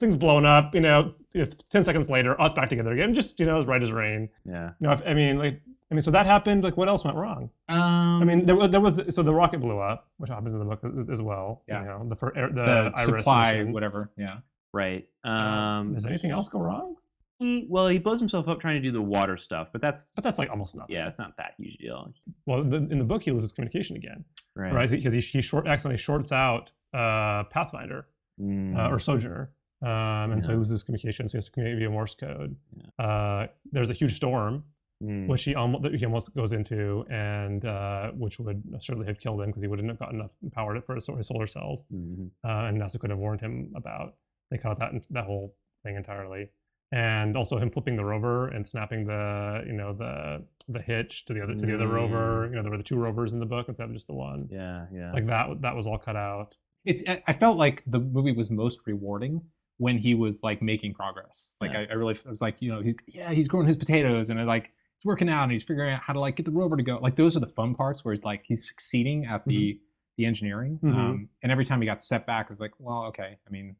things 0.00 0.16
blown 0.16 0.44
up. 0.46 0.74
You 0.74 0.80
know, 0.80 1.10
it's 1.34 1.62
ten 1.64 1.84
seconds 1.84 2.08
later, 2.10 2.40
us 2.40 2.52
back 2.52 2.68
together 2.68 2.92
again. 2.92 3.14
Just 3.14 3.38
you 3.40 3.46
know, 3.46 3.58
as 3.58 3.66
right 3.66 3.82
as 3.82 3.92
rain. 3.92 4.28
Yeah. 4.44 4.70
You 4.80 4.86
know, 4.86 4.92
if, 4.92 5.02
I 5.06 5.14
mean, 5.14 5.38
like, 5.38 5.60
I 5.90 5.94
mean, 5.94 6.02
so 6.02 6.10
that 6.10 6.26
happened. 6.26 6.62
Like, 6.64 6.76
what 6.76 6.88
else 6.88 7.04
went 7.04 7.16
wrong? 7.16 7.50
Um, 7.68 7.78
I 8.22 8.24
mean, 8.24 8.46
there, 8.46 8.68
there 8.68 8.80
was 8.80 9.02
so 9.14 9.22
the 9.22 9.32
rocket 9.34 9.60
blew 9.60 9.78
up, 9.78 10.08
which 10.18 10.30
happens 10.30 10.52
in 10.52 10.58
the 10.58 10.64
book 10.64 10.80
as, 10.98 11.08
as 11.10 11.22
well. 11.22 11.62
Yeah. 11.68 11.80
You 11.82 11.86
know, 11.88 12.04
the 12.08 12.16
for, 12.16 12.36
air- 12.36 12.48
the, 12.50 12.62
the 12.62 12.92
iris 12.96 13.06
supply, 13.06 13.52
mission. 13.54 13.72
whatever. 13.72 14.10
Yeah. 14.16 14.38
right. 14.72 15.08
Um, 15.24 15.32
Um, 15.32 15.94
does 15.94 16.06
anything 16.06 16.30
else 16.30 16.48
go 16.48 16.60
wrong? 16.60 16.96
he, 17.40 17.68
well, 17.70 17.86
he 17.86 18.00
blows 18.00 18.18
himself 18.18 18.48
up 18.48 18.58
trying 18.60 18.74
to 18.74 18.80
do 18.80 18.90
the 18.90 19.00
water 19.00 19.36
stuff, 19.36 19.70
but 19.70 19.80
that's 19.80 20.10
But 20.12 20.24
that's 20.24 20.38
like 20.40 20.50
almost 20.50 20.74
nothing. 20.74 20.96
yeah, 20.96 21.06
it's 21.06 21.20
not 21.20 21.36
that 21.36 21.54
huge 21.56 21.76
deal, 21.78 22.12
Well, 22.46 22.64
the, 22.64 22.78
in 22.78 22.98
the 22.98 23.04
book, 23.04 23.22
he 23.22 23.30
loses 23.30 23.52
communication 23.52 23.94
again, 23.94 24.24
right? 24.56 24.72
right? 24.74 24.90
Because 24.90 25.12
he, 25.12 25.20
he 25.20 25.40
short 25.40 25.68
accidentally 25.68 25.98
shorts 25.98 26.32
out 26.32 26.72
uh, 26.92 27.44
Pathfinder. 27.44 28.06
Mm. 28.40 28.76
uh, 28.78 28.88
or 28.92 28.98
Sojourner. 29.00 29.50
Um, 29.82 30.32
and 30.32 30.44
so 30.44 30.50
he 30.52 30.56
loses 30.58 30.82
communication, 30.82 31.28
so 31.28 31.32
he 31.32 31.36
has 31.38 31.44
to 31.46 31.50
communicate 31.52 31.78
via 31.80 31.90
Morse 31.90 32.14
code. 32.14 32.56
Uh, 32.98 33.46
there's 33.70 33.90
a 33.90 33.94
huge 33.94 34.14
storm, 34.16 34.64
Mm. 35.00 35.28
which 35.28 35.44
he 35.44 35.54
almost, 35.54 35.86
he 35.94 36.04
almost 36.04 36.34
goes 36.34 36.52
into, 36.52 37.04
and 37.08 37.64
uh, 37.64 38.10
which 38.16 38.40
would 38.40 38.64
certainly 38.82 39.06
have 39.06 39.20
killed 39.20 39.40
him 39.40 39.46
because 39.46 39.62
he 39.62 39.68
wouldn't 39.68 39.88
have 39.88 39.98
got 40.00 40.12
enough 40.12 40.34
power 40.50 40.74
to- 40.74 40.82
for 40.82 40.96
his, 40.96 41.06
his 41.06 41.28
solar 41.28 41.46
cells. 41.46 41.86
Mhm. 41.94 42.30
Uh, 42.44 42.48
and 42.66 42.80
NASA 42.82 42.98
could 42.98 43.10
have 43.10 43.18
warned 43.20 43.40
him 43.40 43.70
about. 43.76 44.16
They 44.50 44.58
cut 44.58 44.76
that 44.80 45.06
that 45.10 45.24
whole 45.26 45.54
thing 45.84 45.94
entirely, 45.94 46.48
and 46.90 47.36
also 47.36 47.58
him 47.58 47.70
flipping 47.70 47.94
the 47.94 48.04
rover 48.04 48.48
and 48.48 48.66
snapping 48.66 49.06
the 49.06 49.62
you 49.68 49.72
know 49.72 49.92
the 49.92 50.42
the 50.66 50.82
hitch 50.82 51.24
to 51.26 51.32
the 51.32 51.44
other 51.44 51.54
to 51.54 51.64
the 51.64 51.74
other 51.76 51.86
rover. 51.86 52.46
You 52.50 52.56
know 52.56 52.62
there 52.64 52.72
were 52.72 52.78
the 52.78 52.82
two 52.82 52.96
rovers 52.98 53.32
in 53.32 53.38
the 53.38 53.46
book 53.46 53.68
instead 53.68 53.84
of 53.88 53.92
just 53.92 54.08
the 54.08 54.14
one. 54.14 54.48
Yeah, 54.50 54.86
yeah. 54.92 55.12
Like 55.12 55.26
that 55.26 55.62
that 55.62 55.76
was 55.76 55.86
all 55.86 55.98
cut 55.98 56.16
out. 56.16 56.56
It's. 56.84 57.04
I 57.06 57.32
felt 57.34 57.56
like 57.56 57.84
the 57.86 58.00
movie 58.00 58.32
was 58.32 58.50
most 58.50 58.84
rewarding 58.84 59.42
when 59.78 59.96
he 59.98 60.14
was 60.14 60.42
like 60.42 60.60
making 60.62 60.92
progress. 60.94 61.56
Like 61.60 61.72
Yeah. 61.72 61.80
I, 61.80 61.86
I 61.90 61.94
really 61.94 62.16
I 62.26 62.30
was 62.30 62.42
like, 62.42 62.60
you 62.62 62.70
know, 62.70 62.82
he's 62.82 62.94
yeah, 63.06 63.30
he's 63.30 63.48
growing 63.48 63.66
his 63.66 63.76
potatoes 63.76 64.28
and 64.30 64.38
I 64.40 64.44
like 64.44 64.72
he's 64.98 65.06
working 65.06 65.28
out 65.28 65.44
and 65.44 65.52
he's 65.52 65.62
figuring 65.62 65.92
out 65.92 66.02
how 66.02 66.12
to 66.12 66.20
like 66.20 66.36
get 66.36 66.44
the 66.46 66.52
rover 66.52 66.76
to 66.76 66.82
go. 66.82 66.98
Like 66.98 67.16
those 67.16 67.36
are 67.36 67.40
the 67.40 67.46
fun 67.46 67.74
parts 67.74 68.04
where 68.04 68.12
he's 68.12 68.24
like 68.24 68.42
he's 68.46 68.66
succeeding 68.68 69.24
at 69.26 69.44
the 69.46 69.80
the 70.16 70.26
engineering. 70.26 70.80
Mhm. 70.82 70.94
Um, 70.94 71.28
and 71.42 71.52
every 71.52 71.64
time 71.64 71.80
he 71.80 71.86
got 71.86 72.02
set 72.02 72.26
back, 72.26 72.46
it 72.46 72.50
was 72.50 72.60
like, 72.60 72.72
well, 72.80 73.04
okay. 73.04 73.38
I 73.46 73.50
mean, 73.50 73.76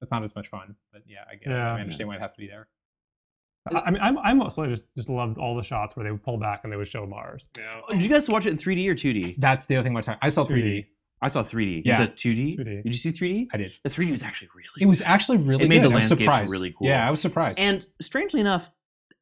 that's 0.00 0.10
not 0.10 0.22
as 0.24 0.34
much 0.34 0.48
fun, 0.48 0.74
but 0.92 1.02
yeah, 1.06 1.20
I 1.30 1.36
get 1.36 1.46
it. 1.46 1.50
Yeah. 1.50 1.74
I 1.74 1.80
understand 1.80 2.08
why 2.08 2.16
it 2.16 2.20
has 2.20 2.32
to 2.32 2.38
be 2.40 2.48
there. 2.48 2.68
I 3.72 3.78
I 3.78 3.90
mean, 3.90 4.00
I'm, 4.02 4.18
I 4.18 4.32
mostly 4.34 4.68
just 4.68 4.92
just 4.96 5.08
loved 5.08 5.38
all 5.38 5.54
the 5.54 5.62
shots 5.62 5.94
where 5.96 6.02
they 6.02 6.10
would 6.10 6.22
pull 6.24 6.38
back 6.38 6.62
and 6.64 6.72
they 6.72 6.76
would 6.76 6.88
show 6.88 7.06
Mars. 7.06 7.48
Oh, 7.58 7.92
did 7.92 8.02
you 8.02 8.08
guys 8.08 8.28
watch 8.28 8.46
it 8.46 8.50
in 8.50 8.56
3D 8.56 8.88
or 8.88 8.94
2D? 8.94 9.36
That's 9.36 9.66
the 9.66 9.76
other 9.76 9.84
thing. 9.84 9.92
Much 9.92 10.08
I 10.20 10.28
saw 10.30 10.44
3D. 10.44 10.64
3D. 10.64 10.86
I 11.22 11.28
saw 11.28 11.42
3D. 11.42 11.82
Yeah. 11.84 11.92
You 12.00 12.06
said 12.06 12.16
2D? 12.16 12.58
2D. 12.58 12.82
Did 12.84 12.86
you 12.86 12.92
see 12.92 13.10
3D? 13.10 13.48
I 13.52 13.56
did. 13.58 13.72
The 13.84 13.90
3D 13.90 14.10
was 14.12 14.22
actually 14.22 14.48
really 14.54 14.82
It 14.82 14.86
was 14.86 15.02
actually 15.02 15.38
really 15.38 15.64
It 15.64 15.68
made 15.68 15.80
good. 15.82 15.90
the 15.90 15.94
landscapes 15.94 16.50
really 16.50 16.72
cool. 16.76 16.86
Yeah, 16.88 17.06
I 17.06 17.10
was 17.10 17.20
surprised. 17.20 17.60
And 17.60 17.86
strangely 18.00 18.40
enough, 18.40 18.70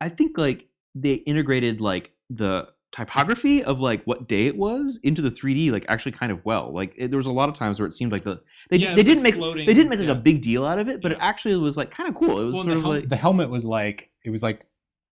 I 0.00 0.08
think 0.08 0.38
like 0.38 0.68
they 0.94 1.14
integrated 1.14 1.80
like 1.80 2.12
the 2.30 2.68
typography 2.92 3.62
of 3.62 3.80
like 3.80 4.02
what 4.04 4.26
day 4.28 4.46
it 4.46 4.56
was 4.56 4.98
into 5.02 5.20
the 5.20 5.28
3D 5.30 5.70
like 5.72 5.84
actually 5.88 6.12
kind 6.12 6.32
of 6.32 6.44
well. 6.44 6.72
Like 6.72 6.94
it, 6.96 7.10
there 7.10 7.18
was 7.18 7.26
a 7.26 7.32
lot 7.32 7.48
of 7.48 7.54
times 7.54 7.78
where 7.78 7.86
it 7.86 7.92
seemed 7.92 8.12
like 8.12 8.22
the 8.22 8.40
they, 8.70 8.78
Yeah, 8.78 8.94
they 8.94 9.02
didn't 9.02 9.24
like, 9.24 9.34
make 9.34 9.34
floating, 9.34 9.66
they 9.66 9.74
didn't 9.74 9.90
make 9.90 9.98
like 9.98 10.08
yeah. 10.08 10.12
a 10.14 10.18
big 10.18 10.40
deal 10.40 10.64
out 10.64 10.78
of 10.78 10.88
it, 10.88 11.02
but 11.02 11.12
it 11.12 11.18
actually 11.20 11.56
was 11.56 11.76
like 11.76 11.90
kind 11.90 12.08
of 12.08 12.14
cool. 12.14 12.40
It 12.40 12.44
was 12.44 12.54
Well, 12.54 12.64
sort 12.64 12.72
the 12.74 12.78
of 12.78 12.82
hel- 12.82 12.90
like 12.92 13.08
the 13.08 13.16
helmet 13.16 13.50
was 13.50 13.66
like 13.66 14.10
it 14.24 14.30
was 14.30 14.42
like 14.42 14.66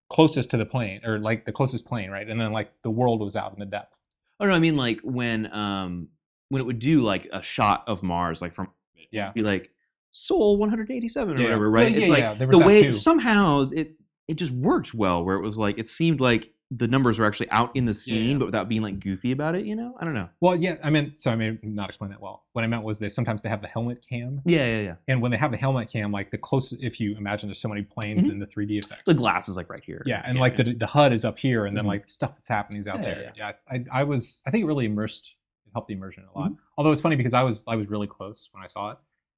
closest 0.10 0.52
to 0.52 0.58
the 0.58 0.66
plane 0.66 1.02
or 1.04 1.18
like 1.20 1.46
the 1.46 1.52
closest 1.52 1.86
plane, 1.88 2.12
right? 2.12 2.28
And 2.30 2.40
then 2.40 2.52
like 2.54 2.72
the 2.84 2.92
world 2.92 3.22
was 3.22 3.36
out 3.36 3.54
in 3.54 3.60
the 3.60 3.66
depth. 3.66 4.02
oh 4.40 4.46
no, 4.46 4.54
I 4.54 4.60
mean 4.60 4.78
like 4.78 5.02
when 5.02 5.52
um 5.54 6.10
when 6.50 6.62
it 6.62 6.66
would 6.66 6.80
do 6.80 7.02
like 7.02 7.28
a 7.34 7.42
shot 7.42 7.84
of 7.88 8.04
Mars 8.04 8.42
like 8.42 8.54
from 8.54 8.68
Yeah. 9.12 9.32
be 9.32 9.42
like 9.44 9.72
Sol 10.12 10.58
187 10.58 11.36
or 11.36 11.38
Yeah. 11.38 11.44
whatever, 11.46 11.70
right? 11.70 11.92
yeah, 11.92 11.98
it's 11.98 12.10
like 12.10 12.20
yeah, 12.20 12.34
there 12.34 12.48
the 12.48 12.60
way 12.60 12.84
too. 12.84 12.92
somehow 12.92 13.70
it 13.74 13.94
it 14.28 14.36
just 14.36 14.52
worked 14.52 14.94
well 14.94 15.24
where 15.24 15.36
it 15.36 15.42
was 15.42 15.58
like 15.58 15.78
it 15.78 15.88
seemed 15.88 16.20
like 16.20 16.52
the 16.72 16.88
numbers 16.88 17.20
were 17.20 17.26
actually 17.28 17.50
out 17.52 17.70
in 17.76 17.86
the 17.86 17.94
scene 17.94 18.32
yeah. 18.32 18.38
but 18.38 18.46
without 18.48 18.68
being 18.68 18.82
like 18.82 19.00
goofy 19.00 19.32
about 19.32 19.54
it, 19.56 19.66
you 19.68 19.76
know? 19.76 19.94
I 20.00 20.04
don't 20.04 20.16
know. 20.16 20.28
Well, 20.42 20.56
yeah, 20.56 20.78
I 20.84 20.90
mean, 20.90 21.16
so 21.16 21.30
I 21.32 21.36
may 21.36 21.60
not 21.62 21.90
explain 21.90 22.10
that 22.10 22.20
well. 22.20 22.44
What 22.54 22.64
I 22.64 22.68
meant 22.68 22.84
was 22.84 22.98
they 22.98 23.08
sometimes 23.08 23.44
they 23.44 23.50
have 23.50 23.62
the 23.62 23.68
helmet 23.68 24.04
cam, 24.10 24.42
Yeah, 24.46 24.66
yeah, 24.66 24.82
yeah. 24.82 24.96
and 25.08 25.22
when 25.22 25.30
they 25.30 25.38
have 25.38 25.52
the 25.52 25.58
helmet 25.58 25.92
cam, 25.92 26.12
like 26.12 26.32
the 26.32 26.40
closest, 26.40 26.84
if 26.84 27.00
you 27.00 27.16
imagine 27.18 27.50
there's 27.50 27.60
so 27.62 27.70
many 27.70 27.84
planes 27.84 28.28
Mhm. 28.28 28.32
in 28.32 28.40
the 28.40 28.48
3D 28.48 28.80
effect. 28.84 29.06
The 29.06 29.14
glass 29.14 29.48
is 29.48 29.58
like 29.58 29.70
right 29.70 29.84
here. 29.86 30.02
yeah, 30.08 30.24
and 30.26 30.36
Yeah, 30.38 30.42
like 30.42 30.56
the 30.56 30.74
the 30.74 30.88
HUD 30.88 31.14
is 31.14 31.24
up 31.24 31.38
here, 31.38 31.66
and 31.68 31.78
then 31.78 31.84
Mhm. 31.84 31.90
like 31.90 32.08
stuff 32.08 32.34
that's 32.34 32.50
happening 32.50 32.80
is 32.80 32.88
out 32.88 32.98
Yeah, 32.98 33.04
there. 33.06 33.34
Yeah, 33.38 33.52
I, 33.70 33.86
I 33.92 34.04
was 34.04 34.42
I 34.48 34.50
think 34.50 34.64
it 34.64 34.66
really 34.68 34.86
immersed, 34.88 35.26
it 35.28 35.45
helped 35.76 35.88
the 35.90 35.94
immersion 35.94 36.24
a 36.24 36.28
Mm-hmm. 36.28 36.40
lot. 36.40 36.52
Although 36.78 36.92
it's 36.92 37.02
funny 37.02 37.16
because 37.16 37.34
I 37.34 37.44
was 37.44 37.66
I 37.68 37.76
was 37.76 37.88
really 37.88 38.08
close 38.08 38.50
when 38.52 38.64
I 38.64 38.68
saw 38.68 38.92
it. 38.92 38.98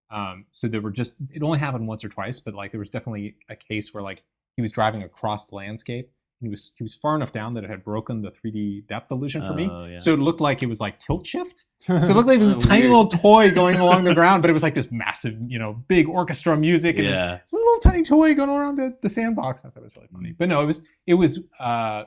Um, 0.09 0.45
so 0.53 0.67
there 0.67 0.79
were 0.81 0.91
just 0.91 1.17
it 1.33 1.43
only 1.43 1.59
happened 1.59 1.87
once 1.87 2.05
or 2.05 2.09
twice, 2.09 2.39
but 2.39 2.53
like 2.53 2.71
there 2.71 2.79
was 2.79 2.89
definitely 2.89 3.35
a 3.49 3.55
case 3.55 3.93
where 3.93 4.03
like 4.03 4.19
he 4.55 4.61
was 4.61 4.71
driving 4.71 5.03
across 5.03 5.47
the 5.47 5.55
landscape, 5.55 6.11
he 6.39 6.47
was 6.47 6.71
he 6.77 6.83
was 6.83 6.95
far 6.95 7.15
enough 7.15 7.31
down 7.31 7.55
that 7.55 7.63
it 7.65 7.69
had 7.69 7.83
broken 7.83 8.21
the 8.21 8.31
3D 8.31 8.87
depth 8.87 9.11
illusion 9.11 9.41
for 9.43 9.53
me. 9.53 9.67
Oh, 9.69 9.85
yeah. 9.85 9.97
So 9.99 10.13
it 10.13 10.19
looked 10.19 10.39
like 10.39 10.63
it 10.63 10.67
was 10.67 10.79
like 10.79 10.97
tilt 10.99 11.25
shift. 11.25 11.65
So 11.79 11.93
it 11.95 12.09
looked 12.15 12.27
like 12.27 12.37
it 12.37 12.39
was 12.39 12.55
Oh, 12.55 12.59
this 12.59 12.67
tiny 12.69 12.81
weird. 12.87 12.91
little 12.91 13.07
toy 13.07 13.51
going 13.51 13.77
along 13.77 14.03
the 14.05 14.13
ground, 14.21 14.41
but 14.43 14.49
it 14.49 14.53
was 14.53 14.63
like 14.63 14.73
this 14.75 14.91
massive, 14.91 15.37
you 15.47 15.59
know, 15.59 15.73
big 15.87 16.07
orchestra 16.07 16.55
music 16.57 16.97
and 16.99 17.07
yeah. 17.07 17.35
it's 17.35 17.53
a 17.53 17.55
little 17.55 17.79
tiny 17.79 18.03
toy 18.03 18.33
going 18.33 18.49
around 18.49 18.75
the, 18.77 18.97
the 19.01 19.09
sandbox. 19.09 19.63
I 19.65 19.69
thought 19.69 19.81
it 19.81 19.85
was 19.85 19.95
really 19.95 20.07
funny. 20.11 20.31
But 20.37 20.47
no, 20.49 20.61
it 20.61 20.65
was 20.65 20.87
it 21.05 21.13
was 21.15 21.39
uh 21.59 22.03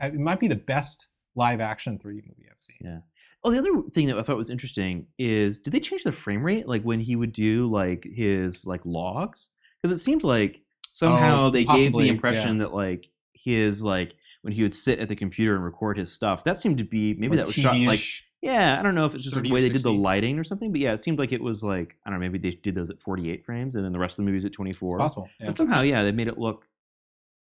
think 0.00 0.14
it 0.14 0.20
might 0.20 0.40
be 0.40 0.48
the 0.48 0.56
best 0.56 1.08
live 1.34 1.60
action 1.60 1.98
3D 1.98 2.16
movie 2.26 2.46
I've 2.50 2.60
seen. 2.60 2.76
Yeah. 2.80 2.98
Oh, 3.44 3.50
the 3.50 3.58
other 3.58 3.82
thing 3.90 4.06
that 4.06 4.18
I 4.18 4.22
thought 4.22 4.36
was 4.36 4.50
interesting 4.50 5.06
is 5.18 5.58
did 5.60 5.72
they 5.72 5.80
change 5.80 6.04
the 6.04 6.12
frame 6.12 6.44
rate 6.44 6.68
like 6.68 6.82
when 6.82 7.00
he 7.00 7.16
would 7.16 7.32
do 7.32 7.68
like 7.70 8.04
his 8.04 8.64
like 8.66 8.86
logs? 8.86 9.50
Because 9.82 9.98
it 9.98 10.02
seemed 10.02 10.22
like 10.22 10.62
somehow 10.90 11.46
Oh, 11.46 11.50
they 11.50 11.64
gave 11.64 11.92
the 11.92 12.08
impression 12.08 12.58
that 12.58 12.72
like 12.72 13.08
his 13.32 13.82
like 13.84 14.14
when 14.42 14.52
he 14.52 14.62
would 14.62 14.74
sit 14.74 14.98
at 15.00 15.08
the 15.08 15.16
computer 15.16 15.54
and 15.56 15.64
record 15.64 15.96
his 15.98 16.12
stuff, 16.12 16.44
that 16.44 16.58
seemed 16.60 16.78
to 16.78 16.84
be 16.84 17.14
maybe 17.14 17.36
that 17.36 17.46
was 17.46 17.54
shot 17.54 17.76
like 17.76 18.00
yeah, 18.42 18.76
I 18.78 18.82
don't 18.82 18.96
know 18.96 19.04
if 19.06 19.14
it's 19.14 19.22
just 19.22 19.36
like 19.36 19.42
30 19.42 19.48
the 19.48 19.54
way 19.54 19.60
they 19.60 19.68
did 19.68 19.84
the 19.84 19.92
lighting 19.92 20.36
or 20.36 20.42
something, 20.42 20.72
but 20.72 20.80
yeah, 20.80 20.92
it 20.92 21.00
seemed 21.02 21.18
like 21.20 21.30
it 21.32 21.40
was 21.40 21.62
like 21.62 21.96
I 22.04 22.10
don't 22.10 22.18
know, 22.18 22.24
maybe 22.28 22.38
they 22.38 22.56
did 22.56 22.74
those 22.74 22.90
at 22.90 22.98
48 23.00 23.44
frames 23.44 23.76
and 23.76 23.84
then 23.84 23.92
the 23.92 23.98
rest 24.00 24.14
of 24.14 24.24
the 24.24 24.28
movies 24.30 24.44
at 24.44 24.52
24. 24.52 24.96
It's 24.96 25.02
possible. 25.02 25.28
Yeah. 25.40 25.46
But 25.46 25.56
somehow, 25.56 25.82
yeah, 25.82 26.02
they 26.02 26.10
made 26.12 26.26
it 26.28 26.38
look 26.38 26.66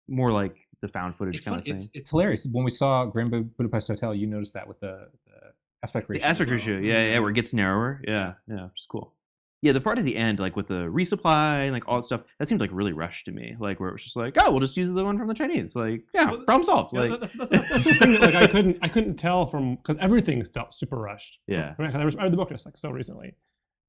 more 0.08 0.30
like 0.32 0.56
the 0.82 0.88
found 0.88 1.14
footage 1.14 1.36
It's, 1.36 1.44
kind 1.44 1.54
fun- 1.54 1.58
of 1.60 1.64
thing. 1.66 1.74
it's, 1.76 1.90
it's 1.94 2.10
hilarious. 2.10 2.46
When 2.50 2.64
we 2.64 2.70
saw 2.70 3.06
Grand 3.06 3.30
Budapest 3.56 3.86
Hotel, 3.88 4.14
you 4.14 4.26
noticed 4.26 4.54
that 4.54 4.66
with 4.66 4.80
the 4.80 5.08
aspect 5.82 6.08
ratio. 6.08 6.20
The 6.20 6.26
as 6.26 6.40
aspect 6.40 6.50
well. 6.50 6.58
yeah, 6.68 6.78
yeah, 6.80 7.12
mm-hmm. 7.14 7.20
where 7.22 7.30
it 7.30 7.34
gets 7.34 7.52
narrower, 7.54 8.00
yeah, 8.06 8.34
yeah, 8.48 8.64
which 8.66 8.80
is 8.80 8.86
cool. 8.86 9.14
Yeah, 9.62 9.72
the 9.72 9.80
part 9.82 9.98
at 9.98 10.06
the 10.06 10.16
end, 10.16 10.38
like 10.40 10.56
with 10.56 10.68
the 10.68 10.84
resupply 10.86 11.64
and 11.64 11.72
like 11.74 11.86
all 11.86 11.96
that 11.96 12.04
stuff, 12.04 12.24
that 12.38 12.48
seemed 12.48 12.62
like 12.62 12.70
really 12.72 12.94
rushed 12.94 13.26
to 13.26 13.32
me. 13.32 13.56
Like 13.60 13.78
where 13.78 13.90
it 13.90 13.92
was 13.92 14.02
just 14.02 14.16
like, 14.16 14.36
oh, 14.40 14.50
we'll 14.52 14.60
just 14.60 14.74
use 14.74 14.90
the 14.90 15.04
one 15.04 15.18
from 15.18 15.28
the 15.28 15.34
Chinese. 15.34 15.76
Like, 15.76 16.02
yeah, 16.14 16.30
Well, 16.30 16.40
problem 16.44 16.64
solved. 16.64 16.94
Yeah, 16.94 17.00
Like, 17.02 17.20
that's, 17.20 17.34
that's, 17.34 17.50
that's, 17.50 17.84
the 17.84 17.94
thing 17.94 18.12
that 18.12 18.22
like 18.22 18.34
I 18.34 18.46
couldn't 18.46 18.78
I 18.80 18.88
couldn't 18.88 19.16
tell 19.16 19.44
from 19.44 19.76
because 19.76 19.98
everything 19.98 20.42
felt 20.44 20.72
super 20.72 20.96
rushed. 20.96 21.40
Yeah. 21.46 21.74
Right, 21.78 21.92
'cause 21.92 22.16
I 22.16 22.22
read 22.22 22.32
the 22.32 22.38
book 22.38 22.48
just 22.48 22.64
like 22.64 22.78
so 22.78 22.90
recently, 22.90 23.34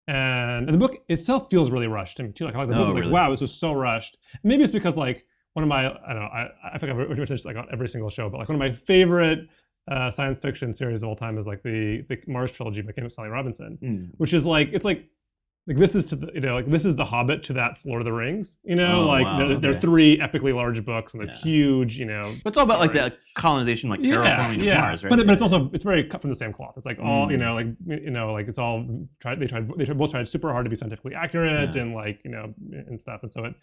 and, 0.09 0.65
and 0.67 0.73
the 0.73 0.77
book 0.77 0.97
itself 1.07 1.49
feels 1.49 1.71
really 1.71 1.87
rushed 1.87 2.17
to 2.17 2.23
me 2.23 2.33
too. 2.33 2.45
Like, 2.45 2.55
like 2.55 2.67
the 2.67 2.73
book 2.75 2.87
Oh, 2.87 2.89
is 2.89 2.95
like, 3.05 3.11
wow, 3.13 3.29
this 3.29 3.39
was 3.39 3.53
so 3.53 3.71
rushed. 3.71 4.17
Maybe 4.43 4.63
it's 4.63 4.73
because 4.73 4.97
like 4.97 5.25
one 5.53 5.63
of 5.63 5.69
my 5.69 5.81
I 5.81 6.13
don't 6.13 6.21
know 6.21 6.29
I 6.33 6.49
I 6.73 6.77
think 6.79 6.91
I've 6.91 6.97
mentioned 6.97 7.27
this 7.29 7.45
like 7.45 7.55
on 7.55 7.67
every 7.71 7.87
single 7.87 8.09
show, 8.09 8.29
but 8.29 8.39
like 8.39 8.49
one 8.49 8.55
of 8.55 8.59
my 8.59 8.71
favorite 8.71 9.47
uh, 9.87 10.11
science 10.11 10.39
fiction 10.39 10.73
series 10.73 11.03
of 11.03 11.09
all 11.09 11.15
time 11.15 11.37
is 11.37 11.47
like 11.47 11.63
the 11.63 12.01
the 12.09 12.17
Mars 12.27 12.51
trilogy 12.51 12.81
by 12.81 12.91
Kim 12.91 13.09
Stanley 13.09 13.31
Robinson, 13.31 13.77
mm, 13.81 14.09
which 14.17 14.33
is 14.33 14.45
like 14.45 14.69
it's 14.73 14.85
like 14.85 15.07
like 15.67 15.77
this 15.77 15.93
is 15.95 16.05
to 16.07 16.15
the 16.15 16.31
you 16.33 16.39
know 16.41 16.55
like 16.55 16.67
this 16.67 16.85
is 16.85 16.95
the 16.95 17.05
Hobbit 17.05 17.43
to 17.43 17.53
that's 17.53 17.85
Lord 17.85 18.01
of 18.01 18.05
the 18.05 18.13
Rings. 18.13 18.59
You 18.63 18.75
know, 18.75 19.01
Oh, 19.01 19.05
like 19.05 19.25
wow, 19.25 19.39
they're, 19.47 19.57
they're 19.57 19.79
three 19.79 20.17
epically 20.19 20.53
large 20.55 20.83
books 20.85 21.13
and 21.13 21.23
this 21.23 21.29
Yeah. 21.37 21.51
huge 21.51 21.99
you 21.99 22.05
know. 22.05 22.21
but 22.43 22.49
it's 22.51 22.57
all 22.57 22.63
about 22.63 22.79
like 22.79 22.91
the 22.93 23.13
colonization, 23.35 23.89
like 23.89 24.01
terraforming 24.01 24.59
of 24.71 24.77
Mars, 24.79 25.03
right? 25.03 25.09
But, 25.09 25.25
but 25.25 25.33
it's 25.33 25.41
also 25.41 25.69
it's 25.73 25.83
very 25.83 26.03
cut 26.03 26.21
from 26.21 26.29
the 26.29 26.35
same 26.35 26.53
cloth. 26.53 26.73
It's 26.77 26.85
like 26.85 26.99
all 26.99 27.31
you 27.31 27.37
Mm. 27.37 27.41
know, 27.41 27.55
like 27.55 27.67
you 28.03 28.11
know, 28.11 28.33
like 28.33 28.47
it's 28.47 28.59
all 28.59 28.87
tried. 29.19 29.39
They 29.39 29.47
tried. 29.47 29.67
They 29.77 29.85
tried, 29.85 29.97
both 29.97 30.11
tried 30.11 30.27
super 30.27 30.51
hard 30.51 30.65
to 30.65 30.69
be 30.69 30.75
scientifically 30.75 31.15
accurate 31.15 31.75
Yeah. 31.75 31.81
and 31.81 31.93
like 31.93 32.21
you 32.23 32.31
know 32.31 32.53
and 32.71 32.99
stuff. 33.01 33.21
And 33.23 33.31
so 33.31 33.45
it 33.45 33.55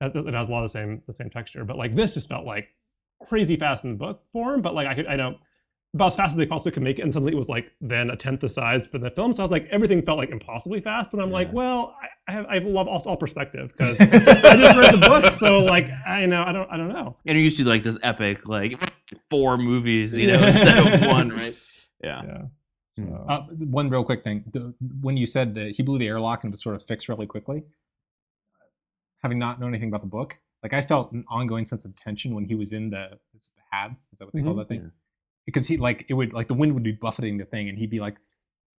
it 0.00 0.34
has 0.34 0.48
a 0.48 0.52
lot 0.52 0.58
of 0.58 0.64
the 0.64 0.68
same 0.70 1.02
the 1.06 1.12
same 1.12 1.30
texture. 1.30 1.64
But 1.64 1.76
like 1.76 1.94
this 1.94 2.14
just 2.14 2.28
felt 2.28 2.44
like 2.46 2.68
crazy 3.26 3.56
fast 3.56 3.84
in 3.84 3.90
the 3.92 3.96
book 3.96 4.22
form. 4.30 4.60
But 4.62 4.74
like 4.74 4.86
I 4.88 4.94
could 4.94 5.06
I 5.06 5.16
know 5.16 5.36
about 5.94 6.06
as 6.08 6.16
fast 6.16 6.32
as 6.32 6.36
they 6.36 6.46
possibly 6.46 6.72
could 6.72 6.82
make 6.82 6.98
it, 6.98 7.02
and 7.02 7.12
suddenly 7.12 7.32
it 7.32 7.36
was 7.36 7.48
like 7.48 7.72
then 7.80 8.10
a 8.10 8.16
tenth 8.16 8.40
the 8.40 8.48
size 8.48 8.86
for 8.86 8.98
the 8.98 9.10
film. 9.10 9.32
So 9.34 9.42
I 9.42 9.44
was 9.44 9.50
like 9.50 9.66
everything 9.70 10.02
felt 10.02 10.18
like 10.18 10.30
impossibly 10.30 10.80
fast. 10.80 11.10
But 11.10 11.20
I'm 11.20 11.30
like, 11.30 11.52
well, 11.52 11.96
I, 12.02 12.08
I 12.28 12.32
have 12.32 12.46
I 12.48 12.58
love 12.58 12.86
all, 12.88 13.02
all 13.06 13.16
perspective 13.16 13.72
because 13.76 14.00
I 14.00 14.06
just 14.56 14.76
read 14.76 14.94
the 14.94 14.98
book. 15.08 15.32
So 15.32 15.64
like 15.64 15.88
I 16.06 16.26
know 16.26 16.42
I 16.46 16.52
don't 16.52 16.70
I 16.70 16.76
don't 16.76 16.88
know. 16.88 17.16
and 17.24 17.36
you're 17.36 17.44
used 17.44 17.56
to 17.58 17.68
like 17.68 17.82
this 17.82 17.98
epic, 18.02 18.46
like 18.46 18.78
four 19.30 19.56
movies, 19.56 20.16
you 20.18 20.26
know, 20.26 20.44
instead 20.46 20.78
of 21.02 21.08
one, 21.08 21.28
right? 21.30 21.54
Yeah. 22.04 22.22
Yeah. 22.24 22.38
Hmm. 22.98 23.08
So. 23.10 23.24
Uh, 23.26 23.42
one 23.70 23.88
real 23.88 24.04
quick 24.04 24.22
thing. 24.22 24.44
The, 24.52 24.74
when 25.00 25.16
you 25.16 25.24
said 25.24 25.54
that 25.54 25.76
he 25.76 25.82
blew 25.82 25.98
the 25.98 26.08
airlock 26.08 26.44
and 26.44 26.50
it 26.50 26.52
was 26.52 26.62
sort 26.62 26.74
of 26.76 26.82
fixed 26.82 27.08
really 27.08 27.26
quickly, 27.26 27.64
having 29.22 29.38
not 29.38 29.58
known 29.58 29.70
anything 29.70 29.88
about 29.88 30.02
the 30.02 30.06
book, 30.08 30.38
like 30.62 30.74
I 30.74 30.82
felt 30.82 31.12
an 31.12 31.24
ongoing 31.28 31.64
sense 31.66 31.84
of 31.84 31.96
tension 31.96 32.34
when 32.34 32.44
he 32.44 32.54
was 32.54 32.72
in 32.72 32.90
the, 32.90 33.18
the 33.32 33.40
hab. 33.72 33.96
Is 34.12 34.18
that 34.18 34.26
what 34.26 34.34
they 34.34 34.42
call 34.42 34.54
Mhm. 34.54 34.58
that 34.58 34.68
thing? 34.68 34.80
Yeah. 34.82 34.88
Because 35.46 35.66
he 35.68 35.76
like 35.76 36.04
it 36.10 36.14
would 36.14 36.32
like 36.32 36.48
the 36.48 36.54
wind 36.54 36.74
would 36.74 36.82
be 36.82 36.92
buffeting 36.92 37.38
the 37.38 37.44
thing 37.44 37.68
and 37.68 37.78
he'd 37.78 37.88
be 37.90 38.00
like 38.00 38.18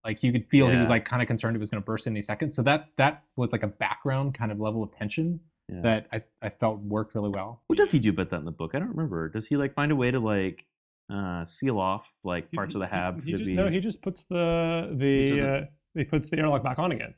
like 0.04 0.22
you 0.22 0.30
could 0.32 0.44
feel 0.44 0.68
he 0.68 0.76
was 0.76 0.88
like 0.90 1.04
kind 1.04 1.20
of 1.22 1.26
concerned 1.28 1.56
it 1.56 1.58
was 1.58 1.70
going 1.70 1.82
to 1.82 1.84
burst 1.84 2.06
any 2.06 2.20
second. 2.20 2.52
So 2.52 2.62
that 2.62 2.88
that 2.96 3.24
was 3.36 3.52
like 3.52 3.62
a 3.62 3.68
background 3.68 4.34
kind 4.34 4.52
of 4.52 4.60
level 4.60 4.82
of 4.82 4.90
tension 4.92 5.40
Yeah. 5.68 5.80
that 5.82 6.06
I, 6.12 6.22
I 6.40 6.50
felt 6.50 6.80
worked 6.80 7.14
really 7.14 7.30
well. 7.30 7.62
What 7.66 7.76
does 7.78 7.90
he 7.90 7.98
do 7.98 8.10
about 8.10 8.28
that 8.30 8.38
in 8.38 8.44
the 8.44 8.52
book? 8.52 8.72
I 8.74 8.78
don't 8.78 8.90
remember. 8.90 9.28
Does 9.28 9.48
he 9.48 9.56
like 9.56 9.74
find 9.74 9.90
a 9.92 9.96
way 9.96 10.10
to 10.10 10.20
like 10.20 10.64
uh 11.10 11.44
seal 11.46 11.78
off 11.78 12.18
like 12.22 12.52
parts 12.52 12.74
of 12.74 12.80
the 12.82 12.86
hab 12.86 13.24
He 13.24 13.32
to 13.32 13.38
just, 13.38 13.48
be? 13.48 13.54
No, 13.54 13.68
he 13.68 13.80
just 13.80 14.02
puts 14.02 14.26
the 14.26 14.90
the 14.94 15.28
doesn't- 15.28 15.44
uh, 15.46 15.64
he 15.94 16.04
puts 16.04 16.28
the 16.28 16.38
airlock 16.38 16.62
back 16.62 16.78
on 16.78 16.92
again. 16.92 17.14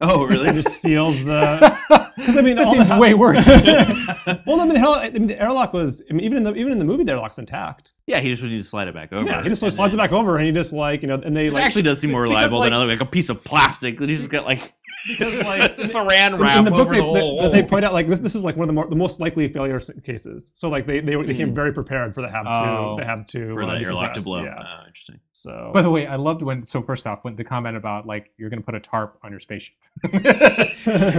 Oh, 0.00 0.24
really? 0.26 0.48
He 0.48 0.54
just 0.54 0.80
seals 0.80 1.24
the. 1.24 2.02
Because 2.16 2.38
I 2.38 2.40
mean, 2.40 2.56
that 2.56 2.68
seems 2.68 2.88
the- 2.88 2.96
way 2.98 3.12
worse. 3.12 3.46
well, 4.46 4.60
I 4.60 4.64
mean, 4.64 4.72
the 4.72 4.78
hell, 4.78 4.94
I 4.94 5.10
mean, 5.10 5.26
the 5.26 5.40
airlock 5.40 5.74
was. 5.74 6.02
I 6.08 6.14
mean, 6.14 6.24
even 6.24 6.38
in 6.38 6.44
the 6.44 6.54
even 6.56 6.72
in 6.72 6.78
the 6.78 6.84
movie, 6.86 7.04
the 7.04 7.12
airlock's 7.12 7.38
intact. 7.38 7.92
yeah, 8.06 8.20
he 8.20 8.30
just 8.30 8.40
would 8.40 8.50
need 8.50 8.58
to 8.58 8.64
slide 8.64 8.88
it 8.88 8.94
back 8.94 9.12
over. 9.12 9.28
Yeah, 9.28 9.42
he 9.42 9.50
just 9.50 9.60
sort 9.60 9.68
of 9.68 9.72
and 9.74 9.76
slides 9.76 9.94
it 9.94 9.98
back 9.98 10.12
over, 10.12 10.38
and 10.38 10.46
he 10.46 10.50
just 10.52 10.72
like 10.72 11.02
you 11.02 11.08
know, 11.08 11.16
and 11.22 11.36
they 11.36 11.48
It 11.48 11.52
like 11.52 11.62
actually 11.62 11.82
does 11.82 12.00
seem 12.00 12.12
more 12.12 12.22
because, 12.24 12.34
reliable 12.36 12.58
like- 12.60 12.66
than 12.68 12.72
other, 12.72 12.86
like 12.86 13.02
a 13.02 13.04
piece 13.04 13.28
of 13.28 13.44
plastic 13.44 13.98
that 13.98 14.08
he 14.08 14.16
just 14.16 14.30
got 14.30 14.46
like 14.46 14.72
because 15.08 15.38
like 15.38 15.74
saran 15.76 16.34
in- 16.34 16.38
wrap 16.38 16.58
in 16.58 16.64
the 16.64 16.70
book 16.70 16.80
over 16.88 16.92
they, 16.92 16.98
the 16.98 17.02
whole. 17.04 17.36
they, 17.50 17.62
they 17.62 17.68
point 17.68 17.84
out 17.84 17.92
like 17.92 18.06
this, 18.06 18.20
this 18.20 18.34
was 18.34 18.44
like 18.44 18.56
one 18.56 18.64
of 18.64 18.68
the, 18.68 18.72
more, 18.74 18.86
the 18.88 18.96
most 18.96 19.20
likely 19.20 19.46
failure 19.48 19.78
cases. 20.04 20.52
So 20.54 20.68
like 20.68 20.86
they 20.86 21.00
they, 21.00 21.16
were- 21.16 21.24
they 21.24 21.34
came 21.34 21.50
Mm. 21.50 21.54
very 21.54 21.72
prepared 21.72 22.14
for 22.14 22.22
the 22.22 22.28
hab 22.30 22.46
Oh. 22.48 22.94
to 22.96 23.00
the 23.00 23.06
hab 23.06 23.26
to 23.28 23.52
for 23.52 23.62
uh, 23.62 23.78
the 23.78 23.84
airlock 23.84 24.14
to 24.14 24.20
blow. 24.22 24.42
Yeah. 24.42 24.56
Oh, 24.58 24.86
interesting. 24.86 25.20
So 25.32 25.70
By 25.74 25.82
the 25.82 25.90
way, 25.90 26.06
I 26.06 26.16
loved 26.16 26.42
when 26.42 26.62
so 26.62 26.82
first 26.82 27.06
off 27.06 27.22
when 27.24 27.36
the 27.36 27.44
comment 27.44 27.76
about 27.76 28.06
like 28.06 28.30
you're 28.36 28.50
going 28.50 28.60
to 28.60 28.64
put 28.66 28.74
a 28.74 28.80
tarp 28.80 29.18
on 29.22 29.30
your 29.30 29.40
spaceship. 29.40 29.74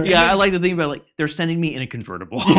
Yeah, 0.06 0.30
I 0.30 0.34
like 0.34 0.52
the 0.52 0.58
thing 0.60 0.72
about 0.72 0.88
like 0.90 1.04
they're 1.16 1.28
sending 1.28 1.60
me 1.60 1.74
in 1.74 1.82
a 1.82 1.86
convertible. 1.86 2.42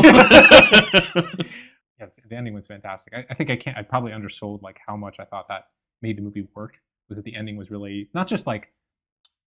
Yeah, 1.99 2.05
the 2.29 2.35
ending 2.37 2.53
was 2.53 2.65
fantastic. 2.65 3.13
I, 3.13 3.25
I 3.29 3.33
think 3.33 3.49
I 3.49 3.57
can't. 3.57 3.77
I 3.77 3.81
probably 3.81 4.13
undersold 4.13 4.63
like 4.63 4.79
how 4.87 4.95
much 4.95 5.19
I 5.19 5.25
thought 5.25 5.49
that 5.49 5.67
made 6.01 6.17
the 6.17 6.21
movie 6.21 6.47
work. 6.55 6.77
Was 7.09 7.17
that 7.17 7.25
the 7.25 7.35
ending 7.35 7.57
was 7.57 7.69
really 7.69 8.09
not 8.13 8.27
just 8.27 8.47
like 8.47 8.71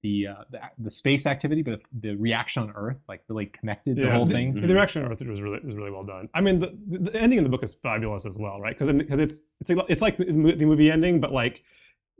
the 0.02 0.26
uh, 0.28 0.44
the, 0.50 0.60
the 0.78 0.90
space 0.90 1.26
activity, 1.26 1.62
but 1.62 1.80
the, 1.80 2.10
the 2.10 2.16
reaction 2.16 2.62
on 2.62 2.72
Earth, 2.74 3.04
like 3.08 3.22
really 3.28 3.46
connected 3.46 3.96
the 3.96 4.10
whole 4.10 4.26
the, 4.26 4.32
thing. 4.32 4.54
The 4.54 4.74
reaction 4.74 5.04
on 5.04 5.12
Earth 5.12 5.22
was 5.22 5.40
really 5.40 5.60
was 5.64 5.76
really 5.76 5.90
well 5.90 6.04
done. 6.04 6.28
I 6.34 6.40
mean, 6.40 6.58
the, 6.58 6.76
the, 6.86 7.16
ending 7.16 7.38
in 7.38 7.44
the 7.44 7.50
book 7.50 7.62
is 7.62 7.74
fabulous 7.74 8.26
as 8.26 8.38
well, 8.38 8.60
right? 8.60 8.76
Because 8.76 8.92
because 8.92 9.20
it's 9.20 9.42
it's 9.60 9.70
like, 9.70 9.86
it's 9.88 10.02
like 10.02 10.16
the, 10.16 10.24
the 10.24 10.66
movie 10.66 10.90
ending, 10.90 11.20
but 11.20 11.32
like 11.32 11.62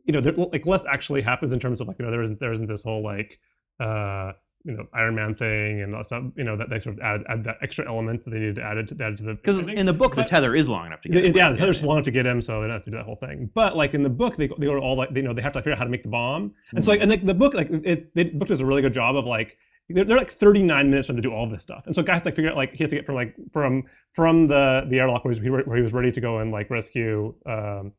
you 0.05 0.13
know, 0.13 0.21
there, 0.21 0.33
like 0.33 0.67
less 0.67 0.87
actually 0.87 1.23
happens 1.23 1.53
in 1.53 1.61
terms 1.61 1.81
of 1.81 1.89
like 1.89 1.99
you 1.99 2.05
know 2.05 2.11
there 2.11 2.23
isn't 2.23 2.41
there 2.41 2.53
isn't 2.53 2.67
this 2.67 2.83
whole 2.83 3.03
like 3.03 3.39
uh 3.81 4.33
you 4.65 4.73
know 4.77 4.87
Iron 4.93 5.15
Man 5.15 5.35
thing 5.35 5.81
and 5.81 6.07
stuff 6.07 6.25
you 6.37 6.45
know 6.45 6.57
that 6.57 6.71
they 6.71 6.79
sort 6.79 6.95
of 6.97 7.01
add, 7.01 7.23
add 7.29 7.45
that 7.45 7.57
extra 7.63 7.87
element 7.89 8.23
that 8.25 8.31
they 8.31 8.39
needed 8.39 8.57
to 8.57 8.63
add 8.63 8.77
it 8.79 8.89
to, 8.89 9.05
add 9.05 9.17
to 9.19 9.23
the 9.25 9.35
Because 9.35 9.59
in 9.59 9.87
the 9.87 9.93
book, 9.93 10.15
the 10.15 10.25
tether 10.25 10.55
is 10.55 10.69
long 10.69 10.87
enough 10.87 11.03
to 11.03 11.09
yeah, 11.09 11.15
get. 11.17 11.25
him, 11.25 11.37
yeah, 11.37 11.43
right? 11.47 11.53
the 11.53 11.59
tether's 11.59 11.85
long 11.85 11.97
enough 11.97 12.05
to 12.05 12.11
get 12.11 12.27
him, 12.27 12.41
so 12.41 12.61
they 12.61 12.67
don't 12.69 12.75
have 12.77 12.83
to 12.83 12.91
do 12.91 12.97
that 12.97 13.05
whole 13.05 13.17
thing. 13.17 13.51
But 13.55 13.77
like 13.77 13.95
in 13.95 14.03
the 14.03 14.11
book, 14.11 14.37
they 14.37 14.47
they 14.47 14.67
go 14.67 14.79
all 14.79 14.97
like 14.97 15.11
you 15.15 15.23
know 15.23 15.33
they 15.35 15.43
have 15.43 15.53
to 15.55 15.61
figure 15.61 15.73
out 15.73 15.79
how 15.79 15.85
to 15.85 15.91
make 15.91 16.03
the 16.03 16.09
bomb, 16.09 16.55
and 16.75 16.85
so 16.85 16.91
like 16.93 17.01
and 17.01 17.11
like 17.11 17.25
the 17.25 17.35
book 17.35 17.55
like 17.55 17.69
it 17.71 18.15
the 18.15 18.25
book 18.25 18.49
does 18.49 18.61
a 18.61 18.67
really 18.67 18.83
good 18.83 18.95
job 18.95 19.17
of 19.17 19.25
like 19.27 19.59
they're, 19.89 20.05
they're 20.05 20.17
like 20.17 20.31
39 20.31 20.89
minutes 20.91 21.09
for 21.09 21.13
him 21.13 21.17
to 21.17 21.23
do 21.23 21.33
all 21.35 21.49
this 21.49 21.63
stuff, 21.63 21.85
and 21.87 21.95
so 21.95 22.03
guys 22.03 22.25
like 22.25 22.35
figure 22.35 22.51
out 22.51 22.57
like 22.57 22.73
he 22.73 22.85
has 22.85 22.91
to 22.91 22.97
get 22.97 23.05
from 23.05 23.17
like 23.17 23.35
from 23.51 23.83
from 24.15 24.47
the 24.47 24.87
the 24.89 25.01
airlock 25.01 25.25
where 25.25 25.35
he 25.35 25.51
was, 25.51 25.65
where 25.67 25.77
he 25.77 25.83
was 25.83 25.93
ready 25.93 26.13
to 26.13 26.21
go 26.21 26.39
and 26.39 26.53
like 26.53 26.71
rescue 26.71 27.35
um, 27.47 27.93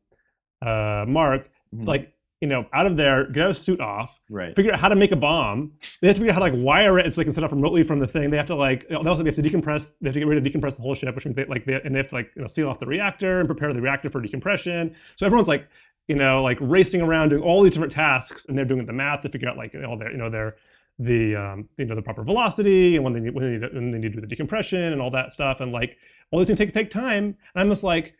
uh, 0.62 1.04
Mark, 1.06 1.50
Mhm. 1.74 1.86
like 1.86 2.13
you 2.44 2.50
know 2.50 2.66
out 2.74 2.84
of 2.86 2.98
there, 2.98 3.24
get 3.24 3.48
his 3.48 3.58
suit 3.58 3.80
off, 3.80 4.20
right. 4.28 4.54
figure 4.54 4.70
out 4.70 4.78
how 4.78 4.90
to 4.90 4.96
make 4.96 5.12
a 5.12 5.16
bomb. 5.16 5.72
They 6.02 6.08
have 6.08 6.16
to 6.16 6.20
figure 6.20 6.30
out 6.30 6.34
how 6.34 6.46
to 6.46 6.52
like 6.52 6.62
wire 6.62 6.98
it 6.98 7.10
so 7.10 7.16
they 7.16 7.24
can 7.24 7.32
set 7.32 7.42
off 7.42 7.52
remotely 7.52 7.82
from 7.84 8.00
the 8.00 8.06
thing. 8.06 8.28
They 8.28 8.36
have 8.36 8.48
to 8.48 8.54
like 8.54 8.86
they 8.86 8.96
also 8.96 9.22
they 9.22 9.30
have 9.30 9.36
to 9.36 9.42
decompress. 9.42 9.92
They 10.02 10.08
have 10.08 10.14
to 10.14 10.20
get 10.20 10.28
ready 10.28 10.42
to 10.42 10.50
decompress 10.50 10.76
the 10.76 10.82
whole 10.82 10.94
ship, 10.94 11.14
which 11.14 11.24
means 11.24 11.36
they 11.36 11.46
like 11.46 11.64
they, 11.64 11.80
and 11.80 11.94
they 11.94 11.98
have 11.98 12.08
to 12.08 12.16
like 12.16 12.32
you 12.36 12.42
know 12.42 12.46
seal 12.46 12.68
off 12.68 12.78
the 12.78 12.86
reactor 12.86 13.40
and 13.40 13.48
prepare 13.48 13.72
the 13.72 13.80
reactor 13.80 14.10
for 14.10 14.20
decompression. 14.20 14.94
So 15.16 15.24
everyone's 15.24 15.48
like 15.48 15.70
you 16.06 16.16
know 16.16 16.42
like 16.42 16.58
racing 16.60 17.00
around 17.00 17.30
doing 17.30 17.42
all 17.42 17.62
these 17.62 17.72
different 17.72 17.94
tasks, 17.94 18.44
and 18.44 18.58
they're 18.58 18.66
doing 18.66 18.84
the 18.84 18.92
math 18.92 19.22
to 19.22 19.30
figure 19.30 19.48
out 19.48 19.56
like 19.56 19.74
all 19.88 19.96
their 19.96 20.12
you 20.12 20.18
know 20.18 20.28
their 20.28 20.56
the 20.98 21.34
um, 21.34 21.66
you 21.78 21.86
know 21.86 21.94
the 21.94 22.02
proper 22.02 22.22
velocity 22.24 22.96
and 22.96 23.04
when 23.04 23.14
they 23.14 23.20
need 23.20 23.34
when 23.34 23.44
they 23.44 23.50
need, 23.52 23.62
to, 23.62 23.74
when 23.74 23.90
they 23.90 23.98
need 23.98 24.12
to 24.12 24.16
do 24.16 24.20
the 24.20 24.26
decompression 24.26 24.92
and 24.92 25.00
all 25.00 25.10
that 25.10 25.32
stuff 25.32 25.62
and 25.62 25.72
like 25.72 25.96
all 26.30 26.38
these 26.38 26.48
things 26.48 26.58
take 26.58 26.74
take 26.74 26.90
time. 26.90 27.24
And 27.24 27.36
I'm 27.54 27.70
just 27.70 27.84
like 27.84 28.14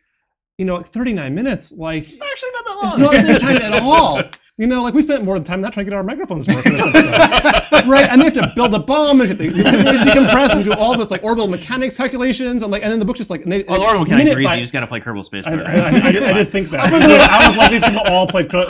you 0.57 0.65
know 0.65 0.77
like 0.77 0.85
39 0.85 1.33
minutes 1.35 1.71
like 1.73 2.03
It's 2.03 2.21
actually 2.21 2.49
not 2.53 2.65
that 2.65 2.75
long. 2.81 2.85
it's 2.87 2.97
long. 2.97 3.13
not 3.13 3.25
enough 3.25 3.41
time 3.41 3.57
at 3.73 3.81
all. 3.83 4.21
You 4.57 4.67
know, 4.67 4.83
like 4.83 4.93
we 4.93 5.01
spent 5.01 5.25
more 5.25 5.37
time 5.41 5.59
not 5.59 5.73
trying 5.73 5.85
to 5.85 5.89
get 5.91 5.97
our 5.97 6.01
microphones 6.03 6.45
to 6.45 6.55
work 6.55 6.65
in 6.65 6.71
this 6.77 6.81
episode. 6.81 7.87
right? 7.89 8.07
And 8.09 8.21
they 8.21 8.25
have 8.25 8.33
to 8.35 8.53
build 8.55 8.73
a 8.73 8.79
bomb 8.79 9.19
and 9.19 9.31
they, 9.31 9.49
they 9.49 9.61
decompress 9.61 10.51
and 10.55 10.63
do 10.63 10.71
all 10.71 10.97
this 10.97 11.11
like 11.11 11.25
orbital 11.25 11.49
mechanics 11.49 11.97
calculations 11.97 12.63
and 12.63 12.71
like 12.71 12.81
and 12.81 12.89
then 12.89 12.99
the 12.99 13.03
book 13.03 13.17
just 13.17 13.29
like 13.29 13.43
and 13.43 13.51
they, 13.51 13.63
Well, 13.67 13.79
the 13.81 13.85
orbital 13.85 14.03
mechanics 14.05 14.31
are 14.31 14.39
easy. 14.39 14.45
by- 14.45 14.55
You 14.55 14.61
just 14.61 14.71
got 14.71 14.79
to 14.79 14.87
play 14.87 15.01
Kerbal 15.01 15.25
Space 15.25 15.45
I, 15.45 15.51
I, 15.51 15.55
Program. 15.57 15.75
I, 15.81 16.07
I 16.07 16.11
did, 16.13 16.23
I 16.23 16.31
did 16.31 16.47
think 16.47 16.69
that. 16.69 16.79
I 17.29 17.47
was 17.47 17.57
like, 17.57 17.71
these 17.71 17.83
people 17.83 18.03
all 18.07 18.27
played 18.27 18.49
Cro- 18.49 18.61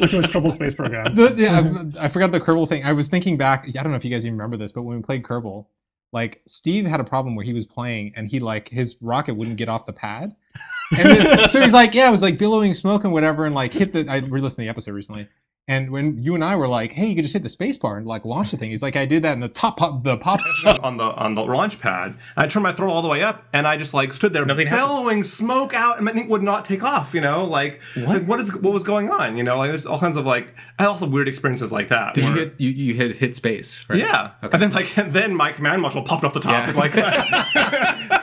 which 0.00 0.12
was 0.14 0.26
Kerbal 0.26 0.50
Space 0.50 0.74
Program. 0.74 1.14
The, 1.14 1.32
yeah, 1.36 2.00
I, 2.02 2.06
I 2.06 2.08
forgot 2.08 2.32
the 2.32 2.40
Kerbal 2.40 2.68
thing. 2.68 2.84
I 2.84 2.90
was 2.92 3.08
thinking 3.08 3.36
back. 3.36 3.66
I 3.68 3.82
don't 3.84 3.92
know 3.92 3.96
if 3.96 4.04
you 4.04 4.10
guys 4.10 4.26
even 4.26 4.36
remember 4.36 4.56
this, 4.56 4.72
but 4.72 4.82
when 4.82 4.96
we 4.96 5.02
played 5.04 5.22
Kerbal, 5.22 5.66
like 6.12 6.42
Steve 6.44 6.86
had 6.86 6.98
a 6.98 7.04
problem 7.04 7.36
where 7.36 7.44
he 7.44 7.52
was 7.52 7.66
playing 7.66 8.14
and 8.16 8.28
he 8.28 8.40
like 8.40 8.66
his 8.68 8.96
rocket 9.00 9.34
wouldn't 9.34 9.58
get 9.58 9.68
off 9.68 9.86
the 9.86 9.92
pad. 9.92 10.34
And 10.96 11.08
then, 11.08 11.48
so 11.48 11.60
he's 11.60 11.74
like, 11.74 11.94
yeah, 11.94 12.08
it 12.08 12.10
was 12.10 12.22
like 12.22 12.38
billowing 12.38 12.74
smoke 12.74 13.04
and 13.04 13.12
whatever, 13.12 13.44
and 13.44 13.54
like 13.54 13.72
hit 13.72 13.92
the. 13.92 14.06
I 14.08 14.18
re-listened 14.18 14.62
to 14.62 14.66
the 14.66 14.70
episode 14.70 14.92
recently, 14.92 15.28
and 15.68 15.90
when 15.90 16.22
you 16.22 16.34
and 16.34 16.42
I 16.42 16.56
were 16.56 16.66
like, 16.66 16.92
hey, 16.92 17.06
you 17.06 17.14
could 17.14 17.22
just 17.24 17.34
hit 17.34 17.42
the 17.44 17.48
space 17.48 17.76
bar 17.78 17.98
and 17.98 18.06
like 18.06 18.24
launch 18.24 18.50
the 18.50 18.56
thing. 18.56 18.70
He's 18.70 18.82
like, 18.82 18.96
I 18.96 19.04
did 19.06 19.22
that, 19.22 19.34
and 19.34 19.42
the 19.42 19.48
top 19.48 19.76
pop, 19.76 20.02
the 20.02 20.16
pop. 20.16 20.40
on 20.82 20.96
the 20.96 21.04
on 21.04 21.34
the 21.34 21.42
launch 21.44 21.78
pad. 21.80 22.16
I 22.36 22.46
turned 22.48 22.62
my 22.64 22.72
throttle 22.72 22.94
all 22.96 23.02
the 23.02 23.08
way 23.08 23.22
up, 23.22 23.44
and 23.52 23.66
I 23.66 23.76
just 23.76 23.94
like 23.94 24.12
stood 24.12 24.32
there, 24.32 24.44
Nothing 24.44 24.66
happens. 24.66 24.88
bellowing 24.88 25.22
smoke 25.24 25.74
out, 25.74 25.96
and 25.96 26.04
my 26.06 26.12
thing 26.12 26.28
would 26.28 26.42
not 26.42 26.64
take 26.64 26.82
off. 26.82 27.14
You 27.14 27.20
know, 27.20 27.44
like 27.44 27.80
like, 27.96 28.24
what 28.24 28.40
is 28.40 28.52
what 28.54 28.72
was 28.72 28.82
going 28.82 29.10
on? 29.10 29.36
You 29.36 29.44
know, 29.44 29.58
like 29.58 29.68
there's 29.70 29.86
all 29.86 30.00
kinds 30.00 30.16
of 30.16 30.24
like 30.24 30.54
I 30.78 30.84
had 30.84 30.88
also 30.88 31.06
weird 31.06 31.28
experiences 31.28 31.70
like 31.70 31.88
that. 31.88 32.14
Did 32.14 32.24
you 32.24 32.32
hit 32.32 32.54
you, 32.58 32.70
you 32.70 32.94
hit 32.94 33.16
hit 33.16 33.36
space? 33.36 33.84
Right? 33.88 33.98
Yeah, 33.98 34.32
Okay. 34.42 34.54
and 34.54 34.62
then 34.62 34.70
like 34.72 34.96
and 34.98 35.12
then 35.18 35.34
my 35.36 35.52
command 35.52 35.82
module 35.84 36.04
popped 36.04 36.24
off 36.24 36.32
the 36.34 36.40
top. 36.40 36.66
Yeah. 36.66 36.72
Like, 36.72 36.94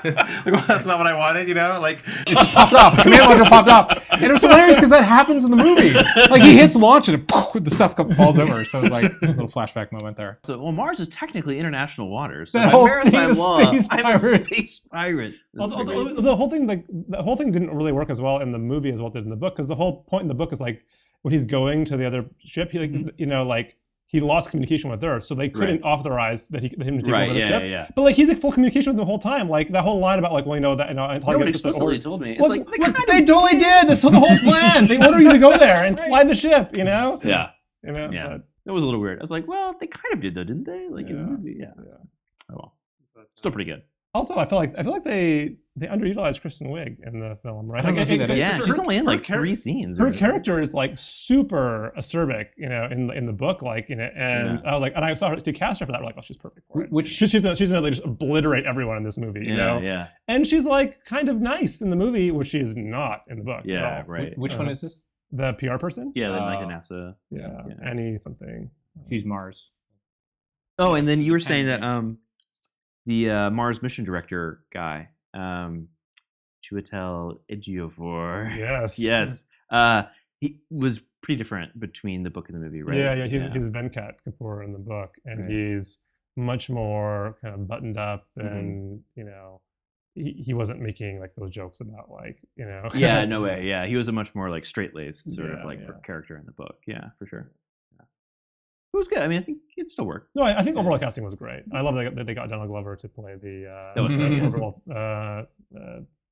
like 0.06 0.46
well, 0.46 0.64
that's 0.68 0.86
not 0.86 0.98
what 0.98 1.08
I 1.08 1.14
wanted. 1.16 1.48
You 1.48 1.54
know, 1.54 1.80
like 1.82 2.00
It 2.28 2.38
just 2.38 2.52
popped 2.54 2.74
off. 2.74 2.96
The 2.96 3.04
command 3.04 3.24
module 3.24 3.46
popped 3.50 3.70
off, 3.70 4.12
and 4.14 4.24
it 4.24 4.32
was 4.32 4.42
hilarious 4.42 4.78
because 4.78 4.90
that 4.92 5.04
happens 5.06 5.46
in 5.46 5.52
the 5.52 5.58
movie. 5.58 5.94
Like 6.30 6.42
he 6.42 6.58
hits 6.58 6.76
launch 6.76 7.08
and 7.10 7.28
poof, 7.28 7.35
the 7.64 7.70
stuff 7.70 7.96
falls 8.16 8.38
over. 8.40 8.64
So 8.64 8.82
it's 8.82 8.92
like 8.92 9.12
a 9.22 9.26
little 9.28 9.48
flashback 9.48 9.92
moment 9.92 10.18
there. 10.18 10.40
So, 10.44 10.60
well, 10.62 10.72
Mars 10.72 11.00
is 11.00 11.08
technically 11.08 11.60
international 11.60 12.10
waters. 12.10 12.52
So 12.52 12.60
The 12.60 12.66
by 12.66 12.72
whole 12.72 12.88
thing 13.04 13.30
is 13.30 13.38
law, 13.40 13.60
space 13.72 13.88
I'm 13.92 14.00
a 14.00 14.04
pirate. 14.04 14.44
space 14.44 14.80
pirate. 14.80 15.34
That's 15.54 15.62
Although, 15.64 15.76
pretty 15.86 15.92
although 16.00 16.14
great. 16.16 16.24
the 16.24 16.36
whole 16.36 16.50
thing, 16.50 16.68
like 16.68 16.86
the 16.90 17.24
whole 17.24 17.36
thing, 17.36 17.52
didn't 17.52 17.74
really 17.76 17.92
work 17.92 18.10
as 18.10 18.22
well 18.22 18.40
in 18.40 18.52
the 18.52 18.60
movie 18.60 18.92
as 18.92 19.00
well 19.02 19.10
it 19.10 19.14
did 19.14 19.24
in 19.24 19.30
the 19.30 19.36
book. 19.36 19.56
Because 19.56 19.68
the 19.68 19.76
whole 19.76 20.04
point 20.04 20.24
in 20.24 20.28
the 20.28 20.36
book 20.36 20.52
is 20.52 20.60
like 20.62 20.86
when 21.22 21.32
he's 21.32 21.46
going 21.46 21.86
to 21.86 21.98
the 21.98 22.06
other 22.06 22.26
ship, 22.40 22.72
he 22.72 22.80
like 22.80 22.92
Mm-hmm. 22.92 23.10
you 23.18 23.26
know 23.26 23.44
like 23.44 23.78
he 24.08 24.22
lost 24.22 24.50
communication 24.52 24.90
with 24.90 25.04
Earth, 25.04 25.24
so 25.24 25.34
they 25.36 25.50
couldn't 25.50 25.82
authorize 25.82 26.48
that 26.50 26.62
he 26.62 26.68
him 26.70 26.98
to 26.98 27.04
take 27.04 27.12
Right, 27.14 27.24
over 27.26 27.34
the 27.34 27.40
yeah, 27.40 27.48
ship. 27.48 27.62
yeah, 27.64 27.68
yeah. 27.68 27.88
But 27.96 28.04
like 28.04 28.16
he's 28.16 28.30
in 28.30 28.36
full 28.38 28.52
communication 28.52 28.92
with 28.92 28.98
them 28.98 29.06
the 29.06 29.06
whole 29.06 29.20
time. 29.20 29.50
Like 29.50 29.70
that 29.70 29.84
whole 29.84 30.00
line 30.00 30.20
about 30.20 30.32
like 30.34 30.46
well 30.46 30.56
you 30.56 30.62
know 30.62 30.76
that 30.76 30.90
you 30.90 30.94
know 30.96 31.08
No 31.08 31.14
I 31.14 31.18
one 31.20 31.38
get 31.40 31.46
this 31.48 31.56
explicitly 31.56 31.86
order- 31.96 31.98
told 32.04 32.22
me. 32.22 32.32
It's 32.34 32.42
Well, 32.42 32.50
like 32.50 32.66
they, 32.70 32.78
well, 32.80 32.94
kind 32.94 33.06
they 33.08 33.20
of 33.20 33.26
totally 33.28 33.60
did. 33.60 33.88
That's 33.88 34.02
the 34.02 34.12
whole 34.12 34.38
plan. 34.40 34.88
They 34.88 34.98
order 34.98 35.20
you 35.22 35.32
to 35.32 35.40
go 35.40 35.58
there 35.58 35.84
and 35.86 36.00
fly 36.08 36.24
the 36.24 36.36
ship. 36.36 36.76
You 36.78 36.84
know. 36.84 37.20
Yeah, 37.24 37.50
You 37.84 37.94
know. 37.94 38.10
Yeah. 38.12 38.28
but- 38.30 38.48
that 38.66 38.74
was 38.74 38.82
a 38.82 38.86
little 38.88 39.00
weird. 39.00 39.20
I 39.20 39.22
was 39.22 39.30
like, 39.30 39.48
well, 39.48 39.76
they 39.80 39.86
kind 39.86 40.14
of 40.14 40.22
did 40.22 40.34
though, 40.34 40.44
didn't 40.44 40.64
they? 40.64 40.88
Like 40.90 41.08
in 41.08 41.18
the 41.18 41.24
movie, 41.24 41.58
yeah. 41.60 41.68
yeah. 41.86 41.94
Oh 42.52 42.56
well, 42.56 42.78
still 43.36 43.50
uh, 43.52 43.54
pretty 43.54 43.70
good. 43.70 43.84
Also, 44.16 44.38
I 44.38 44.46
feel 44.46 44.58
like 44.58 44.74
I 44.78 44.82
feel 44.84 44.92
like 44.92 45.04
they 45.04 45.58
they 45.78 45.88
underutilized 45.88 46.40
Kristen 46.40 46.68
Wiig 46.70 47.06
in 47.06 47.20
the 47.20 47.36
film, 47.36 47.70
right? 47.70 47.84
I 47.84 47.90
Like, 47.90 48.08
know 48.08 48.16
who 48.18 48.22
it- 48.24 48.38
Yeah, 48.38 48.54
her- 48.58 48.66
she's 48.66 48.78
her- 48.78 48.82
only 48.82 48.96
in 48.96 49.04
like 49.06 49.24
char- 49.24 49.40
three 49.40 49.54
scenes. 49.54 49.98
her 49.98 50.10
character 50.12 50.62
is 50.62 50.74
like 50.74 50.92
super 50.96 51.92
acerbic, 51.98 52.48
you 52.56 52.70
know, 52.70 52.86
in 52.86 53.08
the 53.08 53.14
in 53.14 53.26
the 53.26 53.34
book, 53.34 53.62
like 53.62 53.90
you 53.90 53.98
know, 53.98 54.10
and 54.16 54.62
I 54.66 54.74
was 54.74 54.82
like, 54.82 54.94
and 54.96 55.04
I 55.04 55.14
saw 55.16 55.30
her 55.32 55.36
to 55.36 55.52
cast 55.52 55.82
her 55.82 55.86
for 55.86 55.92
that, 55.92 56.00
we're 56.00 56.06
like, 56.08 56.16
oh, 56.18 56.22
she's 56.22 56.38
perfect 56.38 56.66
for 56.72 56.84
it. 56.84 56.92
Which- 56.92 57.10
she's 57.10 57.30
she's 57.30 57.44
gonna, 57.44 57.56
she's 57.56 57.72
gonna 57.72 57.82
like, 57.82 57.94
just 57.94 58.06
obliterate 58.06 58.66
everyone 58.66 58.96
in 58.98 59.04
this 59.04 59.18
movie, 59.18 59.42
you 59.42 59.52
Yeah, 59.52 59.58
know, 59.58 59.80
yeah, 59.82 60.08
and 60.30 60.48
she's 60.48 60.66
like 60.66 61.04
kind 61.04 61.28
of 61.28 61.42
nice 61.42 61.82
in 61.82 61.90
the 61.90 61.98
movie, 61.98 62.32
which 62.32 62.48
she 62.50 62.60
is 62.60 62.76
not 62.76 63.24
in 63.30 63.38
the 63.40 63.44
book. 63.44 63.60
at 63.60 63.66
yeah. 63.66 63.98
all. 63.98 64.04
Right. 64.08 64.38
Which 64.38 64.56
one 64.58 64.68
Uh, 64.68 64.72
is 64.72 64.82
this? 64.82 65.04
The 65.32 65.54
PR 65.56 65.78
person, 65.78 66.14
Yeah, 66.16 66.30
then 66.30 66.42
like 66.44 66.60
a 66.60 66.64
Uh, 66.64 66.68
NASA. 66.70 67.16
yeah, 67.32 67.64
yeah. 67.68 67.74
Annie 67.84 68.16
something. 68.18 68.70
She's 69.10 69.26
Mars. 69.26 69.74
Oh, 70.80 70.94
and 70.94 71.06
then 71.06 71.20
you 71.22 71.34
were 71.34 71.40
saying 71.40 71.66
that 71.66 71.84
um, 71.84 72.20
the 73.06 73.30
uh, 73.30 73.50
Mars 73.50 73.82
mission 73.82 74.06
director 74.06 74.64
guy, 74.72 75.10
um, 75.36 75.90
Chiwetel 76.64 77.40
Ejiofor. 77.52 78.56
Yes, 78.58 79.00
yes. 79.00 79.46
Uh, 79.70 80.04
he 80.42 80.60
was 80.70 81.02
pretty 81.22 81.38
different 81.38 81.80
between 81.80 82.24
the 82.24 82.30
book 82.30 82.50
and 82.50 82.56
the 82.56 82.64
movie, 82.64 82.82
right? 82.84 82.98
Yeah, 82.98 83.14
yeah, 83.14 83.28
he's 83.28 83.44
he's 83.54 83.68
Venkat 83.70 84.16
Kapoor 84.28 84.64
in 84.64 84.74
the 84.74 84.80
book, 84.80 85.16
and 85.26 85.42
Right. 85.42 85.50
he's 85.50 86.00
much 86.38 86.70
more 86.70 87.38
kind 87.42 87.56
of 87.56 87.68
buttoned 87.68 87.98
up, 87.98 88.28
Mhm. 88.38 88.46
and 88.46 89.04
you 89.16 89.24
know, 89.24 89.62
he, 90.14 90.32
he 90.34 90.54
wasn't 90.54 90.82
making 90.82 91.20
like 91.20 91.34
those 91.36 91.50
jokes 91.50 91.80
about 91.82 92.10
like 92.12 92.38
you 92.56 92.66
know. 92.66 92.88
yeah, 92.94 93.26
no 93.34 93.42
way. 93.42 93.66
Yeah, 93.68 93.86
he 93.86 93.96
was 93.96 94.08
a 94.08 94.12
much 94.12 94.36
more 94.36 94.50
like 94.50 94.66
straight 94.66 94.94
laced 94.96 95.34
sort 95.36 95.50
Yeah, 95.52 95.60
of 95.60 95.66
like 95.66 95.80
yeah. 95.82 95.92
character 96.04 96.38
in 96.38 96.46
the 96.46 96.52
book. 96.52 96.78
Yeah, 96.88 97.10
for 97.18 97.26
sure. 97.26 97.52
Yeah. 98.96 98.96
It 98.96 99.00
was 99.00 99.08
good. 99.08 99.20
I 99.20 99.28
mean, 99.28 99.40
I 99.40 99.44
think 99.44 99.58
it 99.78 99.90
still 99.90 100.06
worked. 100.06 100.30
No, 100.36 100.44
I, 100.44 100.60
I 100.60 100.64
think 100.64 100.78
overall 100.78 100.98
casting 101.00 101.24
was 101.24 101.36
great. 101.36 101.64
I 101.74 101.82
love 101.82 101.96
that 101.96 102.16
that 102.16 102.26
they 102.26 102.34
got 102.34 102.50
Donald 102.50 102.70
Glover 102.70 102.96
to 102.96 103.10
play 103.10 103.36
the 103.36 103.70
uh, 103.72 103.94
That 103.96 104.04
was 104.04 104.16
the 104.16 104.42
overall, 104.42 104.82
uh, 104.90 104.94
uh, 104.94 105.46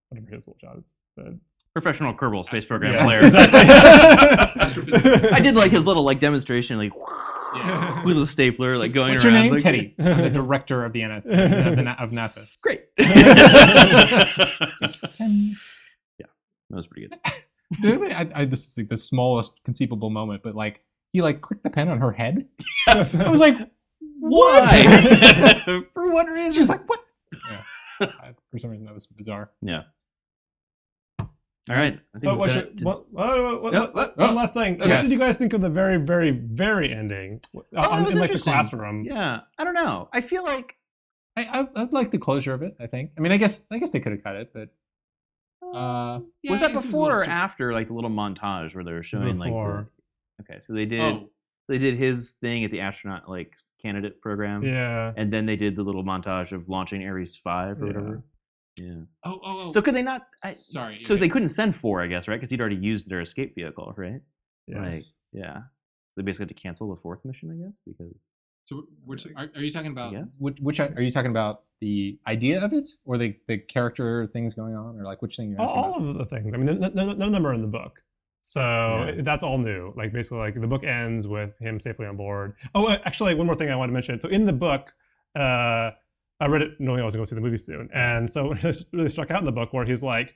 whatever 0.10 0.32
his 0.32 0.48
little 0.48 0.58
job 0.62 0.78
is. 0.80 0.98
The, 1.18 1.38
Professional 1.74 2.14
Kerbal 2.14 2.46
Space 2.46 2.66
Program 2.68 2.94
Yes, 2.94 3.04
player. 3.04 3.22
exactly. 3.24 3.62
I 5.32 5.40
did 5.40 5.56
like 5.56 5.72
his 5.72 5.88
little 5.88 6.04
like 6.04 6.20
demonstration, 6.20 6.78
like 6.78 6.94
Yeah. 7.56 8.04
with 8.06 8.16
a 8.20 8.28
stapler, 8.28 8.78
like 8.78 8.94
going 8.94 9.14
What's 9.14 9.24
your 9.24 9.34
name? 9.34 9.54
like- 9.54 9.62
Teddy. 9.64 9.96
I'm 10.00 10.22
the 10.22 10.30
director 10.30 10.86
of 10.86 10.94
the, 10.94 11.04
NS- 11.04 11.26
of, 11.26 11.76
the 11.76 11.82
Na- 11.84 11.96
of 11.98 12.12
NASA. 12.12 12.46
Great. 12.62 12.82
yeah, 13.00 13.08
that 16.20 16.30
was 16.70 16.86
pretty 16.88 17.08
good. 17.08 17.20
I, 18.14 18.28
I, 18.42 18.46
this 18.46 18.70
is 18.72 18.78
like 18.78 18.88
the 18.88 18.98
smallest 18.98 19.64
conceivable 19.64 20.10
moment, 20.12 20.44
but 20.44 20.54
like 20.56 20.82
he 21.14 21.22
like 21.22 21.40
clicked 21.42 21.64
the 21.64 21.70
pen 21.70 21.88
on 21.88 22.00
her 22.00 22.12
head. 22.12 22.48
Yes. 22.88 23.16
I 23.20 23.30
was 23.30 23.40
like, 23.40 23.56
Why? 24.20 25.84
For 25.94 26.12
what 26.12 26.28
reason? 26.28 26.54
She's 26.54 26.70
like, 26.70 26.88
what? 26.90 27.00
Yeah. 27.50 28.08
I- 28.20 28.34
For 28.52 28.60
some 28.60 28.72
reason, 28.72 28.86
that 28.86 28.94
was 28.94 29.08
bizarre. 29.08 29.52
yeah. 29.62 29.84
All 31.70 31.78
right. 31.78 31.98
What 32.22 32.52
should, 32.52 32.84
what, 32.84 33.10
what, 33.14 33.62
what, 33.64 33.74
what- 33.74 33.96
what- 33.96 34.18
one 34.18 34.36
last 34.36 34.54
thing. 34.54 34.78
What 34.80 34.88
did 34.90 35.10
you 35.10 35.18
guys 35.18 35.38
think 35.38 35.54
of 35.54 35.62
the 35.62 35.70
very, 35.70 35.96
very, 35.98 36.32
very 36.32 36.94
ending 36.94 37.40
uh, 37.56 37.62
that 37.72 37.90
on- 37.90 38.04
was 38.04 38.16
in 38.16 38.20
like 38.22 38.34
the 38.34 38.40
classroom? 38.40 39.06
Yeah, 39.06 39.42
I 39.58 39.64
don't 39.64 39.74
know. 39.74 40.10
I 40.12 40.20
feel 40.20 40.44
like 40.44 40.76
I, 41.38 41.68
I 41.76 41.82
I'd 41.84 41.94
like 41.94 42.12
the 42.12 42.18
closure 42.18 42.54
of 42.54 42.64
it. 42.64 42.76
I 42.82 42.88
think. 42.88 43.12
I 43.18 43.22
mean, 43.22 43.32
I 43.32 43.38
guess 43.38 43.66
I 43.72 43.78
guess 43.78 43.92
they 43.92 44.02
could 44.02 44.12
have 44.12 44.22
cut 44.24 44.36
it, 44.36 44.52
but 44.54 44.70
uh, 45.66 46.20
yeah, 46.42 46.52
was 46.52 46.60
that 46.60 46.74
guess 46.74 46.84
it 46.84 46.90
a 46.90 46.92
before 46.92 47.22
or 47.22 47.24
after 47.24 47.72
like 47.72 47.88
the 47.88 47.94
little 47.94 48.10
montage 48.12 48.76
where 48.76 48.84
they 48.84 48.92
were 48.92 49.02
showing 49.02 49.40
like 49.40 49.48
Before. 49.48 49.88
the, 49.96 50.03
okay, 50.50 50.60
so 50.60 50.74
they 50.74 50.86
did 50.86 51.00
Oh, 51.02 51.30
they 51.70 51.78
did 51.78 51.96
his 51.96 52.34
thing 52.34 52.64
at 52.66 52.72
the 52.72 52.82
astronaut 52.82 53.30
like 53.30 53.56
candidate 53.82 54.22
program, 54.22 54.64
Yeah. 54.64 55.14
and 55.16 55.32
then 55.32 55.46
they 55.46 55.56
did 55.56 55.76
the 55.76 55.84
little 55.84 56.04
montage 56.04 56.52
of 56.52 56.68
launching 56.70 57.06
Ares 57.08 57.36
five 57.38 57.82
or 57.82 57.86
Yeah. 57.88 57.94
whatever. 57.94 58.24
Yeah. 58.78 58.94
oh, 59.24 59.40
oh, 59.44 59.62
oh. 59.66 59.70
So 59.70 59.82
could 59.82 59.94
they 59.96 60.02
not? 60.02 60.24
I, 60.44 60.50
sorry. 60.50 61.00
so 61.00 61.14
yeah. 61.14 61.20
they 61.20 61.30
couldn't 61.30 61.50
send 61.50 61.76
four, 61.76 62.02
I 62.02 62.08
guess, 62.08 62.28
right? 62.28 62.36
Because 62.38 62.50
he'd 62.50 62.60
already 62.60 62.76
used 62.78 63.08
their 63.08 63.22
escape 63.22 63.54
vehicle, 63.56 63.94
right? 63.98 64.20
Yes. 64.68 65.18
Like, 65.34 65.44
yeah. 65.44 65.58
They 66.18 66.24
basically 66.24 66.44
had 66.46 66.56
to 66.58 66.62
cancel 66.62 66.90
the 66.90 66.96
fourth 66.96 67.24
mission, 67.24 67.52
I 67.52 67.64
guess, 67.66 67.80
because 67.86 68.30
So, 68.66 68.88
which, 69.06 69.28
are, 69.36 69.50
are 69.56 69.62
you 69.62 69.70
talking 69.72 69.92
about? 69.92 70.12
Yes. 70.14 70.38
Which, 70.40 70.58
which 70.60 70.80
are 70.80 71.02
you 71.02 71.12
talking 71.12 71.32
about? 71.32 71.64
The 71.82 72.18
idea 72.28 72.64
of 72.64 72.72
it, 72.72 72.88
or 73.04 73.18
the 73.18 73.36
the 73.48 73.58
character 73.58 74.26
things 74.28 74.54
going 74.54 74.74
on, 74.74 74.98
or 74.98 75.04
like 75.04 75.22
which 75.22 75.36
thing 75.36 75.50
you're 75.52 75.60
all, 75.60 75.68
asking 75.68 75.84
all 75.84 76.10
of 76.10 76.18
the 76.18 76.24
things. 76.26 76.54
I 76.54 76.58
mean, 76.58 76.80
none, 76.80 76.96
none 76.96 77.10
of 77.22 77.32
them 77.34 77.46
are 77.46 77.54
in 77.54 77.62
the 77.62 77.68
book. 77.68 78.02
So 78.46 78.60
Yeah. 79.08 79.22
that's 79.22 79.42
all 79.42 79.58
new. 79.58 79.94
Like 79.96 80.12
basically, 80.12 80.40
like 80.40 80.54
the 80.60 80.68
book 80.68 80.84
ends 80.84 81.28
with 81.28 81.58
him 81.60 81.80
safely 81.80 82.06
on 82.06 82.18
board. 82.18 82.56
Oh, 82.76 82.88
uh, 82.88 82.98
actually, 83.06 83.34
one 83.36 83.46
more 83.46 83.56
thing 83.56 83.70
I 83.72 83.76
want 83.78 83.88
to 83.90 83.94
mention. 83.94 84.20
So 84.20 84.28
in 84.28 84.46
the 84.46 84.52
book, 84.52 84.94
uh, 85.34 85.92
I 86.42 86.48
read 86.48 86.62
it 86.62 86.72
knowing 86.78 87.00
I 87.00 87.06
was 87.06 87.16
going 87.16 87.26
to 87.26 87.30
go 87.30 87.36
see 87.36 87.36
the 87.36 87.42
movie 87.42 87.58
soon, 87.58 87.90
and 87.94 88.30
so 88.30 88.52
it 88.62 88.78
really 88.92 89.08
struck 89.08 89.32
out 89.32 89.40
in 89.40 89.46
the 89.46 89.52
book 89.54 89.72
where 89.72 89.86
he's 89.86 90.04
like, 90.04 90.36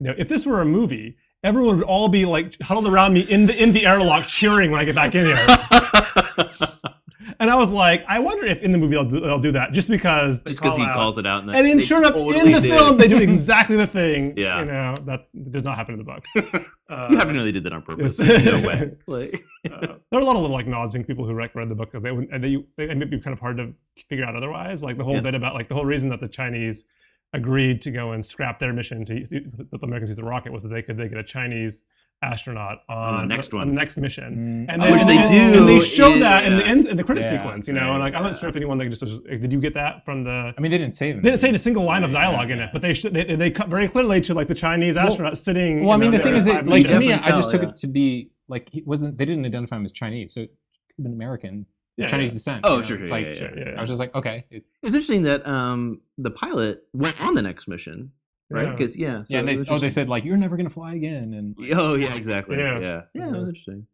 you 0.00 0.08
know, 0.08 0.14
if 0.18 0.28
this 0.28 0.44
were 0.44 0.60
a 0.62 0.66
movie, 0.66 1.16
everyone 1.44 1.76
would 1.76 1.86
all 1.86 2.08
be 2.08 2.24
like 2.24 2.60
huddled 2.60 2.88
around 2.88 3.12
me 3.12 3.20
in 3.20 3.46
the 3.46 3.62
in 3.62 3.70
the 3.72 3.86
airlock 3.86 4.26
cheering 4.26 4.72
when 4.72 4.80
I 4.80 4.84
get 4.84 4.96
back 4.96 5.14
in 5.14 5.24
here. 5.26 5.46
and 7.40 7.50
I 7.50 7.54
was 7.54 7.72
like, 7.72 8.04
I 8.08 8.18
wonder 8.20 8.44
if 8.46 8.62
in 8.62 8.72
the 8.72 8.78
movie 8.78 8.94
they'll 8.94 9.04
do, 9.04 9.20
they'll 9.20 9.38
do 9.38 9.52
that 9.52 9.72
just 9.72 9.88
because 9.88 10.42
just 10.42 10.60
because 10.60 10.76
call 10.76 10.84
he 10.84 10.90
out- 10.90 10.94
calls 10.96 11.18
it 11.18 11.26
out. 11.26 11.42
And, 11.44 11.54
and 11.54 11.66
then, 11.66 11.80
sure 11.80 11.98
enough, 11.98 12.12
totally 12.14 12.38
in 12.40 12.52
the 12.52 12.60
did. 12.60 12.70
film, 12.78 12.96
they 12.98 13.08
do 13.08 13.18
exactly 13.30 13.76
the 13.76 13.86
thing. 13.86 14.34
Yeah. 14.36 14.60
you 14.60 14.64
know 14.66 15.02
that 15.06 15.28
does 15.50 15.62
not 15.64 15.76
happen 15.76 15.94
in 15.94 15.98
the 15.98 16.04
book. 16.04 16.24
Uh, 16.86 17.08
You 17.10 17.16
haven't 17.16 17.34
really 17.34 17.50
did 17.50 17.64
that 17.64 17.72
on 17.72 17.80
purpose. 17.80 18.20
yes. 18.20 18.44
No 18.44 18.68
way. 18.68 18.92
Like, 19.06 19.42
uh, 19.72 19.80
there 20.10 20.20
are 20.20 20.20
a 20.20 20.24
lot 20.24 20.36
of 20.36 20.42
little 20.42 20.54
like 20.54 20.66
nods 20.66 20.94
and 20.94 21.06
people 21.06 21.24
who 21.24 21.32
read 21.32 21.50
the 21.54 21.74
book 21.74 21.90
that 21.92 22.02
they 22.02 22.12
would, 22.12 22.28
and 22.30 22.44
they, 22.44 22.56
they 22.76 22.90
and 22.90 23.00
it'd 23.00 23.10
be 23.10 23.18
kind 23.20 23.32
of 23.32 23.40
hard 23.40 23.56
to 23.56 23.72
figure 24.06 24.26
out 24.26 24.36
otherwise. 24.36 24.84
Like 24.84 24.98
the 24.98 25.04
whole 25.04 25.14
Yeah. 25.14 25.20
bit 25.22 25.34
about 25.34 25.54
like 25.54 25.68
the 25.68 25.74
whole 25.74 25.86
reason 25.86 26.10
that 26.10 26.20
the 26.20 26.28
Chinese 26.28 26.84
agreed 27.32 27.80
to 27.82 27.90
go 27.90 28.12
and 28.12 28.22
scrap 28.24 28.58
their 28.58 28.72
mission 28.74 29.04
to 29.06 29.14
use- 29.18 29.28
that 29.30 29.70
the 29.70 29.78
Americans 29.86 30.10
use 30.10 30.16
the 30.18 30.24
rocket 30.24 30.52
was 30.52 30.62
that 30.64 30.68
they 30.68 30.82
could 30.82 30.98
they 30.98 31.08
get 31.08 31.16
a 31.16 31.24
Chinese 31.24 31.84
astronaut 32.24 32.78
on, 32.88 33.28
the 33.28 33.34
next 33.34 33.52
on 33.54 33.68
the 33.68 33.74
next 33.74 33.98
mission. 33.98 34.66
Mm, 34.68 34.72
And 34.72 34.82
oh, 34.82 34.84
then, 34.86 34.92
Which 34.94 35.04
they 35.06 35.18
and- 35.18 35.28
do 35.54 35.58
and 35.60 35.68
they 35.68 35.80
show 35.80 36.18
that 36.18 36.44
in 36.44 36.56
the 36.56 36.62
in- 36.64 36.78
end, 36.78 36.88
in 36.88 36.96
the 36.96 37.04
credit 37.04 37.24
Yeah, 37.24 37.30
sequence, 37.38 37.68
you 37.68 37.74
know. 37.74 37.80
right, 37.82 37.90
and 37.90 38.00
like 38.00 38.14
I'm 38.14 38.22
not 38.22 38.38
sure 38.38 38.48
if 38.48 38.56
anyone 38.56 38.78
like 38.78 38.90
just 38.90 39.04
did 39.26 39.52
you 39.52 39.60
get 39.60 39.74
that 39.74 40.04
from 40.04 40.24
the 40.24 40.54
I 40.56 40.60
mean, 40.60 40.70
they 40.70 40.78
didn't 40.78 40.94
say 40.94 41.10
it. 41.10 41.16
they 41.22 41.30
didn't 41.30 41.40
say 41.40 41.50
the 41.50 41.56
a 41.56 41.58
single 41.58 41.84
line 41.84 42.02
of 42.04 42.12
Yeah, 42.12 42.20
dialogue 42.22 42.50
in 42.50 42.58
it, 42.60 42.70
but 42.72 42.82
they, 42.82 42.94
sh- 42.94 43.06
they 43.10 43.24
they 43.36 43.50
cut 43.50 43.68
very 43.68 43.88
clearly 43.88 44.20
to 44.22 44.34
like 44.34 44.48
the 44.48 44.54
Chinese 44.54 44.96
Well- 44.96 45.06
astronaut 45.08 45.38
sitting. 45.38 45.84
Well, 45.84 45.92
I 45.92 45.96
mean, 45.98 46.10
know, 46.10 46.18
the 46.18 46.22
thing 46.24 46.34
is, 46.34 46.48
at 46.48 46.64
that, 46.64 46.66
like 46.66 46.86
to 46.86 46.98
missions. 46.98 47.24
me, 47.26 47.32
I 47.32 47.36
just 47.36 47.50
took 47.50 47.62
yeah. 47.62 47.68
it 47.70 47.76
to 47.76 47.86
be 47.86 48.30
like 48.48 48.68
he 48.70 48.82
wasn't. 48.82 49.18
They 49.18 49.24
didn't 49.24 49.44
identify 49.46 49.76
him 49.76 49.84
as 49.84 49.92
Chinese, 49.92 50.34
so 50.34 50.40
it 50.40 50.46
could 50.48 50.96
have 50.98 51.04
been 51.04 51.12
American, 51.14 51.66
Yeah, 51.96 52.06
Chinese 52.06 52.30
yeah. 52.30 52.34
descent. 52.34 52.60
Oh, 52.64 52.74
you 52.74 52.76
know, 52.76 52.82
sure, 52.82 52.96
It's 52.98 53.08
sure, 53.08 53.16
like 53.18 53.26
yeah, 53.26 53.32
Sure, 53.32 53.58
yeah, 53.58 53.64
yeah. 53.70 53.78
I 53.78 53.80
was 53.80 53.88
just 53.90 54.00
like, 54.00 54.14
okay, 54.14 54.44
it, 54.50 54.56
it 54.82 54.86
was 54.86 54.94
interesting 54.94 55.22
that 55.24 55.46
um, 55.46 55.98
the 56.18 56.30
pilot 56.30 56.82
went 56.92 57.20
on 57.20 57.34
the 57.34 57.42
next 57.42 57.68
mission, 57.68 58.12
right? 58.54 58.70
Because 58.76 58.96
yeah, 58.96 59.22
so 59.22 59.34
yeah. 59.34 59.40
And 59.40 59.48
they, 59.48 59.58
oh, 59.68 59.78
they 59.78 59.88
said 59.90 60.08
like 60.08 60.24
you're 60.24 60.36
never 60.36 60.56
gonna 60.56 60.70
fly 60.70 60.94
again, 60.94 61.34
and 61.34 61.56
Oh 61.72 61.94
yeah, 61.94 62.14
exactly. 62.14 62.58
Yeah. 62.58 62.78
Yeah, 62.78 63.00
yeah, 63.14 63.28
it 63.28 63.32
was 63.32 63.48
interesting. 63.48 63.86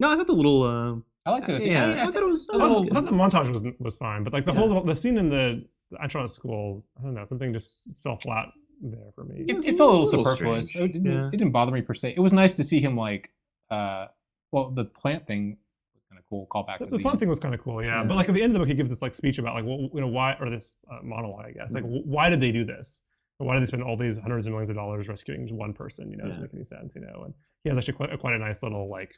No, 0.00 0.10
I 0.12 0.16
thought 0.16 0.26
the 0.26 0.32
little. 0.32 0.62
Uh, 0.62 0.96
I 1.26 1.30
liked 1.30 1.48
it. 1.48 1.62
yeah, 1.62 1.86
I, 1.86 1.88
I, 1.88 2.08
I, 2.08 2.10
thought 2.10 2.22
it 2.22 2.28
was. 2.28 2.48
I 2.52 2.56
I 2.56 2.58
thought 2.58 2.70
was 2.70 2.88
I 2.90 2.94
thought 2.94 3.04
the 3.06 3.12
montage 3.12 3.50
was 3.52 3.66
was 3.78 3.96
fine, 3.96 4.24
but 4.24 4.32
like 4.32 4.44
the 4.44 4.52
Yeah. 4.52 4.58
whole 4.58 4.80
the 4.82 4.94
scene 4.94 5.16
in 5.18 5.30
the 5.30 5.64
Astronaut 6.00 6.30
School. 6.30 6.84
I 6.98 7.02
don't 7.02 7.14
know. 7.14 7.24
Something 7.24 7.52
just 7.52 7.96
fell 7.98 8.16
flat 8.16 8.48
there 8.82 9.12
for 9.14 9.24
me. 9.24 9.44
It, 9.48 9.54
was 9.56 9.64
it 9.64 9.76
felt 9.76 9.90
a 9.90 9.98
little, 9.98 10.04
little 10.20 10.24
superfluous. 10.24 10.74
It 10.74 10.92
didn't, 10.92 11.10
Yeah. 11.10 11.28
it 11.28 11.36
didn't 11.36 11.52
bother 11.52 11.72
me 11.72 11.80
per 11.82 11.94
se. 11.94 12.14
It 12.16 12.20
was 12.20 12.32
nice 12.32 12.54
to 12.54 12.64
see 12.64 12.80
him 12.80 12.96
like, 12.96 13.30
uh, 13.70 14.06
well, 14.52 14.70
the 14.70 14.84
plant 14.84 15.26
thing 15.26 15.56
was 15.94 16.02
kind 16.10 16.18
of 16.18 16.24
cool. 16.28 16.46
Callback 16.50 16.78
The, 16.80 16.86
to 16.86 16.90
the 16.90 16.98
fun 16.98 17.16
thing 17.16 17.28
was 17.28 17.40
kind 17.40 17.54
of 17.54 17.60
cool, 17.62 17.82
yeah. 17.82 18.00
Yeah. 18.00 18.04
But 18.04 18.16
like 18.16 18.28
at 18.28 18.34
the 18.34 18.42
end 18.42 18.50
of 18.50 18.54
the 18.54 18.58
book, 18.60 18.68
he 18.68 18.74
gives 18.74 18.90
this 18.90 19.00
like 19.00 19.14
speech 19.14 19.38
about 19.38 19.54
like, 19.54 19.64
well, 19.64 19.88
you 19.94 20.00
know, 20.00 20.08
why 20.08 20.36
or 20.40 20.50
this 20.50 20.76
uh, 20.90 20.98
monologue, 21.02 21.46
I 21.46 21.52
guess. 21.52 21.72
Mm. 21.72 21.74
Like, 21.76 21.84
wh- 21.84 22.06
why 22.06 22.28
did 22.30 22.40
they 22.40 22.52
do 22.52 22.64
this? 22.64 23.02
Why 23.38 23.54
did 23.54 23.62
they 23.62 23.66
spend 23.66 23.82
all 23.82 23.96
these 23.96 24.16
hundreds 24.18 24.46
of 24.46 24.52
millions 24.52 24.70
of 24.70 24.76
dollars 24.76 25.08
rescuing 25.08 25.46
just 25.46 25.54
one 25.54 25.72
person? 25.72 26.10
You 26.10 26.16
know, 26.16 26.24
it 26.24 26.28
doesn't 26.28 26.42
make 26.42 26.54
any 26.54 26.64
sense. 26.64 26.94
You 26.94 27.02
know, 27.02 27.22
and 27.24 27.34
he 27.64 27.68
has 27.70 27.76
actually 27.78 27.94
quite, 27.94 28.12
a- 28.12 28.18
quite 28.18 28.34
a 28.34 28.38
nice 28.38 28.62
little 28.62 28.88
like, 28.88 29.14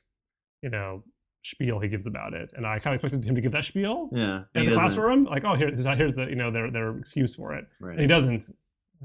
you 0.62 0.70
know, 0.70 1.04
spiel 1.44 1.78
he 1.80 1.88
gives 1.88 2.06
about 2.06 2.32
it. 2.34 2.50
And 2.56 2.66
I 2.66 2.78
kind 2.78 2.92
of 2.92 2.94
expected 3.04 3.24
him 3.28 3.34
to 3.34 3.40
give 3.40 3.52
that 3.52 3.64
spiel 3.64 4.08
Yeah. 4.12 4.44
in 4.54 4.64
the 4.66 4.72
doesn't. 4.72 4.78
classroom, 4.78 5.24
like, 5.24 5.44
oh, 5.44 5.54
here, 5.54 5.70
this 5.70 5.80
is- 5.80 5.86
here's 5.86 6.14
the 6.14 6.28
you 6.28 6.34
know 6.36 6.50
their 6.50 6.70
their 6.70 6.96
excuse 6.98 7.34
for 7.36 7.54
it, 7.54 7.66
and 7.80 8.00
he 8.00 8.06
doesn't. 8.06 8.50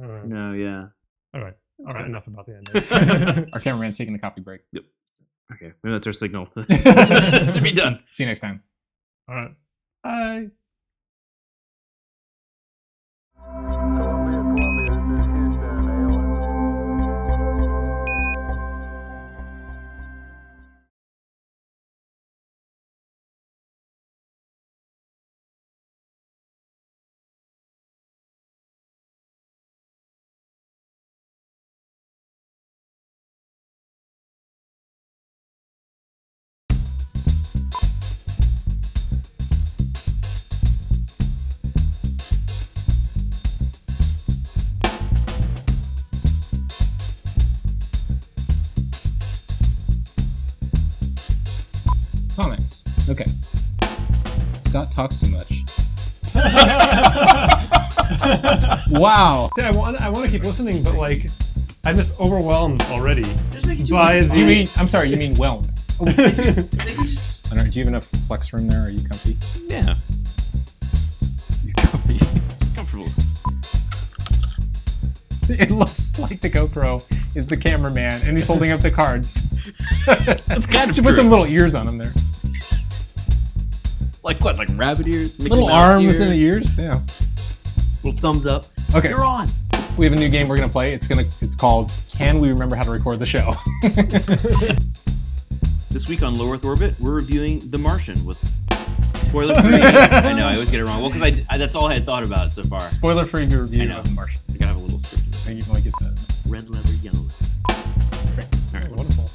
I. 0.01 0.21
No, 0.25 0.53
yeah. 0.53 0.87
All 1.33 1.41
right, 1.41 1.53
all 1.79 1.85
right, 1.87 1.95
Okay. 1.97 2.05
enough 2.05 2.27
about 2.27 2.45
the 2.45 2.55
ending. 2.55 3.49
Our 3.53 3.59
cameraman's 3.59 3.97
taking 3.97 4.15
a 4.15 4.19
coffee 4.19 4.41
break. 4.41 4.61
Yep. 4.71 4.83
Okay. 5.53 5.73
Maybe 5.83 5.91
that's 5.93 6.07
our 6.07 6.13
signal 6.13 6.45
to, 6.47 6.63
to 7.53 7.59
be 7.61 7.73
done. 7.73 8.01
See 8.07 8.23
you 8.23 8.27
next 8.29 8.39
time. 8.39 8.63
all 9.27 9.35
right, 9.35 9.51
bye. 10.03 10.47
Okay. 53.09 53.25
Scott 54.67 54.91
talks 54.91 55.19
too 55.19 55.29
much. 55.29 55.51
wow. 58.89 59.49
See, 59.55 59.63
I 59.63 59.71
want 59.71 59.99
I 59.99 60.09
want 60.09 60.25
to 60.25 60.31
keep 60.31 60.43
listening, 60.43 60.83
but 60.83 60.95
like, 60.95 61.27
I'm 61.83 61.97
just 61.97 62.17
overwhelmed 62.19 62.81
already 62.83 63.23
Just 63.51 63.67
making 63.67 63.87
by 63.87 64.21
the. 64.21 64.37
You 64.37 64.45
mean? 64.45 64.67
I'm 64.77 64.87
sorry. 64.87 65.09
You 65.09 65.17
mean 65.17 65.35
whelmed? 65.35 65.69
They 66.01 66.13
can 66.13 67.05
just. 67.05 67.47
I 67.51 67.55
don't 67.55 67.65
know. 67.65 67.71
Do 67.71 67.79
you 67.79 67.85
have 67.85 67.89
enough 67.89 68.05
flex 68.05 68.53
room 68.53 68.67
there? 68.67 68.83
Are 68.85 68.89
you 68.89 69.05
comfy? 69.07 69.35
Yeah. 69.67 69.95
You 71.65 71.73
comfy? 71.73 72.15
It's 72.15 72.73
comfortable. 72.73 73.07
it 75.49 75.69
looks 75.69 76.17
like 76.17 76.39
the 76.39 76.49
GoPro 76.49 77.03
is 77.35 77.47
the 77.47 77.57
cameraman, 77.57 78.21
and 78.25 78.37
he's 78.37 78.47
holding 78.47 78.71
up 78.71 78.79
the 78.79 78.89
cards. 78.91 79.41
That's 80.05 80.65
kind 80.65 80.89
of 80.89 80.95
Should 80.95 81.03
put 81.03 81.15
true. 81.15 81.23
some 81.23 81.29
little 81.29 81.45
ears 81.45 81.75
on 81.75 81.87
him 81.89 81.97
there. 81.97 82.13
Like 84.31 84.41
what? 84.45 84.57
Like 84.57 84.69
rabbit 84.77 85.07
ears? 85.07 85.37
Mickey 85.37 85.49
little 85.49 85.67
Mouse 85.67 85.89
arms 85.89 86.19
in 86.21 86.29
the 86.29 86.35
ears. 86.39 86.77
Yeah. 86.77 87.01
Little 88.01 88.17
thumbs 88.21 88.45
up. 88.45 88.63
Okay. 88.95 89.09
You're 89.09 89.25
on. 89.25 89.49
We 89.97 90.05
have 90.05 90.13
a 90.13 90.15
new 90.15 90.29
game 90.29 90.47
we're 90.47 90.55
gonna 90.55 90.69
play. 90.71 90.93
It's 90.93 91.05
gonna. 91.05 91.25
It's 91.41 91.53
called 91.53 91.91
Can 92.15 92.39
We 92.39 92.47
Remember 92.49 92.77
How 92.77 92.83
to 92.83 92.91
Record 92.91 93.19
the 93.19 93.25
Show? 93.25 93.55
This 95.91 96.07
week 96.07 96.23
on 96.23 96.35
Low 96.37 96.53
Earth 96.53 96.63
Orbit, 96.63 96.95
we're 97.01 97.11
reviewing 97.11 97.69
The 97.69 97.77
Martian 97.77 98.23
with 98.23 98.37
spoiler 99.17 99.53
free. 99.61 99.73
I 99.75 100.31
know 100.31 100.47
I 100.47 100.53
always 100.53 100.71
get 100.71 100.79
it 100.79 100.85
wrong. 100.85 101.01
Well, 101.01 101.09
because 101.11 101.21
I, 101.49 101.53
I 101.53 101.57
that's 101.57 101.75
all 101.75 101.87
I 101.87 101.93
had 101.95 102.05
thought 102.05 102.23
about 102.23 102.53
so 102.53 102.63
far. 102.63 102.79
Spoiler-free 102.79 103.47
I 103.51 103.53
review 103.55 103.89
know. 103.89 103.97
of 103.97 104.05
The 104.05 104.11
Martian. 104.11 104.39
I 104.49 104.53
gotta 104.53 104.67
have 104.67 104.77
a 104.77 104.79
little 104.79 105.01
script. 105.01 105.27
I 105.27 105.37
think 105.39 105.59
you 105.65 105.69
want 105.69 105.83
to 105.83 105.89
get 105.91 105.99
the 105.99 106.17
Red 106.47 106.69
leather, 106.69 106.93
yellow 107.03 107.19
leather. 107.19 108.47
All 108.73 108.79
right. 108.79 108.89
Wonderful. 108.91 109.29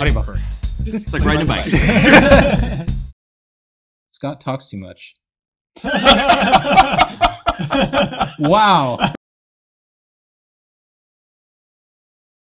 audio 0.00 0.14
buffer. 0.14 0.38
This 0.78 0.94
It's 0.94 1.12
like 1.12 1.24
riding 1.24 1.42
a 1.42 1.44
bike. 1.44 2.86
Scott 4.26 4.40
talks 4.40 4.68
too 4.68 4.78
much. 4.78 5.14
Wow. 8.38 8.98